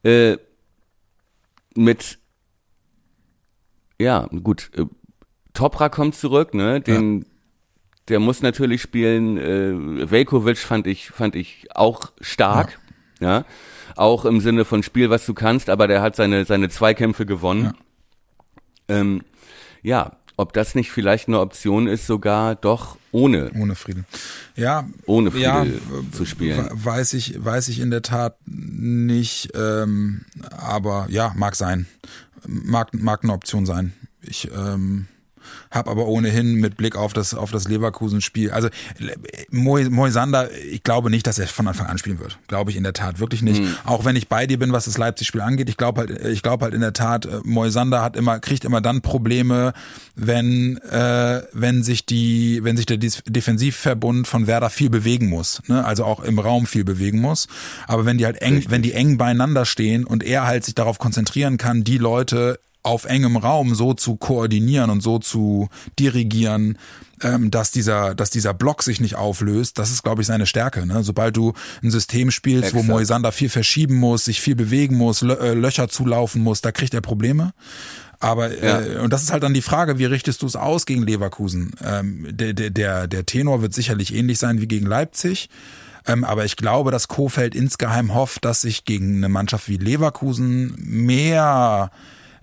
äh, 0.04 0.38
mit 1.76 2.17
ja, 4.00 4.28
gut, 4.43 4.71
äh, 4.76 4.86
Topra 5.58 5.89
kommt 5.89 6.13
zurück, 6.13 6.54
ne? 6.54 6.80
Den, 6.80 7.20
ja. 7.20 7.26
der 8.10 8.20
muss 8.20 8.43
natürlich 8.43 8.82
spielen. 8.82 9.38
Äh, 9.38 10.12
Velkovic 10.12 10.60
fand 10.60 10.86
ich, 10.86 11.10
fand 11.10 11.36
ich 11.36 11.67
auch 11.74 12.12
stark, 12.22 12.80
ja. 13.20 13.39
ja. 13.39 13.46
Auch 13.96 14.26
im 14.26 14.39
Sinne 14.39 14.65
von 14.65 14.84
Spiel, 14.84 15.10
was 15.10 15.26
du 15.26 15.34
kannst, 15.34 15.72
aber 15.72 15.88
der 15.88 16.04
hat 16.04 16.15
seine, 16.15 16.46
seine 16.46 16.70
Zweikämpfe 16.70 17.26
gewonnen. 17.26 17.74
Ja. 18.88 19.00
Ähm, 19.00 19.24
ja, 19.82 20.12
ob 20.36 20.54
das 20.54 20.76
nicht 20.76 20.91
vielleicht 20.91 21.28
eine 21.28 21.39
Option 21.39 21.88
ist, 21.88 22.06
sogar 22.06 22.54
doch 22.54 23.00
ohne. 23.12 23.50
Ohne 23.56 23.74
Frieden. 23.74 24.06
Ja. 24.56 24.88
Ohne 25.08 25.32
Frieden 25.32 25.43
ja, 25.43 25.65
zu 26.12 26.26
spielen. 26.26 26.70
Weiß 26.72 27.13
ich, 27.13 27.43
weiß 27.43 27.70
ich 27.70 27.80
in 27.80 27.89
der 27.89 28.04
Tat 28.04 28.38
nicht, 28.46 29.50
ähm, 29.56 30.26
aber 30.52 31.08
ja, 31.10 31.34
mag 31.36 31.56
sein. 31.56 31.88
Mag, 32.46 32.93
mag 32.93 33.24
eine 33.24 33.34
Option 33.34 33.65
sein. 33.65 33.93
Ich, 34.22 34.52
ähm, 34.56 35.08
habe 35.72 35.92
aber 35.92 36.08
ohnehin 36.08 36.56
mit 36.56 36.78
Blick 36.78 36.96
auf 36.96 37.14
das, 37.14 37.34
auf 37.34 37.52
das 37.52 37.68
Leverkusen-Spiel, 37.68 38.52
also 38.52 38.70
Moisander, 39.50 40.50
ich 40.54 40.84
glaube 40.84 41.10
nicht, 41.10 41.28
dass 41.28 41.40
er 41.40 41.48
von 41.48 41.68
Anfang 41.68 41.88
an 41.88 41.98
spielen 41.98 42.20
wird. 42.20 42.38
Glaube 42.48 42.72
ich 42.72 42.78
in 42.78 42.84
der 42.84 42.94
Tat 42.94 43.20
wirklich 43.20 43.42
nicht. 43.42 43.62
Mhm. 43.62 43.76
Auch 43.86 44.06
wenn 44.06 44.16
ich 44.16 44.28
bei 44.28 44.48
dir 44.48 44.60
bin, 44.60 44.72
was 44.72 44.86
das 44.86 44.98
Leipzig-Spiel 44.98 45.42
angeht. 45.42 45.70
Ich 45.70 45.78
glaube 45.78 46.02
halt, 46.02 46.26
ich 46.26 46.42
glaube 46.42 46.66
halt 46.66 46.74
in 46.74 46.82
der 46.82 46.94
Tat, 46.94 47.26
äh, 47.26 47.40
Moisander 47.44 48.02
hat 48.02 48.16
immer, 48.16 48.40
kriegt 48.40 48.66
immer 48.66 48.82
dann 48.82 49.02
Probleme, 49.02 49.74
wenn, 50.16 50.78
äh, 50.78 51.42
wenn 51.54 51.84
sich 51.84 52.06
die, 52.06 52.60
wenn 52.64 52.78
sich 52.78 52.86
der 52.86 52.98
Defensivverbund 52.98 54.28
von 54.28 54.48
Werder 54.48 54.70
viel 54.70 54.90
bewegen 54.90 55.28
muss. 55.28 55.62
Ne? 55.68 55.84
Also 55.84 56.06
auch 56.06 56.22
im 56.22 56.40
Raum 56.40 56.66
viel 56.66 56.84
bewegen 56.84 57.20
muss. 57.20 57.48
Aber 57.88 58.06
wenn 58.06 58.18
die 58.18 58.26
halt 58.26 58.42
eng, 58.42 58.56
Richtig. 58.56 58.72
wenn 58.72 58.82
die 58.82 58.94
eng 58.94 59.18
beieinander 59.18 59.66
stehen 59.66 60.06
und 60.06 60.24
er 60.24 60.48
halt 60.48 60.66
sich 60.66 60.76
darauf 60.76 61.00
konzentrieren 61.00 61.58
kann, 61.58 61.84
die 61.84 61.98
Leute 61.98 62.60
auf 62.88 63.06
engem 63.06 63.36
Raum 63.36 63.76
so 63.76 63.93
zu 63.93 64.15
koordinieren 64.15 64.89
und 64.89 65.02
so 65.02 65.19
zu 65.19 65.67
dirigieren, 66.00 66.78
ähm, 67.21 67.52
dass 67.52 67.71
dieser, 67.71 68.15
dass 68.15 68.30
dieser 68.30 68.54
Block 68.54 68.82
sich 68.82 69.02
nicht 69.02 69.15
auflöst, 69.15 69.78
das 69.78 69.91
ist, 69.91 70.04
glaube 70.04 70.21
ich, 70.21 70.28
seine 70.28 70.45
Stärke. 70.45 70.86
Ne? 70.86 71.04
Sobald 71.04 71.36
du 71.36 71.54
ein 71.84 71.91
System 71.91 72.32
spielst, 72.32 72.69
Exakt. 72.69 72.88
wo 72.88 72.91
Moisander 72.91 73.32
viel 73.32 73.50
verschieben 73.50 73.95
muss, 73.95 74.26
sich 74.26 74.39
viel 74.39 74.56
bewegen 74.56 74.95
muss, 74.95 75.21
Lö 75.21 75.34
äh, 75.34 75.54
Löcher 75.54 75.89
zulaufen 75.89 76.41
muss, 76.41 76.62
da 76.62 76.71
kriegt 76.71 76.93
er 76.93 77.02
Probleme. 77.02 77.54
Aber 78.19 78.56
ja. 78.56 78.82
äh, 78.82 78.97
und 79.00 79.12
das 79.12 79.23
ist 79.23 79.32
halt 79.32 79.43
dann 79.43 79.54
die 79.54 79.62
Frage, 79.62 80.00
wie 80.00 80.06
richtest 80.06 80.41
du 80.41 80.45
es 80.45 80.56
aus 80.56 80.86
gegen 80.86 81.04
Leverkusen? 81.04 81.71
Ähm, 81.84 82.28
der, 82.32 82.54
der, 82.54 83.08
der 83.08 83.26
Tenor 83.26 83.62
wird 83.62 83.73
sicherlich 83.73 84.15
ähnlich 84.15 84.39
sein 84.39 84.62
wie 84.62 84.67
gegen 84.67 84.86
Leipzig. 84.86 85.50
Ähm, 86.08 86.23
aber 86.23 86.45
ich 86.45 86.56
glaube, 86.56 86.91
dass 86.91 87.10
Kofeld 87.10 87.54
insgeheim 87.54 88.13
hofft, 88.13 88.45
dass 88.45 88.62
sich 88.62 88.86
gegen 88.86 89.17
eine 89.17 89.30
Mannschaft 89.30 89.67
wie 89.67 89.78
Leverkusen 89.78 90.73
mehr 90.78 91.91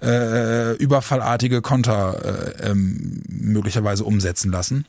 äh, 0.04 0.72
überfallartige 0.74 1.62
Konter 1.62 2.54
äh, 2.60 2.70
ähm, 2.70 3.22
möglicherweise 3.28 4.04
umsetzen 4.04 4.50
lassen. 4.50 4.86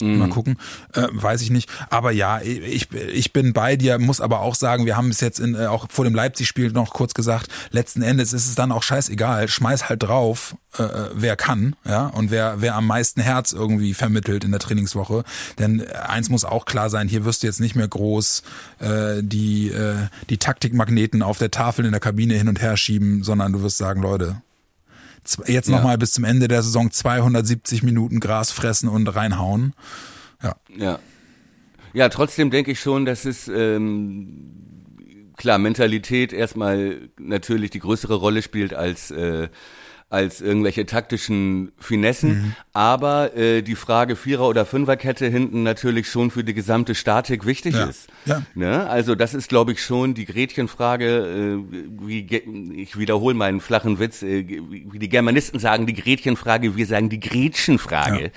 Mhm. 0.00 0.18
Mal 0.18 0.28
gucken, 0.28 0.58
äh, 0.92 1.06
weiß 1.10 1.40
ich 1.40 1.50
nicht. 1.50 1.70
Aber 1.88 2.12
ja, 2.12 2.40
ich, 2.42 2.92
ich 2.92 3.32
bin 3.32 3.54
bei 3.54 3.76
dir, 3.76 3.98
muss 3.98 4.20
aber 4.20 4.40
auch 4.40 4.54
sagen, 4.54 4.84
wir 4.84 4.96
haben 4.96 5.08
es 5.08 5.20
jetzt 5.20 5.40
in, 5.40 5.54
äh, 5.54 5.66
auch 5.66 5.86
vor 5.90 6.04
dem 6.04 6.14
Leipzig-Spiel 6.14 6.72
noch 6.72 6.92
kurz 6.92 7.14
gesagt, 7.14 7.48
letzten 7.70 8.02
Endes 8.02 8.34
ist 8.34 8.46
es 8.46 8.54
dann 8.54 8.72
auch 8.72 8.82
scheißegal, 8.82 9.48
schmeiß 9.48 9.88
halt 9.88 10.02
drauf, 10.02 10.56
äh, 10.76 10.86
wer 11.14 11.36
kann, 11.36 11.76
ja, 11.86 12.06
und 12.08 12.30
wer, 12.30 12.60
wer 12.60 12.74
am 12.74 12.86
meisten 12.86 13.22
Herz 13.22 13.52
irgendwie 13.52 13.94
vermittelt 13.94 14.44
in 14.44 14.50
der 14.50 14.60
Trainingswoche. 14.60 15.24
Denn 15.58 15.86
eins 15.88 16.28
muss 16.28 16.44
auch 16.44 16.66
klar 16.66 16.90
sein, 16.90 17.08
hier 17.08 17.24
wirst 17.24 17.42
du 17.42 17.46
jetzt 17.46 17.60
nicht 17.60 17.74
mehr 17.74 17.88
groß 17.88 18.42
äh, 18.80 19.22
die, 19.22 19.68
äh, 19.68 20.08
die 20.28 20.38
Taktikmagneten 20.38 21.22
auf 21.22 21.38
der 21.38 21.50
Tafel 21.50 21.86
in 21.86 21.92
der 21.92 22.00
Kabine 22.00 22.34
hin 22.34 22.48
und 22.48 22.60
her 22.60 22.76
schieben, 22.76 23.22
sondern 23.22 23.52
du 23.54 23.62
wirst 23.62 23.78
sagen, 23.78 24.02
Leute, 24.02 24.42
jetzt 25.46 25.68
nochmal 25.68 25.92
ja. 25.92 25.96
bis 25.96 26.12
zum 26.12 26.24
Ende 26.24 26.48
der 26.48 26.62
Saison 26.62 26.90
270 26.90 27.82
Minuten 27.82 28.20
Gras 28.20 28.52
fressen 28.52 28.88
und 28.88 29.06
reinhauen. 29.08 29.74
Ja. 30.42 30.56
Ja. 30.76 30.98
Ja, 31.92 32.10
trotzdem 32.10 32.50
denke 32.50 32.72
ich 32.72 32.80
schon, 32.80 33.06
dass 33.06 33.24
es 33.24 33.48
ähm, 33.48 35.32
klar 35.36 35.58
Mentalität 35.58 36.32
erstmal 36.32 37.08
natürlich 37.18 37.70
die 37.70 37.78
größere 37.78 38.16
Rolle 38.16 38.42
spielt 38.42 38.74
als 38.74 39.10
äh, 39.10 39.48
als 40.08 40.40
irgendwelche 40.40 40.86
taktischen 40.86 41.72
Finessen, 41.78 42.28
mhm. 42.28 42.52
aber 42.72 43.36
äh, 43.36 43.62
die 43.62 43.74
Frage 43.74 44.14
Vierer- 44.14 44.48
oder 44.48 44.64
Fünferkette 44.64 45.26
hinten 45.26 45.64
natürlich 45.64 46.08
schon 46.08 46.30
für 46.30 46.44
die 46.44 46.54
gesamte 46.54 46.94
Statik 46.94 47.44
wichtig 47.44 47.74
ja. 47.74 47.86
ist. 47.86 48.08
Ja. 48.24 48.42
Ne? 48.54 48.88
Also 48.88 49.16
das 49.16 49.34
ist, 49.34 49.48
glaube 49.48 49.72
ich, 49.72 49.82
schon 49.82 50.14
die 50.14 50.24
Gretchenfrage, 50.24 51.58
äh, 51.66 52.06
wie 52.06 52.20
ich 52.76 52.96
wiederhole 52.96 53.34
meinen 53.34 53.60
flachen 53.60 53.98
Witz, 53.98 54.22
äh, 54.22 54.46
wie 54.46 54.98
die 54.98 55.08
Germanisten 55.08 55.58
sagen, 55.58 55.86
die 55.86 55.94
Gretchenfrage, 55.94 56.76
wir 56.76 56.86
sagen 56.86 57.08
die 57.08 57.20
Gretchenfrage. 57.20 58.24
Ja. 58.24 58.30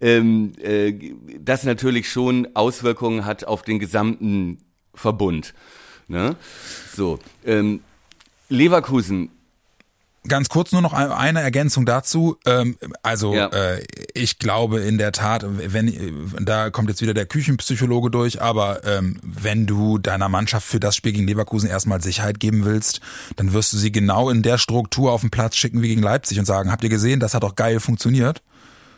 Ähm, 0.00 0.52
äh, 0.62 0.92
das 1.40 1.64
natürlich 1.64 2.10
schon 2.10 2.48
Auswirkungen 2.54 3.24
hat 3.24 3.44
auf 3.44 3.62
den 3.62 3.78
gesamten 3.78 4.58
Verbund. 4.94 5.54
Ne? 6.06 6.36
So, 6.94 7.18
ähm, 7.46 7.80
Leverkusen 8.50 9.30
Ganz 10.28 10.48
kurz 10.48 10.72
nur 10.72 10.82
noch 10.82 10.92
eine 10.92 11.40
Ergänzung 11.40 11.86
dazu. 11.86 12.36
Ähm, 12.46 12.76
also 13.02 13.34
ja. 13.34 13.48
äh, 13.48 13.84
ich 14.14 14.38
glaube 14.38 14.80
in 14.80 14.98
der 14.98 15.12
Tat, 15.12 15.44
wenn 15.46 16.28
da 16.40 16.70
kommt 16.70 16.88
jetzt 16.88 17.02
wieder 17.02 17.14
der 17.14 17.26
Küchenpsychologe 17.26 18.10
durch, 18.10 18.40
aber 18.40 18.84
ähm, 18.84 19.18
wenn 19.22 19.66
du 19.66 19.98
deiner 19.98 20.28
Mannschaft 20.28 20.66
für 20.66 20.80
das 20.80 20.96
Spiel 20.96 21.12
gegen 21.12 21.26
Leverkusen 21.26 21.68
erstmal 21.68 22.02
Sicherheit 22.02 22.40
geben 22.40 22.64
willst, 22.64 23.00
dann 23.36 23.52
wirst 23.52 23.72
du 23.72 23.76
sie 23.76 23.90
genau 23.90 24.30
in 24.30 24.42
der 24.42 24.58
Struktur 24.58 25.12
auf 25.12 25.22
den 25.22 25.30
Platz 25.30 25.56
schicken 25.56 25.82
wie 25.82 25.88
gegen 25.88 26.02
Leipzig 26.02 26.38
und 26.38 26.44
sagen, 26.44 26.70
habt 26.70 26.84
ihr 26.84 26.90
gesehen, 26.90 27.20
das 27.20 27.34
hat 27.34 27.42
doch 27.42 27.56
geil 27.56 27.80
funktioniert. 27.80 28.42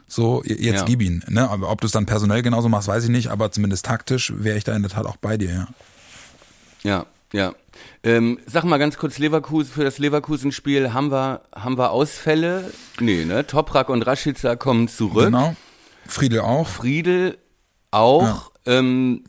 So, 0.08 0.42
jetzt 0.44 0.80
ja. 0.80 0.84
gib 0.84 1.02
ihn. 1.02 1.22
Ne? 1.28 1.48
Ob 1.48 1.80
du 1.80 1.86
es 1.86 1.92
dann 1.92 2.04
personell 2.04 2.42
genauso 2.42 2.68
machst, 2.68 2.88
weiß 2.88 3.04
ich 3.04 3.10
nicht, 3.10 3.28
aber 3.28 3.52
zumindest 3.52 3.86
taktisch 3.86 4.32
wäre 4.36 4.58
ich 4.58 4.64
da 4.64 4.74
in 4.74 4.82
der 4.82 4.90
Tat 4.90 5.06
auch 5.06 5.16
bei 5.16 5.36
dir, 5.36 5.52
ja. 5.52 5.68
Ja, 6.82 7.06
ja. 7.32 7.52
Ähm, 8.02 8.38
sag 8.46 8.64
mal 8.64 8.78
ganz 8.78 8.98
kurz, 8.98 9.18
Leverkusen, 9.18 9.72
für 9.72 9.84
das 9.84 9.98
Leverkusen-Spiel 9.98 10.92
haben 10.92 11.10
wir, 11.10 11.42
haben 11.54 11.78
wir 11.78 11.90
Ausfälle? 11.90 12.72
Nee, 12.98 13.24
ne? 13.24 13.46
Toprak 13.46 13.88
und 13.88 14.02
Rashica 14.02 14.56
kommen 14.56 14.88
zurück. 14.88 15.26
Genau. 15.26 15.54
Friedel 16.06 16.40
auch. 16.40 16.66
Friedel 16.66 17.38
auch. 17.90 18.50
Ja. 18.66 18.78
Ähm, 18.78 19.24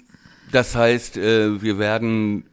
das 0.52 0.76
heißt, 0.76 1.18
äh, 1.18 1.62
wir 1.62 1.78
werden 1.80 2.46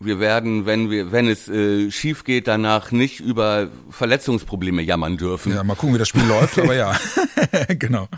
wir 0.00 0.20
werden, 0.20 0.64
wenn 0.64 0.90
wir, 0.90 1.10
wenn 1.10 1.26
es 1.26 1.48
äh, 1.48 1.90
schief 1.90 2.22
geht, 2.22 2.46
danach 2.46 2.92
nicht 2.92 3.18
über 3.18 3.68
Verletzungsprobleme 3.90 4.80
jammern 4.80 5.16
dürfen. 5.16 5.52
Ja, 5.52 5.64
mal 5.64 5.74
gucken, 5.74 5.94
wie 5.94 5.98
das 5.98 6.08
Spiel 6.08 6.24
läuft, 6.28 6.56
aber 6.58 6.76
ja, 6.76 6.96
genau 7.68 8.08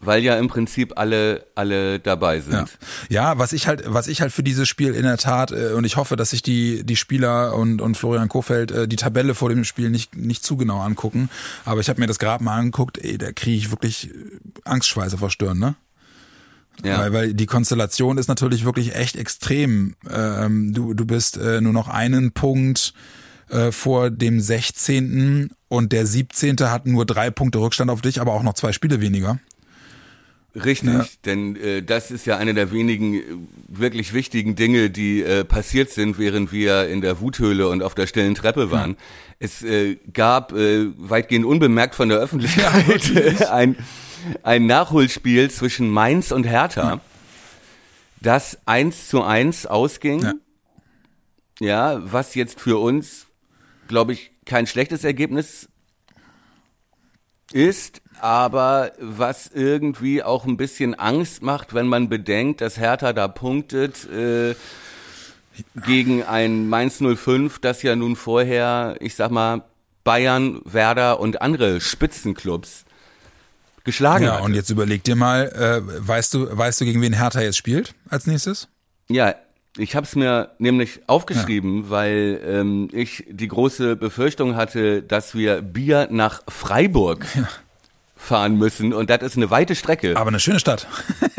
weil 0.00 0.22
ja 0.22 0.38
im 0.38 0.48
Prinzip 0.48 0.92
alle 0.96 1.46
alle 1.54 1.98
dabei 1.98 2.40
sind. 2.40 2.52
Ja. 2.52 2.66
ja, 3.08 3.38
was 3.38 3.52
ich 3.52 3.66
halt 3.66 3.82
was 3.86 4.06
ich 4.06 4.20
halt 4.20 4.32
für 4.32 4.42
dieses 4.42 4.68
Spiel 4.68 4.94
in 4.94 5.02
der 5.02 5.16
Tat 5.16 5.50
äh, 5.50 5.72
und 5.72 5.84
ich 5.84 5.96
hoffe, 5.96 6.16
dass 6.16 6.30
sich 6.30 6.42
die 6.42 6.84
die 6.84 6.96
Spieler 6.96 7.54
und 7.54 7.80
und 7.80 7.96
Florian 7.96 8.28
Kofeld 8.28 8.70
äh, 8.70 8.88
die 8.88 8.96
Tabelle 8.96 9.34
vor 9.34 9.48
dem 9.48 9.64
Spiel 9.64 9.90
nicht 9.90 10.16
nicht 10.16 10.44
zu 10.44 10.56
genau 10.56 10.80
angucken, 10.80 11.28
aber 11.64 11.80
ich 11.80 11.88
habe 11.88 12.00
mir 12.00 12.06
das 12.06 12.18
gerade 12.18 12.44
mal 12.44 12.56
angeguckt, 12.56 12.98
ey, 12.98 13.18
da 13.18 13.32
kriege 13.32 13.56
ich 13.56 13.70
wirklich 13.70 14.10
Angstschweiße 14.64 15.18
vor 15.18 15.30
Stirn, 15.30 15.58
ne? 15.58 15.74
Ja. 16.84 16.98
Weil, 16.98 17.12
weil 17.12 17.34
die 17.34 17.46
Konstellation 17.46 18.18
ist 18.18 18.28
natürlich 18.28 18.64
wirklich 18.64 18.94
echt 18.94 19.16
extrem. 19.16 19.96
Ähm, 20.08 20.72
du, 20.74 20.94
du 20.94 21.06
bist 21.06 21.36
äh, 21.36 21.60
nur 21.60 21.72
noch 21.72 21.88
einen 21.88 22.30
Punkt 22.30 22.94
äh, 23.48 23.72
vor 23.72 24.10
dem 24.10 24.40
16. 24.40 25.50
und 25.68 25.92
der 25.92 26.06
17. 26.06 26.56
hat 26.60 26.86
nur 26.86 27.04
drei 27.04 27.30
Punkte 27.30 27.58
Rückstand 27.58 27.90
auf 27.90 28.00
dich, 28.00 28.20
aber 28.20 28.32
auch 28.32 28.44
noch 28.44 28.54
zwei 28.54 28.72
Spiele 28.72 29.00
weniger. 29.00 29.40
Richtig, 30.64 30.92
ja. 30.92 31.06
denn 31.24 31.56
äh, 31.56 31.82
das 31.82 32.10
ist 32.10 32.26
ja 32.26 32.36
eine 32.36 32.54
der 32.54 32.72
wenigen 32.72 33.14
äh, 33.14 33.22
wirklich 33.68 34.12
wichtigen 34.12 34.56
Dinge, 34.56 34.90
die 34.90 35.22
äh, 35.22 35.44
passiert 35.44 35.90
sind, 35.90 36.18
während 36.18 36.52
wir 36.52 36.88
in 36.88 37.00
der 37.00 37.20
Wuthöhle 37.20 37.68
und 37.68 37.82
auf 37.82 37.94
der 37.94 38.06
stillen 38.06 38.34
Treppe 38.34 38.70
waren. 38.70 38.92
Ja. 38.92 38.96
Es 39.40 39.62
äh, 39.62 39.96
gab 40.12 40.52
äh, 40.52 40.86
weitgehend 40.96 41.44
unbemerkt 41.44 41.94
von 41.94 42.08
der 42.08 42.18
Öffentlichkeit 42.18 43.38
ja, 43.40 43.50
ein, 43.52 43.76
ein 44.42 44.66
Nachholspiel 44.66 45.50
zwischen 45.50 45.90
Mainz 45.90 46.32
und 46.32 46.44
Hertha, 46.44 47.00
das 48.20 48.58
eins 48.66 49.08
zu 49.08 49.22
eins 49.22 49.66
ausging. 49.66 50.24
Ja. 51.60 52.00
was 52.04 52.36
jetzt 52.36 52.60
für 52.60 52.78
uns, 52.78 53.26
glaube 53.88 54.12
ich, 54.12 54.30
kein 54.44 54.66
schlechtes 54.66 55.02
Ergebnis 55.04 55.68
ist, 57.52 58.02
aber 58.20 58.92
was 59.00 59.48
irgendwie 59.52 60.22
auch 60.22 60.44
ein 60.44 60.56
bisschen 60.56 60.94
Angst 60.94 61.42
macht, 61.42 61.74
wenn 61.74 61.86
man 61.86 62.08
bedenkt, 62.08 62.60
dass 62.60 62.78
Hertha 62.78 63.12
da 63.12 63.28
punktet 63.28 64.08
äh, 64.10 64.54
gegen 65.86 66.22
ein 66.22 66.68
Mainz 66.68 67.02
05, 67.02 67.58
das 67.60 67.82
ja 67.82 67.96
nun 67.96 68.16
vorher, 68.16 68.96
ich 69.00 69.14
sag 69.14 69.30
mal, 69.30 69.62
Bayern, 70.04 70.60
Werder 70.64 71.20
und 71.20 71.42
andere 71.42 71.80
Spitzenclubs 71.80 72.84
geschlagen 73.84 74.24
ja, 74.24 74.32
hat. 74.32 74.38
Ja, 74.40 74.44
und 74.44 74.54
jetzt 74.54 74.70
überleg 74.70 75.04
dir 75.04 75.16
mal, 75.16 75.48
äh, 75.48 76.08
weißt 76.08 76.34
du, 76.34 76.56
weißt 76.56 76.80
du, 76.80 76.84
gegen 76.84 77.02
wen 77.02 77.12
Hertha 77.12 77.40
jetzt 77.40 77.56
spielt 77.56 77.94
als 78.08 78.26
nächstes? 78.26 78.68
Ja, 79.08 79.34
ich 79.76 79.94
habe 79.96 80.06
es 80.06 80.16
mir 80.16 80.50
nämlich 80.58 81.00
aufgeschrieben, 81.06 81.84
ja. 81.84 81.90
weil 81.90 82.40
ähm, 82.44 82.88
ich 82.92 83.24
die 83.30 83.48
große 83.48 83.96
Befürchtung 83.96 84.56
hatte, 84.56 85.02
dass 85.02 85.34
wir 85.34 85.62
Bier 85.62 86.08
nach 86.10 86.42
Freiburg 86.48 87.26
ja 87.34 87.48
fahren 88.18 88.56
müssen 88.56 88.92
und 88.92 89.08
das 89.08 89.22
ist 89.22 89.36
eine 89.36 89.50
weite 89.50 89.74
Strecke. 89.74 90.16
Aber 90.16 90.28
eine 90.28 90.40
schöne 90.40 90.60
Stadt. 90.60 90.86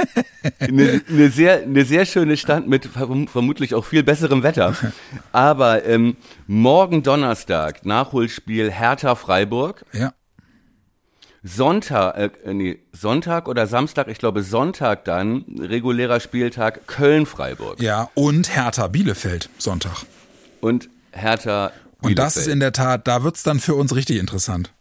eine, 0.60 1.02
eine, 1.08 1.30
sehr, 1.30 1.64
eine 1.64 1.86
sehr 1.86 2.06
schöne 2.06 2.38
Stadt 2.38 2.68
mit 2.68 2.88
vermutlich 2.88 3.76
auch 3.76 3.86
viel 3.86 4.02
besserem 4.02 4.42
Wetter. 4.42 4.76
Aber 5.32 5.86
ähm, 5.86 6.16
morgen 6.48 7.04
Donnerstag 7.04 7.86
Nachholspiel 7.86 8.72
Hertha 8.72 9.16
Freiburg. 9.16 9.86
Ja. 9.94 10.14
Sonntag, 11.44 12.18
äh, 12.18 12.54
nee, 12.54 12.80
Sonntag 12.92 13.48
oder 13.48 13.66
Samstag, 13.68 14.08
ich 14.10 14.18
glaube 14.18 14.44
Sonntag 14.44 15.06
dann, 15.06 15.46
regulärer 15.60 16.20
Spieltag 16.20 16.86
Köln-Freiburg. 16.88 17.82
Ja, 17.82 18.10
und 18.14 18.54
Hertha 18.54 18.88
Bielefeld, 18.88 19.50
Sonntag. 19.58 20.06
Und 20.60 20.90
Hertha 21.12 21.68
Bielefeld. 21.68 21.80
Und 22.02 22.20
das 22.20 22.36
ist 22.36 22.48
in 22.48 22.60
der 22.60 22.74
Tat, 22.74 23.08
da 23.08 23.24
wird's 23.24 23.44
dann 23.44 23.60
für 23.62 23.76
uns 23.76 23.96
richtig 23.96 24.18
interessant. 24.18 24.74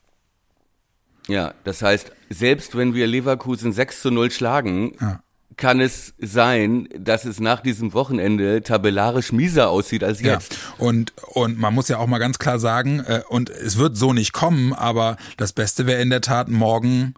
Ja, 1.29 1.55
das 1.65 1.83
heißt, 1.83 2.11
selbst 2.31 2.77
wenn 2.77 2.95
wir 2.95 3.07
Leverkusen 3.07 3.73
6 3.73 4.03
zu 4.03 4.11
0 4.11 4.31
schlagen, 4.31 4.93
ja. 5.01 5.21
kann 5.57 5.81
es 5.81 6.15
sein, 6.19 6.89
dass 6.99 7.27
es 7.27 7.39
nach 7.39 7.61
diesem 7.61 7.93
Wochenende 7.93 8.63
tabellarisch 8.63 9.33
mieser 9.33 9.69
aussieht 9.69 10.03
als 10.03 10.23
jetzt. 10.23 10.55
Ja. 10.55 10.59
Und, 10.87 11.13
und 11.35 11.59
man 11.59 11.75
muss 11.75 11.89
ja 11.89 11.99
auch 11.99 12.07
mal 12.07 12.19
ganz 12.19 12.39
klar 12.39 12.59
sagen, 12.59 13.01
äh, 13.01 13.21
und 13.29 13.51
es 13.51 13.77
wird 13.77 13.97
so 13.97 14.15
nicht 14.15 14.33
kommen, 14.33 14.73
aber 14.73 15.17
das 15.37 15.53
Beste 15.53 15.87
wäre 15.87 16.01
in 16.01 16.11
der 16.11 16.23
Tat 16.23 16.49
morgen 16.49 17.15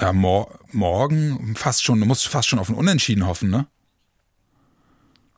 ja, 0.00 0.12
mor 0.12 0.58
morgen 0.72 1.56
fast 1.56 1.84
schon, 1.84 1.98
du 2.00 2.06
musst 2.06 2.28
fast 2.28 2.48
schon 2.48 2.58
auf 2.58 2.68
ein 2.68 2.74
Unentschieden 2.74 3.26
hoffen, 3.26 3.50
ne? 3.50 3.66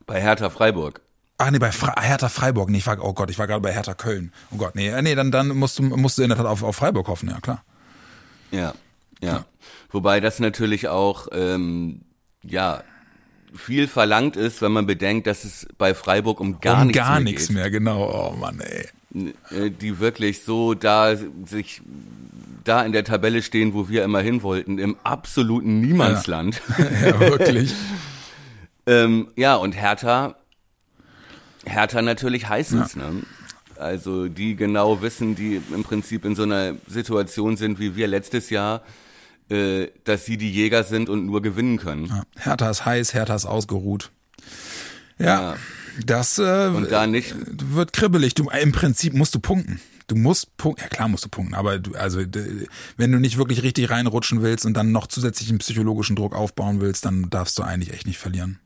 Bei 0.05 0.21
Hertha 0.21 0.49
Freiburg. 0.49 1.01
Ach 1.43 1.49
nee, 1.49 1.57
bei 1.57 1.71
Fre 1.71 1.93
Hertha 1.99 2.29
Freiburg. 2.29 2.69
Nee, 2.69 2.77
ich 2.77 2.87
war, 2.87 3.03
oh 3.03 3.13
Gott, 3.13 3.31
ich 3.31 3.39
war 3.39 3.47
gerade 3.47 3.61
bei 3.61 3.73
Hertha 3.73 3.95
Köln. 3.95 4.31
Oh 4.51 4.57
Gott, 4.57 4.75
nee, 4.75 5.01
nee, 5.01 5.15
dann, 5.15 5.31
dann 5.31 5.47
musst 5.49 5.79
du, 5.79 5.83
musst 5.83 6.19
du 6.19 6.21
in 6.21 6.29
der 6.29 6.37
Tat 6.37 6.45
auf, 6.45 6.61
auf 6.61 6.75
Freiburg 6.75 7.07
hoffen, 7.07 7.29
ja 7.29 7.39
klar. 7.39 7.63
Ja, 8.51 8.73
ja. 9.21 9.27
ja. 9.27 9.45
Wobei 9.89 10.19
das 10.19 10.39
natürlich 10.39 10.87
auch, 10.87 11.27
ähm, 11.31 12.01
ja, 12.43 12.83
viel 13.55 13.87
verlangt 13.87 14.35
ist, 14.35 14.61
wenn 14.61 14.71
man 14.71 14.85
bedenkt, 14.85 15.25
dass 15.25 15.43
es 15.43 15.67
bei 15.79 15.95
Freiburg 15.95 16.39
um 16.39 16.61
gar 16.61 16.81
um 16.81 16.87
nichts 16.87 16.97
gar 16.99 17.15
mehr 17.15 17.19
nichts 17.21 17.47
geht. 17.47 17.57
mehr, 17.57 17.71
genau. 17.71 18.31
Oh 18.31 18.35
Mann, 18.37 18.59
ey. 18.59 18.87
Äh, 19.49 19.71
die 19.71 19.99
wirklich 19.99 20.43
so 20.43 20.75
da 20.75 21.15
sich 21.45 21.81
da 22.63 22.83
in 22.83 22.91
der 22.91 23.03
Tabelle 23.03 23.41
stehen, 23.41 23.73
wo 23.73 23.89
wir 23.89 24.03
immer 24.03 24.21
hin 24.21 24.43
wollten, 24.43 24.77
im 24.77 24.95
absoluten 25.03 25.81
Niemandsland. 25.81 26.61
Ja, 26.77 26.85
ja 27.07 27.19
wirklich. 27.19 27.73
ähm, 28.85 29.27
ja, 29.35 29.55
und 29.55 29.73
Hertha 29.73 30.35
Hertha 31.65 32.01
natürlich 32.01 32.47
heißens, 32.49 32.95
ja. 32.95 33.11
ne? 33.11 33.21
Also 33.77 34.27
die 34.27 34.55
genau 34.55 35.01
wissen, 35.01 35.35
die 35.35 35.59
im 35.73 35.83
Prinzip 35.83 36.23
in 36.23 36.35
so 36.35 36.43
einer 36.43 36.75
Situation 36.87 37.57
sind 37.57 37.79
wie 37.79 37.95
wir 37.95 38.07
letztes 38.07 38.51
Jahr, 38.51 38.83
äh, 39.49 39.87
dass 40.03 40.25
sie 40.25 40.37
die 40.37 40.51
Jäger 40.51 40.83
sind 40.83 41.09
und 41.09 41.25
nur 41.25 41.41
gewinnen 41.41 41.77
können. 41.77 42.05
Ja. 42.05 42.23
Hertha 42.37 42.69
ist 42.69 42.85
heiß, 42.85 43.13
Hertha 43.15 43.35
ist 43.35 43.45
ausgeruht. 43.45 44.11
Ja, 45.17 45.25
ja. 45.25 45.55
das 46.05 46.37
äh, 46.37 46.67
und 46.67 46.91
da 46.91 47.07
nicht 47.07 47.33
wird 47.35 47.91
kribbelig. 47.91 48.35
Du, 48.35 48.49
Im 48.49 48.71
Prinzip 48.71 49.13
musst 49.13 49.33
du 49.33 49.39
punkten. 49.39 49.81
Du 50.05 50.15
musst 50.15 50.55
punkten, 50.57 50.83
ja 50.83 50.89
klar 50.89 51.07
musst 51.07 51.25
du 51.25 51.29
punkten, 51.29 51.55
aber 51.55 51.79
du, 51.79 51.95
also 51.95 52.19
wenn 52.19 53.11
du 53.11 53.19
nicht 53.19 53.37
wirklich 53.37 53.63
richtig 53.63 53.89
reinrutschen 53.89 54.41
willst 54.41 54.65
und 54.65 54.75
dann 54.75 54.91
noch 54.91 55.07
zusätzlichen 55.07 55.57
psychologischen 55.57 56.15
Druck 56.15 56.35
aufbauen 56.35 56.81
willst, 56.81 57.05
dann 57.05 57.29
darfst 57.29 57.57
du 57.57 57.63
eigentlich 57.63 57.93
echt 57.93 58.05
nicht 58.05 58.19
verlieren. 58.19 58.59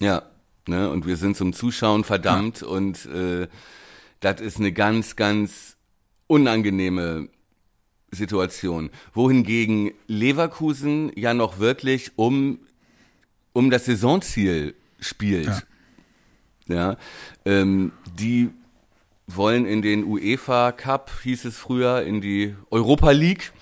Ja, 0.00 0.22
Ne? 0.66 0.90
Und 0.90 1.06
wir 1.06 1.16
sind 1.16 1.36
zum 1.36 1.52
Zuschauen 1.52 2.04
verdammt 2.04 2.62
und 2.62 3.06
äh, 3.06 3.48
das 4.20 4.40
ist 4.40 4.58
eine 4.58 4.72
ganz, 4.72 5.16
ganz 5.16 5.76
unangenehme 6.26 7.28
Situation. 8.12 8.90
Wohingegen 9.12 9.92
Leverkusen 10.06 11.10
ja 11.16 11.34
noch 11.34 11.58
wirklich 11.58 12.12
um, 12.16 12.60
um 13.52 13.70
das 13.70 13.86
Saisonziel 13.86 14.74
spielt. 15.00 15.64
Ja. 16.68 16.74
ja 16.74 16.96
ähm, 17.44 17.92
die 18.18 18.50
wollen 19.26 19.66
in 19.66 19.82
den 19.82 20.04
UEFA 20.04 20.72
Cup, 20.72 21.10
hieß 21.22 21.46
es 21.46 21.56
früher, 21.56 22.02
in 22.02 22.20
die 22.20 22.54
Europa 22.70 23.10
League. 23.10 23.52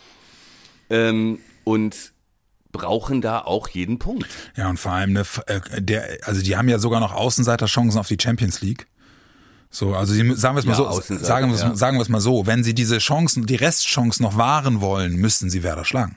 Ähm, 0.90 1.38
und 1.64 2.12
brauchen 2.72 3.20
da 3.20 3.40
auch 3.40 3.68
jeden 3.68 3.98
Punkt. 3.98 4.26
Ja, 4.56 4.68
und 4.68 4.78
vor 4.78 4.92
allem, 4.92 5.12
ne, 5.12 5.24
der, 5.78 6.18
also 6.22 6.42
die 6.42 6.56
haben 6.56 6.68
ja 6.68 6.78
sogar 6.78 7.00
noch 7.00 7.12
Außenseiterchancen 7.12 7.98
auf 7.98 8.08
die 8.08 8.18
Champions 8.20 8.60
League. 8.60 8.86
So, 9.70 9.94
also 9.94 10.12
sie, 10.12 10.34
sagen 10.34 10.56
wir 10.56 10.60
es 10.60 10.66
mal 10.66 10.72
ja, 10.72 10.92
so, 10.92 11.16
sagen 11.16 11.48
wir 11.48 11.54
es, 11.54 11.62
ja. 11.62 11.74
sagen 11.76 11.96
wir 11.96 12.02
es 12.02 12.08
mal 12.08 12.20
so, 12.20 12.46
wenn 12.46 12.64
sie 12.64 12.74
diese 12.74 12.98
Chancen, 12.98 13.46
die 13.46 13.54
Restchancen 13.54 14.24
noch 14.24 14.36
wahren 14.36 14.80
wollen, 14.80 15.14
müssen 15.14 15.48
sie 15.48 15.62
Werder 15.62 15.84
schlagen. 15.84 16.16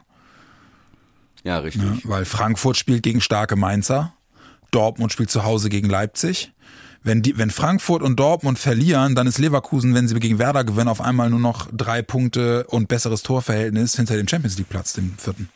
Ja, 1.43 1.59
richtig. 1.59 1.83
Ja, 1.83 1.97
weil 2.03 2.25
Frankfurt 2.25 2.77
spielt 2.77 3.03
gegen 3.03 3.21
starke 3.21 3.55
Mainzer, 3.55 4.13
Dortmund 4.71 5.11
spielt 5.11 5.29
zu 5.29 5.43
Hause 5.43 5.69
gegen 5.69 5.87
Leipzig. 5.87 6.51
Wenn, 7.03 7.21
die, 7.21 7.37
wenn 7.37 7.51
Frankfurt 7.51 8.01
und 8.01 8.17
Dortmund 8.17 8.57
verlieren, 8.57 9.13
dann 9.13 9.27
ist 9.27 9.37
Leverkusen, 9.37 9.93
wenn 9.93 10.07
sie 10.07 10.17
gegen 10.19 10.39
Werder 10.39 10.63
gewinnen, 10.63 10.87
auf 10.87 11.01
einmal 11.01 11.29
nur 11.29 11.39
noch 11.39 11.67
drei 11.71 12.01
Punkte 12.01 12.65
und 12.67 12.87
besseres 12.87 13.23
Torverhältnis 13.23 13.97
hinter 13.97 14.15
dem 14.15 14.27
Champions 14.27 14.57
League 14.57 14.69
Platz, 14.69 14.93
dem 14.93 15.15
vierten. 15.17 15.49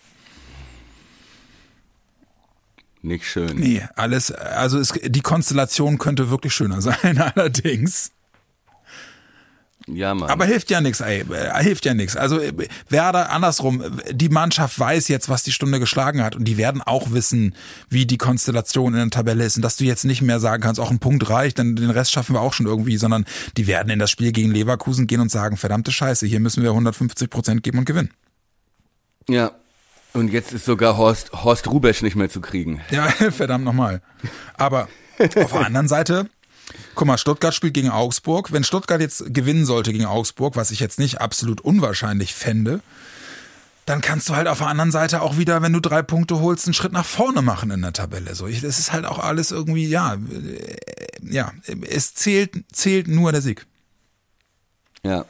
Nicht 3.02 3.26
schön. 3.26 3.58
Nee, 3.58 3.84
alles, 3.95 4.32
also 4.32 4.80
es, 4.80 4.93
die 5.04 5.22
Konstellation 5.22 5.98
könnte 5.98 6.30
wirklich 6.30 6.54
schöner 6.54 6.82
sein, 6.82 7.20
allerdings. 7.20 8.12
Ja, 9.88 10.14
Mann. 10.14 10.30
Aber 10.30 10.45
hilft 10.45 10.70
ja 10.70 10.82
nichts, 10.82 11.00
ey. 11.00 11.22
Äh, 11.22 11.64
hilft 11.64 11.86
ja 11.86 11.93
nichts. 11.93 12.18
Also 12.18 12.39
äh, 12.39 12.52
Werder, 12.89 13.30
andersrum, 13.30 13.82
die 14.12 14.28
Mannschaft 14.28 14.78
weiß 14.78 15.08
jetzt, 15.08 15.30
was 15.30 15.43
die 15.43 15.54
Stunde 15.54 15.80
geschlagen 15.80 16.22
hat 16.22 16.36
und 16.36 16.43
die 16.43 16.58
werden 16.58 16.82
auch 16.82 17.12
wissen, 17.12 17.56
wie 17.89 18.06
die 18.06 18.18
Konstellation 18.18 18.93
in 18.93 19.00
der 19.00 19.10
Tabelle 19.10 19.45
ist 19.45 19.56
und 19.56 19.62
dass 19.62 19.78
du 19.78 19.86
jetzt 19.86 20.04
nicht 20.04 20.22
mehr 20.22 20.41
sagen 20.41 20.62
kannst, 20.62 20.82
auch 20.82 20.91
ein 20.91 21.00
Punkt 21.00 21.30
reicht, 21.30 21.60
dann 21.60 21.78
den 21.78 21.89
Rest 21.89 22.12
schaffen 22.12 22.36
wir 22.36 22.41
auch 22.41 22.52
schon 22.52 22.66
irgendwie, 22.66 22.98
sondern 22.98 23.26
die 23.56 23.68
werden 23.68 23.89
in 23.89 24.00
das 24.00 24.12
Spiel 24.12 24.34
gegen 24.34 24.52
Leverkusen 24.52 25.08
gehen 25.08 25.22
und 25.22 25.32
sagen, 25.32 25.56
verdammte 25.56 25.93
Scheiße, 25.93 26.26
hier 26.26 26.41
müssen 26.41 26.64
wir 26.64 26.72
150 26.72 27.30
Prozent 27.30 27.64
geben 27.64 27.78
und 27.78 27.86
gewinnen. 27.86 28.12
Ja, 29.30 29.52
und 30.14 30.32
jetzt 30.32 30.53
ist 30.53 30.66
sogar 30.66 30.97
Horst, 30.97 31.32
Horst 31.32 31.68
Rubesch 31.68 32.01
nicht 32.01 32.16
mehr 32.16 32.30
zu 32.30 32.41
kriegen. 32.41 32.82
Ja, 32.89 33.10
verdammt 33.32 33.66
nochmal. 33.66 34.01
Aber 34.55 34.88
auf 35.20 35.51
der 35.51 35.66
anderen 35.66 35.88
Seite, 35.88 36.30
guck 36.95 37.08
mal, 37.08 37.18
Stuttgart 37.18 37.53
spielt 37.53 37.74
gegen 37.74 37.89
Augsburg. 37.89 38.51
Wenn 38.51 38.64
Stuttgart 38.64 39.01
jetzt 39.01 39.34
gewinnen 39.34 39.66
sollte 39.66 39.91
gegen 39.91 40.05
Augsburg, 40.05 40.55
was 40.55 40.72
ich 40.72 40.80
jetzt 40.80 40.99
nicht 40.99 41.22
absolut 41.22 41.62
unwahrscheinlich 41.62 42.34
fände, 42.34 42.82
dann 43.86 44.01
kannst 44.01 44.28
du 44.28 44.36
halt 44.36 44.47
auf 44.47 44.58
der 44.58 44.68
anderen 44.68 44.91
Seite 44.91 45.22
auch 45.22 45.38
wieder, 45.38 45.62
wenn 45.62 45.72
du 45.72 45.80
drei 45.80 46.01
Punkte 46.01 46.41
holst, 46.41 46.68
einen 46.68 46.74
Schritt 46.74 46.91
nach 46.91 47.05
vorne 47.05 47.41
machen 47.41 47.72
in 47.72 47.82
der 47.82 47.93
Tabelle. 47.93 48.36
So, 48.36 48.45
ich, 48.45 48.62
das 48.62 48.80
ist 48.80 48.91
halt 48.91 49.05
auch 49.05 49.18
alles 49.18 49.51
irgendwie, 49.51 49.88
ja, 49.88 50.16
äh, 50.16 50.78
ja, 51.22 51.53
es 51.89 52.14
zählt, 52.14 52.66
zählt 52.72 53.08
nur 53.08 53.32
der 53.32 53.41
Sieg. 53.41 53.66
Ja. 55.03 55.26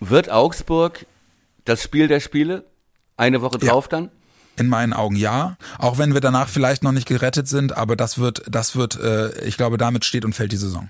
Wird 0.00 0.28
Augsburg 0.30 1.06
das 1.64 1.82
Spiel 1.82 2.08
der 2.08 2.20
Spiele? 2.20 2.64
Eine 3.16 3.42
Woche 3.42 3.58
drauf 3.58 3.84
ja. 3.86 3.98
dann? 3.98 4.10
In 4.56 4.68
meinen 4.68 4.92
Augen 4.92 5.16
ja, 5.16 5.56
auch 5.78 5.98
wenn 5.98 6.14
wir 6.14 6.20
danach 6.20 6.48
vielleicht 6.48 6.84
noch 6.84 6.92
nicht 6.92 7.08
gerettet 7.08 7.48
sind, 7.48 7.76
aber 7.76 7.96
das 7.96 8.18
wird, 8.18 8.42
das 8.48 8.76
wird, 8.76 9.00
äh, 9.00 9.44
ich 9.44 9.56
glaube, 9.56 9.78
damit 9.78 10.04
steht 10.04 10.24
und 10.24 10.32
fällt 10.32 10.52
die 10.52 10.56
Saison. 10.56 10.88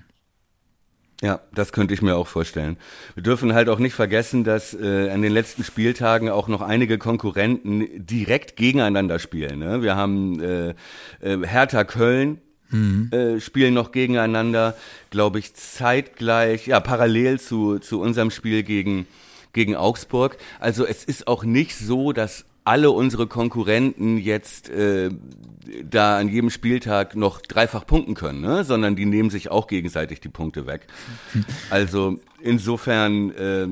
Ja, 1.21 1.39
das 1.53 1.71
könnte 1.71 1.93
ich 1.93 2.01
mir 2.01 2.15
auch 2.15 2.27
vorstellen. 2.27 2.77
Wir 3.15 3.23
dürfen 3.23 3.53
halt 3.53 3.69
auch 3.69 3.79
nicht 3.79 3.93
vergessen, 3.93 4.43
dass 4.43 4.73
äh, 4.73 5.09
an 5.09 5.21
den 5.21 5.31
letzten 5.31 5.63
Spieltagen 5.63 6.29
auch 6.29 6.47
noch 6.47 6.61
einige 6.61 6.97
Konkurrenten 6.97 8.05
direkt 8.05 8.57
gegeneinander 8.57 9.17
spielen. 9.19 9.59
Ne? 9.59 9.81
Wir 9.81 9.95
haben 9.95 10.39
äh, 10.41 10.69
äh, 11.21 11.47
Hertha 11.47 11.85
Köln, 11.85 12.41
mhm. 12.69 13.09
äh, 13.11 13.39
spielen 13.39 13.73
noch 13.73 13.91
gegeneinander, 13.93 14.75
glaube 15.09 15.39
ich, 15.39 15.55
zeitgleich, 15.55 16.67
ja, 16.67 16.81
parallel 16.81 17.39
zu, 17.39 17.79
zu 17.79 18.01
unserem 18.01 18.29
Spiel 18.29 18.63
gegen, 18.63 19.07
gegen 19.55 19.75
Augsburg. 19.75 20.37
Also 20.59 20.85
es 20.85 21.03
ist 21.03 21.27
auch 21.27 21.43
nicht 21.43 21.75
so, 21.75 22.11
dass 22.11 22.45
alle 22.65 22.91
unsere 22.91 23.27
Konkurrenten 23.27 24.17
jetzt 24.17 24.69
äh, 24.69 25.09
da 25.83 26.17
an 26.17 26.29
jedem 26.29 26.49
Spieltag 26.49 27.15
noch 27.15 27.41
dreifach 27.41 27.87
punkten 27.87 28.15
können, 28.15 28.41
ne? 28.41 28.63
sondern 28.63 28.95
die 28.95 29.05
nehmen 29.05 29.29
sich 29.29 29.49
auch 29.49 29.67
gegenseitig 29.67 30.19
die 30.19 30.29
Punkte 30.29 30.67
weg. 30.67 30.87
Also 31.69 32.19
insofern, 32.41 33.31
äh, 33.31 33.67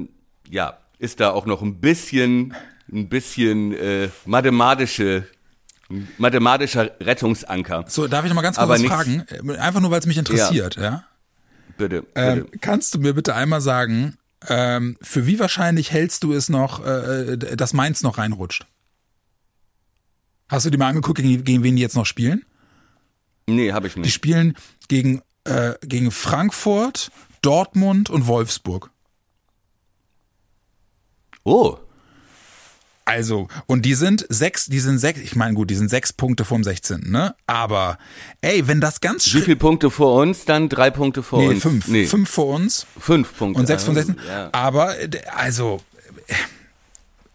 ja, 0.49 0.77
ist 0.99 1.19
da 1.19 1.31
auch 1.31 1.45
noch 1.45 1.61
ein 1.61 1.79
bisschen, 1.79 2.53
ein 2.91 3.09
bisschen 3.09 3.73
äh, 3.73 4.09
mathematische 4.25 5.27
mathematischer 6.17 6.91
Rettungsanker. 6.99 7.86
So, 7.88 8.07
darf 8.07 8.23
ich 8.23 8.29
noch 8.29 8.36
mal 8.36 8.41
ganz 8.41 8.57
kurz 8.57 8.69
was 8.69 8.84
fragen? 8.84 9.23
Einfach 9.59 9.79
nur, 9.79 9.91
weil 9.91 9.99
es 9.99 10.07
mich 10.07 10.17
interessiert, 10.17 10.75
ja? 10.77 10.81
ja? 10.81 11.03
Bitte. 11.77 12.03
bitte. 12.03 12.07
Ähm, 12.15 12.47
kannst 12.61 12.95
du 12.95 12.99
mir 12.99 13.13
bitte 13.13 13.36
einmal 13.36 13.61
sagen, 13.61 14.17
ähm, 14.50 14.98
für 15.02 15.26
wie 15.26 15.39
wahrscheinlich 15.39 15.91
hältst 15.91 16.24
du 16.24 16.34
es 16.34 16.50
noch, 16.50 16.86
äh, 16.86 17.34
äh 17.34 17.56
dass 17.56 17.74
Mainz 17.74 18.04
noch 18.04 18.18
reinrutscht? 18.18 18.66
Hast 20.50 20.66
du 20.66 20.70
dir 20.70 20.78
mal 20.78 20.89
angeguckt, 20.89 21.20
gegen, 21.20 21.44
gegen 21.44 21.64
wen 21.64 21.76
die 21.76 21.82
jetzt 21.82 21.96
noch 21.96 22.06
spielen? 22.06 22.46
Nee, 23.48 23.74
habe 23.74 23.88
ich 23.88 23.96
nicht. 23.96 24.06
Die 24.06 24.12
spielen 24.12 24.56
gegen, 24.88 25.22
äh, 25.46 25.74
gegen 25.82 26.12
Frankfurt, 26.12 27.12
Dortmund 27.41 28.10
und 28.10 28.28
Wolfsburg. 28.28 28.91
Oh. 31.44 31.78
Also, 33.06 33.49
und 33.66 33.84
die 33.84 33.95
sind 33.95 34.26
sechs, 34.30 34.68
die 34.68 34.80
sind 34.80 34.97
sechs, 34.97 35.20
ich 35.20 35.36
meine, 35.36 35.56
gut, 35.56 35.70
die 35.70 35.76
sind 35.76 35.89
sechs 35.89 36.14
Punkte 36.14 36.45
vom 36.45 36.64
16., 36.64 37.12
ne? 37.12 37.36
Aber, 37.47 37.97
ey, 38.41 38.66
wenn 38.68 38.80
das 38.80 39.01
ganz 39.01 39.26
Wie 39.34 39.41
viele 39.41 39.58
Punkte 39.58 39.91
vor 39.91 40.22
uns? 40.22 40.45
Dann 40.45 40.70
drei 40.70 40.89
Punkte 40.89 41.22
vor 41.22 41.39
nee, 41.39 41.49
uns. 41.49 41.62
Fünf. 41.62 41.88
Nee, 41.88 42.06
fünf 42.06 42.30
vor 42.30 42.47
uns. 42.56 42.86
Fünf 42.97 43.38
Punkte. 43.38 43.60
Und 43.60 43.68
sechs 43.68 43.84
von 43.84 43.95
16. 43.95 44.16
Ja. 44.26 44.49
Aber, 44.54 44.95
also, 45.36 45.82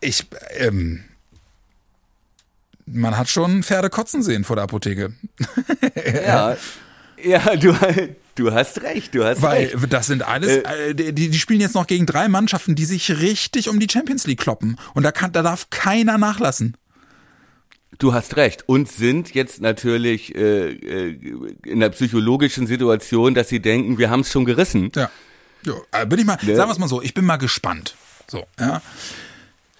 ich, 0.00 0.26
ähm, 0.56 1.04
man 2.86 3.18
hat 3.18 3.28
schon 3.28 3.62
Pferde 3.62 3.90
kotzen 3.90 4.22
sehen 4.22 4.44
vor 4.44 4.56
der 4.56 4.64
Apotheke. 4.64 5.12
ja, 6.24 6.56
ja, 7.22 7.56
du, 7.56 7.74
du 8.38 8.52
hast 8.52 8.82
recht, 8.82 9.14
du 9.14 9.24
hast 9.24 9.42
Weil 9.42 9.66
recht. 9.66 9.92
das 9.92 10.06
sind 10.06 10.22
alles, 10.22 10.56
äh, 10.56 10.94
die, 10.94 11.12
die 11.12 11.38
spielen 11.38 11.60
jetzt 11.60 11.74
noch 11.74 11.86
gegen 11.86 12.06
drei 12.06 12.28
Mannschaften, 12.28 12.74
die 12.74 12.84
sich 12.84 13.20
richtig 13.20 13.68
um 13.68 13.80
die 13.80 13.88
Champions 13.90 14.26
League 14.26 14.40
kloppen. 14.40 14.78
Und 14.94 15.02
da, 15.02 15.12
kann, 15.12 15.32
da 15.32 15.42
darf 15.42 15.70
keiner 15.70 16.18
nachlassen. 16.18 16.76
Du 17.98 18.12
hast 18.12 18.36
recht 18.36 18.68
und 18.68 18.88
sind 18.88 19.34
jetzt 19.34 19.60
natürlich 19.60 20.34
äh, 20.34 20.72
äh 20.72 21.18
in 21.64 21.80
der 21.80 21.88
psychologischen 21.90 22.66
Situation, 22.66 23.34
dass 23.34 23.48
sie 23.48 23.60
denken, 23.60 23.98
wir 23.98 24.10
haben 24.10 24.20
es 24.20 24.30
schon 24.30 24.44
gerissen. 24.44 24.92
Ja. 24.94 25.10
ja, 25.64 25.74
äh, 25.92 26.06
bin 26.06 26.20
ich 26.20 26.26
mal, 26.26 26.38
ne? 26.42 26.54
sagen 26.54 26.68
wir 26.68 26.72
es 26.72 26.78
mal 26.78 26.88
so, 26.88 27.02
ich 27.02 27.14
bin 27.14 27.24
mal 27.24 27.38
gespannt. 27.38 27.96
So, 28.30 28.44
ja. 28.60 28.82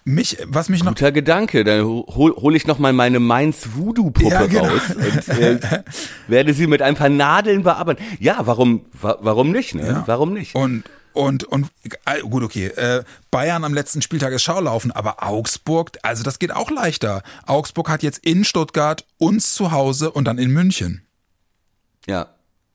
Mich, 0.08 0.38
was 0.46 0.70
mich 0.70 0.82
noch. 0.82 0.92
Guter 0.92 1.12
Gedanke. 1.12 1.64
Dann 1.64 1.84
hol, 1.84 2.34
hol 2.34 2.56
ich 2.56 2.66
noch 2.66 2.78
mal 2.78 2.94
meine 2.94 3.20
Mainz 3.20 3.68
Voodoo 3.74 4.10
Puppe 4.10 4.30
ja, 4.30 4.46
genau. 4.46 4.64
raus 4.64 4.80
und 4.96 5.28
äh, 5.28 5.60
werde 6.28 6.54
sie 6.54 6.66
mit 6.66 6.80
ein 6.80 6.94
paar 6.94 7.10
Nadeln 7.10 7.62
bearbeiten. 7.62 8.02
Ja, 8.18 8.38
warum, 8.46 8.86
wa 8.94 9.18
warum 9.20 9.52
nicht? 9.52 9.74
Ne? 9.74 9.86
Ja. 9.86 10.04
Warum 10.06 10.32
nicht? 10.32 10.54
Und 10.54 10.84
und 11.12 11.44
und 11.44 11.66
äh, 12.06 12.20
gut, 12.22 12.42
okay. 12.42 12.68
Äh, 12.68 13.04
Bayern 13.30 13.64
am 13.64 13.74
letzten 13.74 14.00
Spieltag 14.00 14.32
ist 14.32 14.42
Schaulaufen, 14.42 14.92
aber 14.92 15.22
Augsburg, 15.22 15.90
also 16.02 16.22
das 16.22 16.38
geht 16.38 16.52
auch 16.52 16.70
leichter. 16.70 17.22
Augsburg 17.46 17.90
hat 17.90 18.02
jetzt 18.02 18.24
in 18.24 18.44
Stuttgart 18.44 19.04
uns 19.18 19.52
zu 19.52 19.72
Hause 19.72 20.10
und 20.10 20.24
dann 20.24 20.38
in 20.38 20.50
München. 20.50 21.02
Ja. 22.06 22.28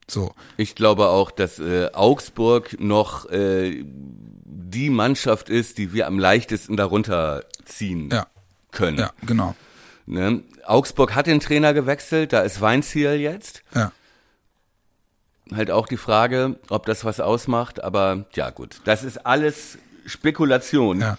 So. 0.07 0.35
Ich 0.57 0.75
glaube 0.75 1.07
auch, 1.07 1.31
dass 1.31 1.57
äh, 1.57 1.89
Augsburg 1.93 2.79
noch 2.79 3.27
äh, 3.31 3.83
die 4.53 4.89
Mannschaft 4.89 5.49
ist, 5.49 5.77
die 5.77 5.93
wir 5.93 6.07
am 6.07 6.19
leichtesten 6.19 6.77
darunter 6.77 7.43
ziehen 7.65 8.09
ja. 8.11 8.27
können. 8.71 8.99
Ja, 8.99 9.11
genau. 9.25 9.55
Ne? 10.05 10.43
Augsburg 10.65 11.15
hat 11.15 11.27
den 11.27 11.39
Trainer 11.39 11.73
gewechselt, 11.73 12.33
da 12.33 12.41
ist 12.41 12.61
Weinziel 12.61 13.13
jetzt. 13.13 13.63
Ja. 13.73 13.91
Halt 15.53 15.71
auch 15.71 15.87
die 15.87 15.97
Frage, 15.97 16.59
ob 16.69 16.85
das 16.85 17.03
was 17.03 17.19
ausmacht, 17.19 17.83
aber 17.83 18.25
ja 18.33 18.49
gut, 18.49 18.81
das 18.85 19.03
ist 19.03 19.25
alles 19.25 19.77
Spekulation. 20.05 21.01
Ja. 21.01 21.17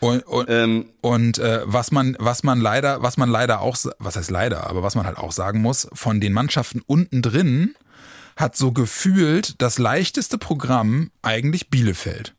Und, 0.00 0.26
und, 0.26 0.50
ähm, 0.50 0.90
und 1.00 1.38
äh, 1.38 1.62
was 1.64 1.90
man, 1.90 2.14
was 2.18 2.42
man 2.42 2.60
leider, 2.60 3.02
was 3.02 3.16
man 3.16 3.30
leider 3.30 3.60
auch, 3.60 3.76
was 3.98 4.16
heißt 4.16 4.30
leider, 4.30 4.68
aber 4.68 4.82
was 4.82 4.96
man 4.96 5.06
halt 5.06 5.16
auch 5.16 5.32
sagen 5.32 5.62
muss, 5.62 5.88
von 5.94 6.20
den 6.20 6.34
Mannschaften 6.34 6.82
unten 6.86 7.22
drin 7.22 7.74
hat 8.36 8.56
so 8.56 8.72
gefühlt 8.72 9.60
das 9.62 9.78
leichteste 9.78 10.36
Programm 10.36 11.10
eigentlich 11.22 11.70
Bielefeld. 11.70 12.34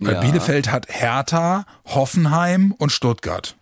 Weil 0.00 0.14
ja. 0.14 0.20
Bielefeld 0.20 0.70
hat 0.70 0.86
Hertha, 0.88 1.66
Hoffenheim 1.84 2.72
und 2.72 2.92
Stuttgart. 2.92 3.56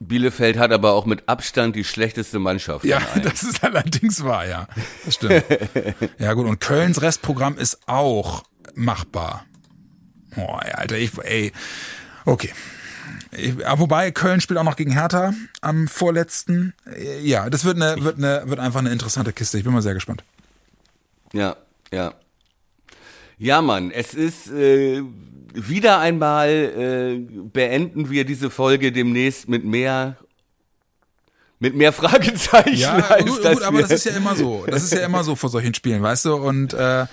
Bielefeld 0.00 0.58
hat 0.58 0.70
aber 0.70 0.92
auch 0.92 1.06
mit 1.06 1.28
Abstand 1.28 1.74
die 1.74 1.84
schlechteste 1.84 2.38
Mannschaft. 2.38 2.84
Ja, 2.84 3.00
das 3.22 3.42
ist 3.42 3.64
allerdings 3.64 4.24
wahr, 4.24 4.46
ja. 4.46 4.68
Das 5.04 5.16
stimmt. 5.16 5.44
ja, 6.18 6.32
gut, 6.34 6.46
und 6.46 6.60
Kölns 6.60 7.02
Restprogramm 7.02 7.58
ist 7.58 7.80
auch 7.86 8.44
machbar. 8.74 9.44
Boah, 10.34 10.62
Alter, 10.74 10.96
ich, 10.96 11.10
ey, 11.18 11.52
okay. 12.24 12.52
Ich, 13.32 13.56
wobei 13.58 14.10
Köln 14.10 14.40
spielt 14.40 14.58
auch 14.58 14.64
noch 14.64 14.76
gegen 14.76 14.92
Hertha 14.92 15.34
am 15.60 15.88
vorletzten. 15.88 16.74
Ja, 17.22 17.50
das 17.50 17.64
wird 17.64 17.76
eine, 17.76 18.02
wird 18.02 18.18
eine, 18.18 18.42
wird 18.46 18.60
einfach 18.60 18.80
eine 18.80 18.90
interessante 18.90 19.32
Kiste. 19.32 19.58
Ich 19.58 19.64
bin 19.64 19.72
mal 19.72 19.82
sehr 19.82 19.94
gespannt. 19.94 20.22
Ja, 21.32 21.56
ja. 21.92 22.14
Ja, 23.40 23.62
Mann, 23.62 23.92
es 23.92 24.14
ist 24.14 24.50
äh, 24.50 25.00
wieder 25.54 26.00
einmal 26.00 26.48
äh, 26.48 27.44
beenden 27.52 28.10
wir 28.10 28.24
diese 28.24 28.50
Folge 28.50 28.90
demnächst 28.90 29.48
mit 29.48 29.64
mehr 29.64 30.16
mit 31.60 31.74
mehr 31.74 31.92
Fragezeichen. 31.92 32.76
Ja, 32.76 32.94
als 33.08 33.24
gut, 33.24 33.42
gut 33.42 33.62
aber 33.62 33.82
das 33.82 33.90
ist 33.90 34.04
ja 34.04 34.12
immer 34.12 34.36
so. 34.36 34.64
Das 34.66 34.84
ist 34.84 34.92
ja 34.92 35.00
immer 35.00 35.24
so 35.24 35.34
vor 35.34 35.50
solchen 35.50 35.74
Spielen, 35.74 36.02
weißt 36.02 36.26
du? 36.26 36.34
Und 36.34 36.72
äh, 36.72 37.06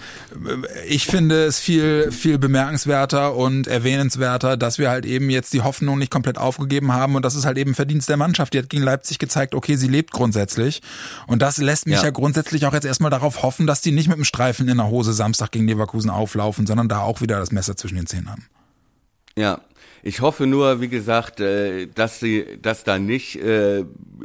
ich 0.88 1.08
finde 1.08 1.46
es 1.46 1.60
viel, 1.60 2.12
viel 2.12 2.38
bemerkenswerter 2.38 3.36
und 3.36 3.66
erwähnenswerter, 3.68 4.56
dass 4.56 4.78
wir 4.78 4.90
halt 4.90 5.06
eben 5.06 5.30
jetzt 5.30 5.54
die 5.54 5.62
Hoffnung 5.62 5.98
nicht 5.98 6.12
komplett 6.12 6.38
aufgegeben 6.38 6.94
haben 6.94 7.16
und 7.16 7.26
das 7.26 7.36
ist 7.36 7.46
halt 7.46 7.58
eben 7.58 7.74
Verdienst 7.74 8.08
der 8.08 8.18
Mannschaft. 8.18 8.54
Die 8.54 8.60
hat 8.60 8.70
gegen 8.70 8.84
Leipzig 8.84 9.18
gezeigt, 9.18 9.56
okay, 9.56 9.76
sie 9.78 9.88
lebt 9.88 10.12
grundsätzlich. 10.12 10.82
Und 11.26 11.42
das 11.42 11.58
lässt 11.58 11.88
mich 11.88 11.98
ja, 11.98 12.06
ja 12.06 12.10
grundsätzlich 12.12 12.66
auch 12.68 12.74
jetzt 12.74 12.86
erstmal 12.86 13.12
darauf 13.12 13.42
hoffen, 13.42 13.66
dass 13.66 13.82
die 13.82 13.92
nicht 13.92 14.10
mit 14.10 14.18
dem 14.18 14.26
Streifen 14.26 14.68
in 14.68 14.78
der 14.78 14.88
Hose 14.88 15.14
Samstag 15.14 15.52
gegen 15.52 15.68
Leverkusen 15.68 16.12
auflaufen, 16.12 16.68
sondern 16.68 16.88
da 16.88 17.00
auch 17.00 17.22
wieder 17.22 17.40
das 17.40 17.52
Messer 17.52 17.76
zwischen 17.76 17.96
den 17.96 18.06
Zähnen 18.06 18.30
haben. 18.30 18.46
Ja, 19.36 19.60
ich 20.06 20.22
hoffe 20.22 20.46
nur, 20.46 20.82
wie 20.82 20.88
gesagt, 20.88 21.40
äh, 21.40 21.88
dass 21.88 22.20
sie, 22.20 22.46
dass 22.62 22.84
da 22.84 23.00
nicht 23.00 23.42
äh, 23.42 23.84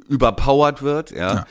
überpowered 0.09 0.83
wird, 0.83 1.11
ja. 1.11 1.35
ja. 1.35 1.47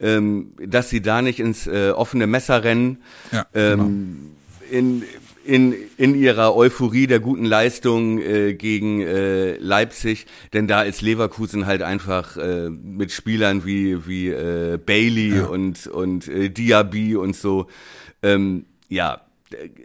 Ähm, 0.00 0.52
dass 0.58 0.88
sie 0.88 1.02
da 1.02 1.20
nicht 1.20 1.38
ins 1.38 1.66
äh, 1.66 1.90
offene 1.90 2.26
Messer 2.26 2.64
rennen. 2.64 3.02
Ja, 3.30 3.46
ähm, 3.54 4.32
genau. 4.70 4.78
in, 4.78 5.02
in, 5.44 5.74
in 5.98 6.14
ihrer 6.14 6.56
Euphorie 6.56 7.06
der 7.06 7.20
guten 7.20 7.44
Leistung 7.44 8.20
äh, 8.20 8.54
gegen 8.54 9.02
äh, 9.02 9.56
Leipzig, 9.58 10.26
denn 10.54 10.66
da 10.66 10.82
ist 10.82 11.02
Leverkusen 11.02 11.66
halt 11.66 11.82
einfach 11.82 12.38
äh, 12.38 12.70
mit 12.70 13.12
Spielern 13.12 13.66
wie 13.66 14.06
wie 14.06 14.30
äh, 14.30 14.78
Bailey 14.78 15.36
ja. 15.36 15.44
und 15.44 15.86
und 15.88 16.26
äh, 16.28 16.48
Diaby 16.48 17.16
und 17.16 17.36
so 17.36 17.66
ähm, 18.22 18.64
ja 18.88 19.20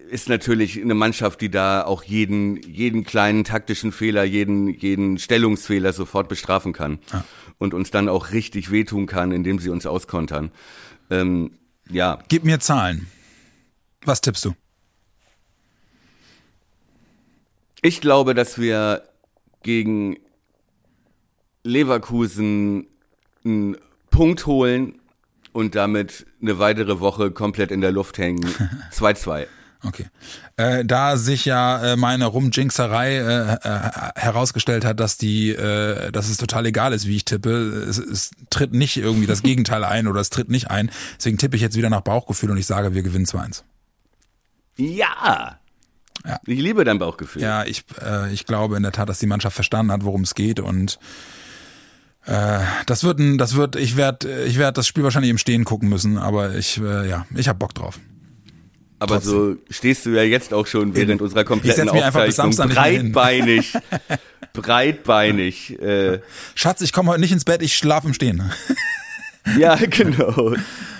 ist 0.09 0.29
natürlich 0.29 0.81
eine 0.81 0.93
Mannschaft, 0.93 1.41
die 1.41 1.49
da 1.49 1.83
auch 1.83 2.03
jeden, 2.03 2.57
jeden 2.63 3.03
kleinen 3.03 3.43
taktischen 3.43 3.91
Fehler, 3.91 4.23
jeden, 4.23 4.69
jeden 4.69 5.17
Stellungsfehler 5.17 5.93
sofort 5.93 6.29
bestrafen 6.29 6.73
kann. 6.73 6.99
Ja. 7.11 7.25
Und 7.57 7.73
uns 7.73 7.91
dann 7.91 8.07
auch 8.07 8.31
richtig 8.31 8.71
wehtun 8.71 9.05
kann, 9.05 9.31
indem 9.31 9.59
sie 9.59 9.69
uns 9.69 9.85
auskontern. 9.85 10.51
Ähm, 11.09 11.51
ja. 11.89 12.19
Gib 12.29 12.45
mir 12.45 12.59
Zahlen. 12.59 13.07
Was 14.05 14.21
tippst 14.21 14.45
du? 14.45 14.55
Ich 17.81 18.01
glaube, 18.01 18.33
dass 18.33 18.59
wir 18.59 19.03
gegen 19.63 20.17
Leverkusen 21.63 22.87
einen 23.43 23.77
Punkt 24.09 24.45
holen 24.45 24.99
und 25.53 25.75
damit 25.75 26.25
eine 26.41 26.59
weitere 26.59 26.99
Woche 26.99 27.31
komplett 27.31 27.71
in 27.71 27.81
der 27.81 27.91
Luft 27.91 28.17
hängen. 28.17 28.45
2-2. 28.93 29.47
Okay. 29.81 30.07
Äh, 30.57 30.83
da 30.83 31.15
sich 31.15 31.45
ja 31.45 31.93
äh, 31.93 31.95
meine 31.95 32.25
Rumjinxerei 32.25 33.15
äh, 33.15 33.53
äh, 33.53 33.91
herausgestellt 34.15 34.83
hat, 34.83 34.99
dass 34.99 35.17
die, 35.17 35.51
äh, 35.51 36.11
dass 36.11 36.27
es 36.27 36.35
total 36.35 36.65
egal 36.65 36.91
ist, 36.91 37.07
wie 37.07 37.15
ich 37.15 37.23
tippe, 37.23 37.49
es, 37.49 37.97
es 37.97 38.31
tritt 38.49 38.73
nicht 38.73 38.97
irgendwie 38.97 39.25
das 39.25 39.41
Gegenteil 39.43 39.85
ein 39.85 40.07
oder 40.07 40.19
es 40.19 40.29
tritt 40.29 40.49
nicht 40.49 40.69
ein. 40.69 40.91
Deswegen 41.17 41.37
tippe 41.37 41.55
ich 41.55 41.61
jetzt 41.61 41.77
wieder 41.77 41.89
nach 41.89 42.01
Bauchgefühl 42.01 42.51
und 42.51 42.57
ich 42.57 42.65
sage, 42.65 42.93
wir 42.93 43.03
gewinnen 43.03 43.25
2-1. 43.25 43.63
Ja. 44.75 45.59
Ja. 46.25 46.39
Ich 46.45 46.59
liebe 46.59 46.83
dein 46.83 46.99
Bauchgefühl. 46.99 47.41
Ja, 47.41 47.63
ich, 47.63 47.85
äh, 48.01 48.33
ich 48.33 48.45
glaube 48.45 48.75
in 48.75 48.83
der 48.83 48.91
Tat, 48.91 49.07
dass 49.07 49.19
die 49.19 49.27
Mannschaft 49.27 49.55
verstanden 49.55 49.93
hat, 49.93 50.03
worum 50.03 50.23
es 50.23 50.35
geht 50.35 50.59
und 50.59 50.99
äh, 52.29 52.59
das 52.85 53.03
wird 53.03 53.17
ein, 53.17 53.39
das 53.39 53.55
wird, 53.55 53.75
ich 53.75 53.97
werde, 53.97 54.43
ich 54.43 54.59
werde 54.59 54.73
das 54.73 54.87
Spiel 54.87 55.03
wahrscheinlich 55.03 55.31
im 55.31 55.39
Stehen 55.39 55.65
gucken 55.65 55.89
müssen, 55.89 56.19
aber 56.19 56.55
ich, 56.55 56.79
äh, 56.79 57.09
ja, 57.09 57.25
ich 57.35 57.47
habe 57.47 57.57
Bock 57.57 57.73
drauf. 57.73 57.99
Aber 58.99 59.15
Trotzdem. 59.15 59.31
so 59.31 59.55
stehst 59.71 60.05
du 60.05 60.11
ja 60.11 60.21
jetzt 60.21 60.53
auch 60.53 60.67
schon 60.67 60.95
während 60.95 61.23
unserer 61.23 61.43
kompletten 61.43 61.85
setz 61.85 61.93
mich 61.93 62.03
einfach 62.03 62.25
bis 62.25 62.39
Aufzeichnung 62.39 62.69
Samstag 62.69 62.87
hin. 62.87 63.11
breitbeinig, 63.11 63.73
breitbeinig. 64.53 65.81
Äh, 65.81 66.19
Schatz, 66.53 66.81
ich 66.81 66.93
komme 66.93 67.09
heute 67.09 67.21
nicht 67.21 67.31
ins 67.31 67.45
Bett, 67.45 67.63
ich 67.63 67.75
schlafe 67.75 68.07
im 68.07 68.13
Stehen. 68.13 68.51
ja, 69.57 69.75
genau, 69.75 70.53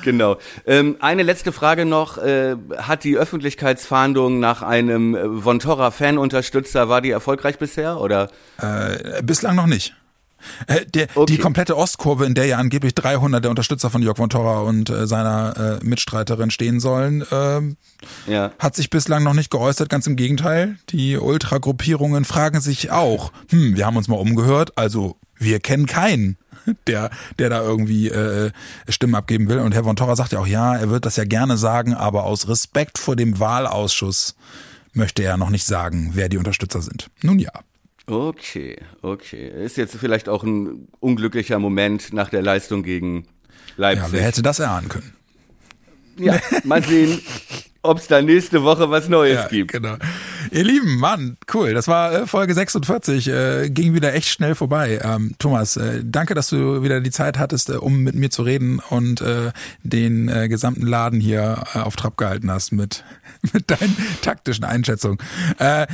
genau. 0.04 0.38
Ähm, 0.66 0.98
eine 1.00 1.22
letzte 1.22 1.52
Frage 1.52 1.86
noch: 1.86 2.18
äh, 2.18 2.56
Hat 2.78 3.04
die 3.04 3.18
Öffentlichkeitsfahndung 3.18 4.40
nach 4.40 4.64
einem 4.64 5.14
äh, 5.14 5.42
Von 5.42 5.60
Torra 5.60 5.92
Fanunterstützer 5.92 6.90
war 6.90 7.02
die 7.02 7.12
erfolgreich 7.12 7.60
bisher 7.60 8.00
oder? 8.00 8.32
Äh, 8.58 9.22
bislang 9.22 9.56
noch 9.58 9.68
nicht. 9.68 9.94
Äh, 10.68 10.86
der, 10.86 11.08
Okay. 11.16 11.34
Die 11.34 11.38
komplette 11.38 11.76
Ostkurve, 11.78 12.26
in 12.26 12.34
der 12.36 12.46
ja 12.46 12.58
angeblich 12.58 12.94
300 12.96 13.44
der 13.44 13.50
Unterstützer 13.50 13.90
von 13.90 14.02
Jörg 14.02 14.18
von 14.18 14.30
Torra 14.30 14.60
und 14.62 14.90
äh, 14.90 15.08
seiner 15.08 15.80
äh, 15.82 15.86
Mitstreiterin 15.86 16.52
stehen 16.52 16.80
sollen, 16.80 17.26
ähm, 17.32 17.78
Ja. 18.28 18.52
hat 18.60 18.76
sich 18.76 18.90
bislang 18.90 19.24
noch 19.24 19.34
nicht 19.34 19.50
geäußert. 19.52 19.90
Ganz 19.90 20.08
im 20.08 20.16
Gegenteil. 20.16 20.78
Die 20.90 21.18
Ultragruppierungen 21.18 22.26
fragen 22.26 22.62
sich 22.62 22.92
auch, 22.92 23.32
hm, 23.50 23.76
wir 23.76 23.86
haben 23.86 23.98
uns 23.98 24.08
mal 24.08 24.16
umgehört, 24.18 24.78
also 24.78 25.18
wir 25.38 25.60
kennen 25.60 25.86
keinen. 25.86 26.38
Der, 26.88 27.10
der 27.40 27.50
da 27.50 27.62
irgendwie 27.62 28.10
äh, 28.10 28.52
Stimmen 28.90 29.16
abgeben 29.16 29.48
will. 29.50 29.60
Und 29.60 29.74
Herr 29.74 29.86
von 29.86 29.96
Torra 29.96 30.16
sagt 30.16 30.34
ja 30.34 30.40
auch, 30.40 30.46
ja, 30.48 30.76
er 30.76 30.90
wird 30.90 31.06
das 31.06 31.16
ja 31.16 31.24
gerne 31.24 31.58
sagen, 31.58 31.94
aber 31.96 32.26
aus 32.26 32.48
Respekt 32.48 32.98
vor 33.00 33.16
dem 33.16 33.40
Wahlausschuss 33.40 34.36
möchte 34.94 35.24
er 35.24 35.38
noch 35.38 35.50
nicht 35.50 35.66
sagen, 35.66 36.12
wer 36.14 36.30
die 36.30 36.38
Unterstützer 36.38 36.82
sind. 36.82 37.10
Nun 37.24 37.40
ja. 37.40 37.52
Okay, 38.10 38.78
okay. 39.04 39.48
Ist 39.64 39.78
jetzt 39.78 39.96
vielleicht 39.96 40.28
auch 40.30 40.44
ein 40.44 40.88
unglücklicher 41.00 41.60
Moment 41.60 42.12
nach 42.14 42.30
der 42.30 42.42
Leistung 42.42 42.82
gegen 42.84 43.26
Ja, 43.78 43.92
Leipzig. 43.94 44.14
wer 44.14 44.24
hätte 44.24 44.42
das 44.42 44.60
erahnen 44.60 44.90
können? 44.90 45.14
Ja, 46.18 46.38
mal 46.66 46.84
sehen, 46.84 47.22
ob 47.82 48.00
es 48.00 48.08
da 48.08 48.22
nächste 48.22 48.64
Woche 48.64 48.90
was 48.90 49.08
Neues 49.08 49.36
Ja, 49.36 49.48
gibt. 49.48 49.72
genau. 49.72 49.96
Ihr 50.52 50.64
Lieben, 50.64 50.98
Mann, 50.98 51.38
cool. 51.54 51.74
Das 51.74 51.88
war 51.88 52.12
äh, 52.24 52.28
Folge 52.28 52.54
46. 52.56 53.28
Äh, 53.28 53.70
ging 53.70 53.94
wieder 53.94 54.14
echt 54.14 54.28
schnell 54.28 54.56
vorbei. 54.56 55.00
Ähm, 55.04 55.36
Thomas, 55.38 55.78
äh, 55.78 56.02
danke, 56.04 56.34
dass 56.34 56.50
du 56.50 56.82
wieder 56.84 57.00
die 57.02 57.12
Zeit 57.12 57.38
hattest, 57.38 57.70
äh, 57.70 57.74
um 57.74 58.02
mit 58.04 58.16
mir 58.16 58.30
zu 58.32 58.42
reden 58.42 58.80
und 58.90 59.24
den 59.84 60.28
gesamten 60.50 60.86
Laden 60.88 61.20
hier 61.20 61.64
auf 61.74 61.96
Trab 61.96 62.18
gehalten 62.18 62.52
hast 62.52 62.72
mit, 62.72 63.04
mit 63.54 63.70
deinen 63.70 63.96
taktischen 64.22 64.66
Einschätzungen. 64.66 65.18
Äh, 65.58 65.88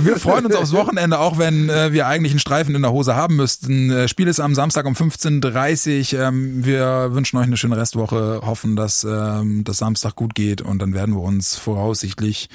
wir 0.00 0.16
freuen 0.16 0.46
uns 0.46 0.54
aufs 0.54 0.72
Wochenende, 0.72 1.18
auch 1.18 1.38
wenn 1.38 1.68
äh, 1.68 1.92
wir 1.92 2.06
eigentlich 2.06 2.32
einen 2.32 2.38
Streifen 2.38 2.74
in 2.74 2.82
der 2.82 2.92
Hose 2.92 3.14
haben 3.14 3.36
müssten. 3.36 3.90
Äh, 3.90 4.08
Spiel 4.08 4.28
ist 4.28 4.40
am 4.40 4.54
Samstag 4.54 4.86
um 4.86 4.94
15.30 4.94 6.14
Uhr. 6.14 6.22
Ähm, 6.22 6.64
wir 6.64 7.10
wünschen 7.12 7.36
euch 7.38 7.46
eine 7.46 7.56
schöne 7.56 7.76
Restwoche, 7.76 8.40
hoffen, 8.44 8.76
dass 8.76 9.04
ähm, 9.04 9.64
das 9.64 9.78
Samstag 9.78 10.16
gut 10.16 10.34
geht 10.34 10.62
und 10.62 10.80
dann 10.80 10.94
werden 10.94 11.14
wir 11.14 11.22
uns 11.22 11.56
voraussichtlich 11.56 12.48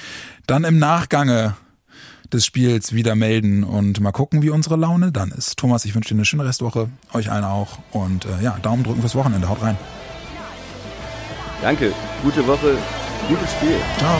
dann 0.48 0.64
im 0.64 0.80
Nachgange 0.80 1.56
des 2.34 2.46
Spiels 2.46 2.94
wieder 2.94 3.16
melden 3.16 3.64
und 3.64 4.00
mal 4.00 4.12
gucken, 4.12 4.42
wie 4.42 4.50
unsere 4.50 4.76
Laune 4.76 5.12
dann 5.12 5.32
ist. 5.32 5.58
Thomas, 5.58 5.86
ich 5.86 5.96
wünsche 5.96 6.10
dir 6.10 6.16
eine 6.16 6.26
schöne 6.26 6.46
Restwoche, 6.46 6.90
euch 7.14 7.32
allen 7.32 7.46
auch 7.46 7.80
und 7.92 8.26
äh, 8.26 8.44
ja, 8.44 8.58
Daumen 8.62 8.84
drücken 8.84 9.02
fürs 9.02 9.16
Wochenende. 9.16 9.48
Haut 9.48 9.62
rein. 9.62 9.78
Danke, 11.62 11.92
gute 12.24 12.46
Woche, 12.48 12.78
gutes 13.28 13.52
Spiel. 13.54 13.80
Ciao. 13.98 14.20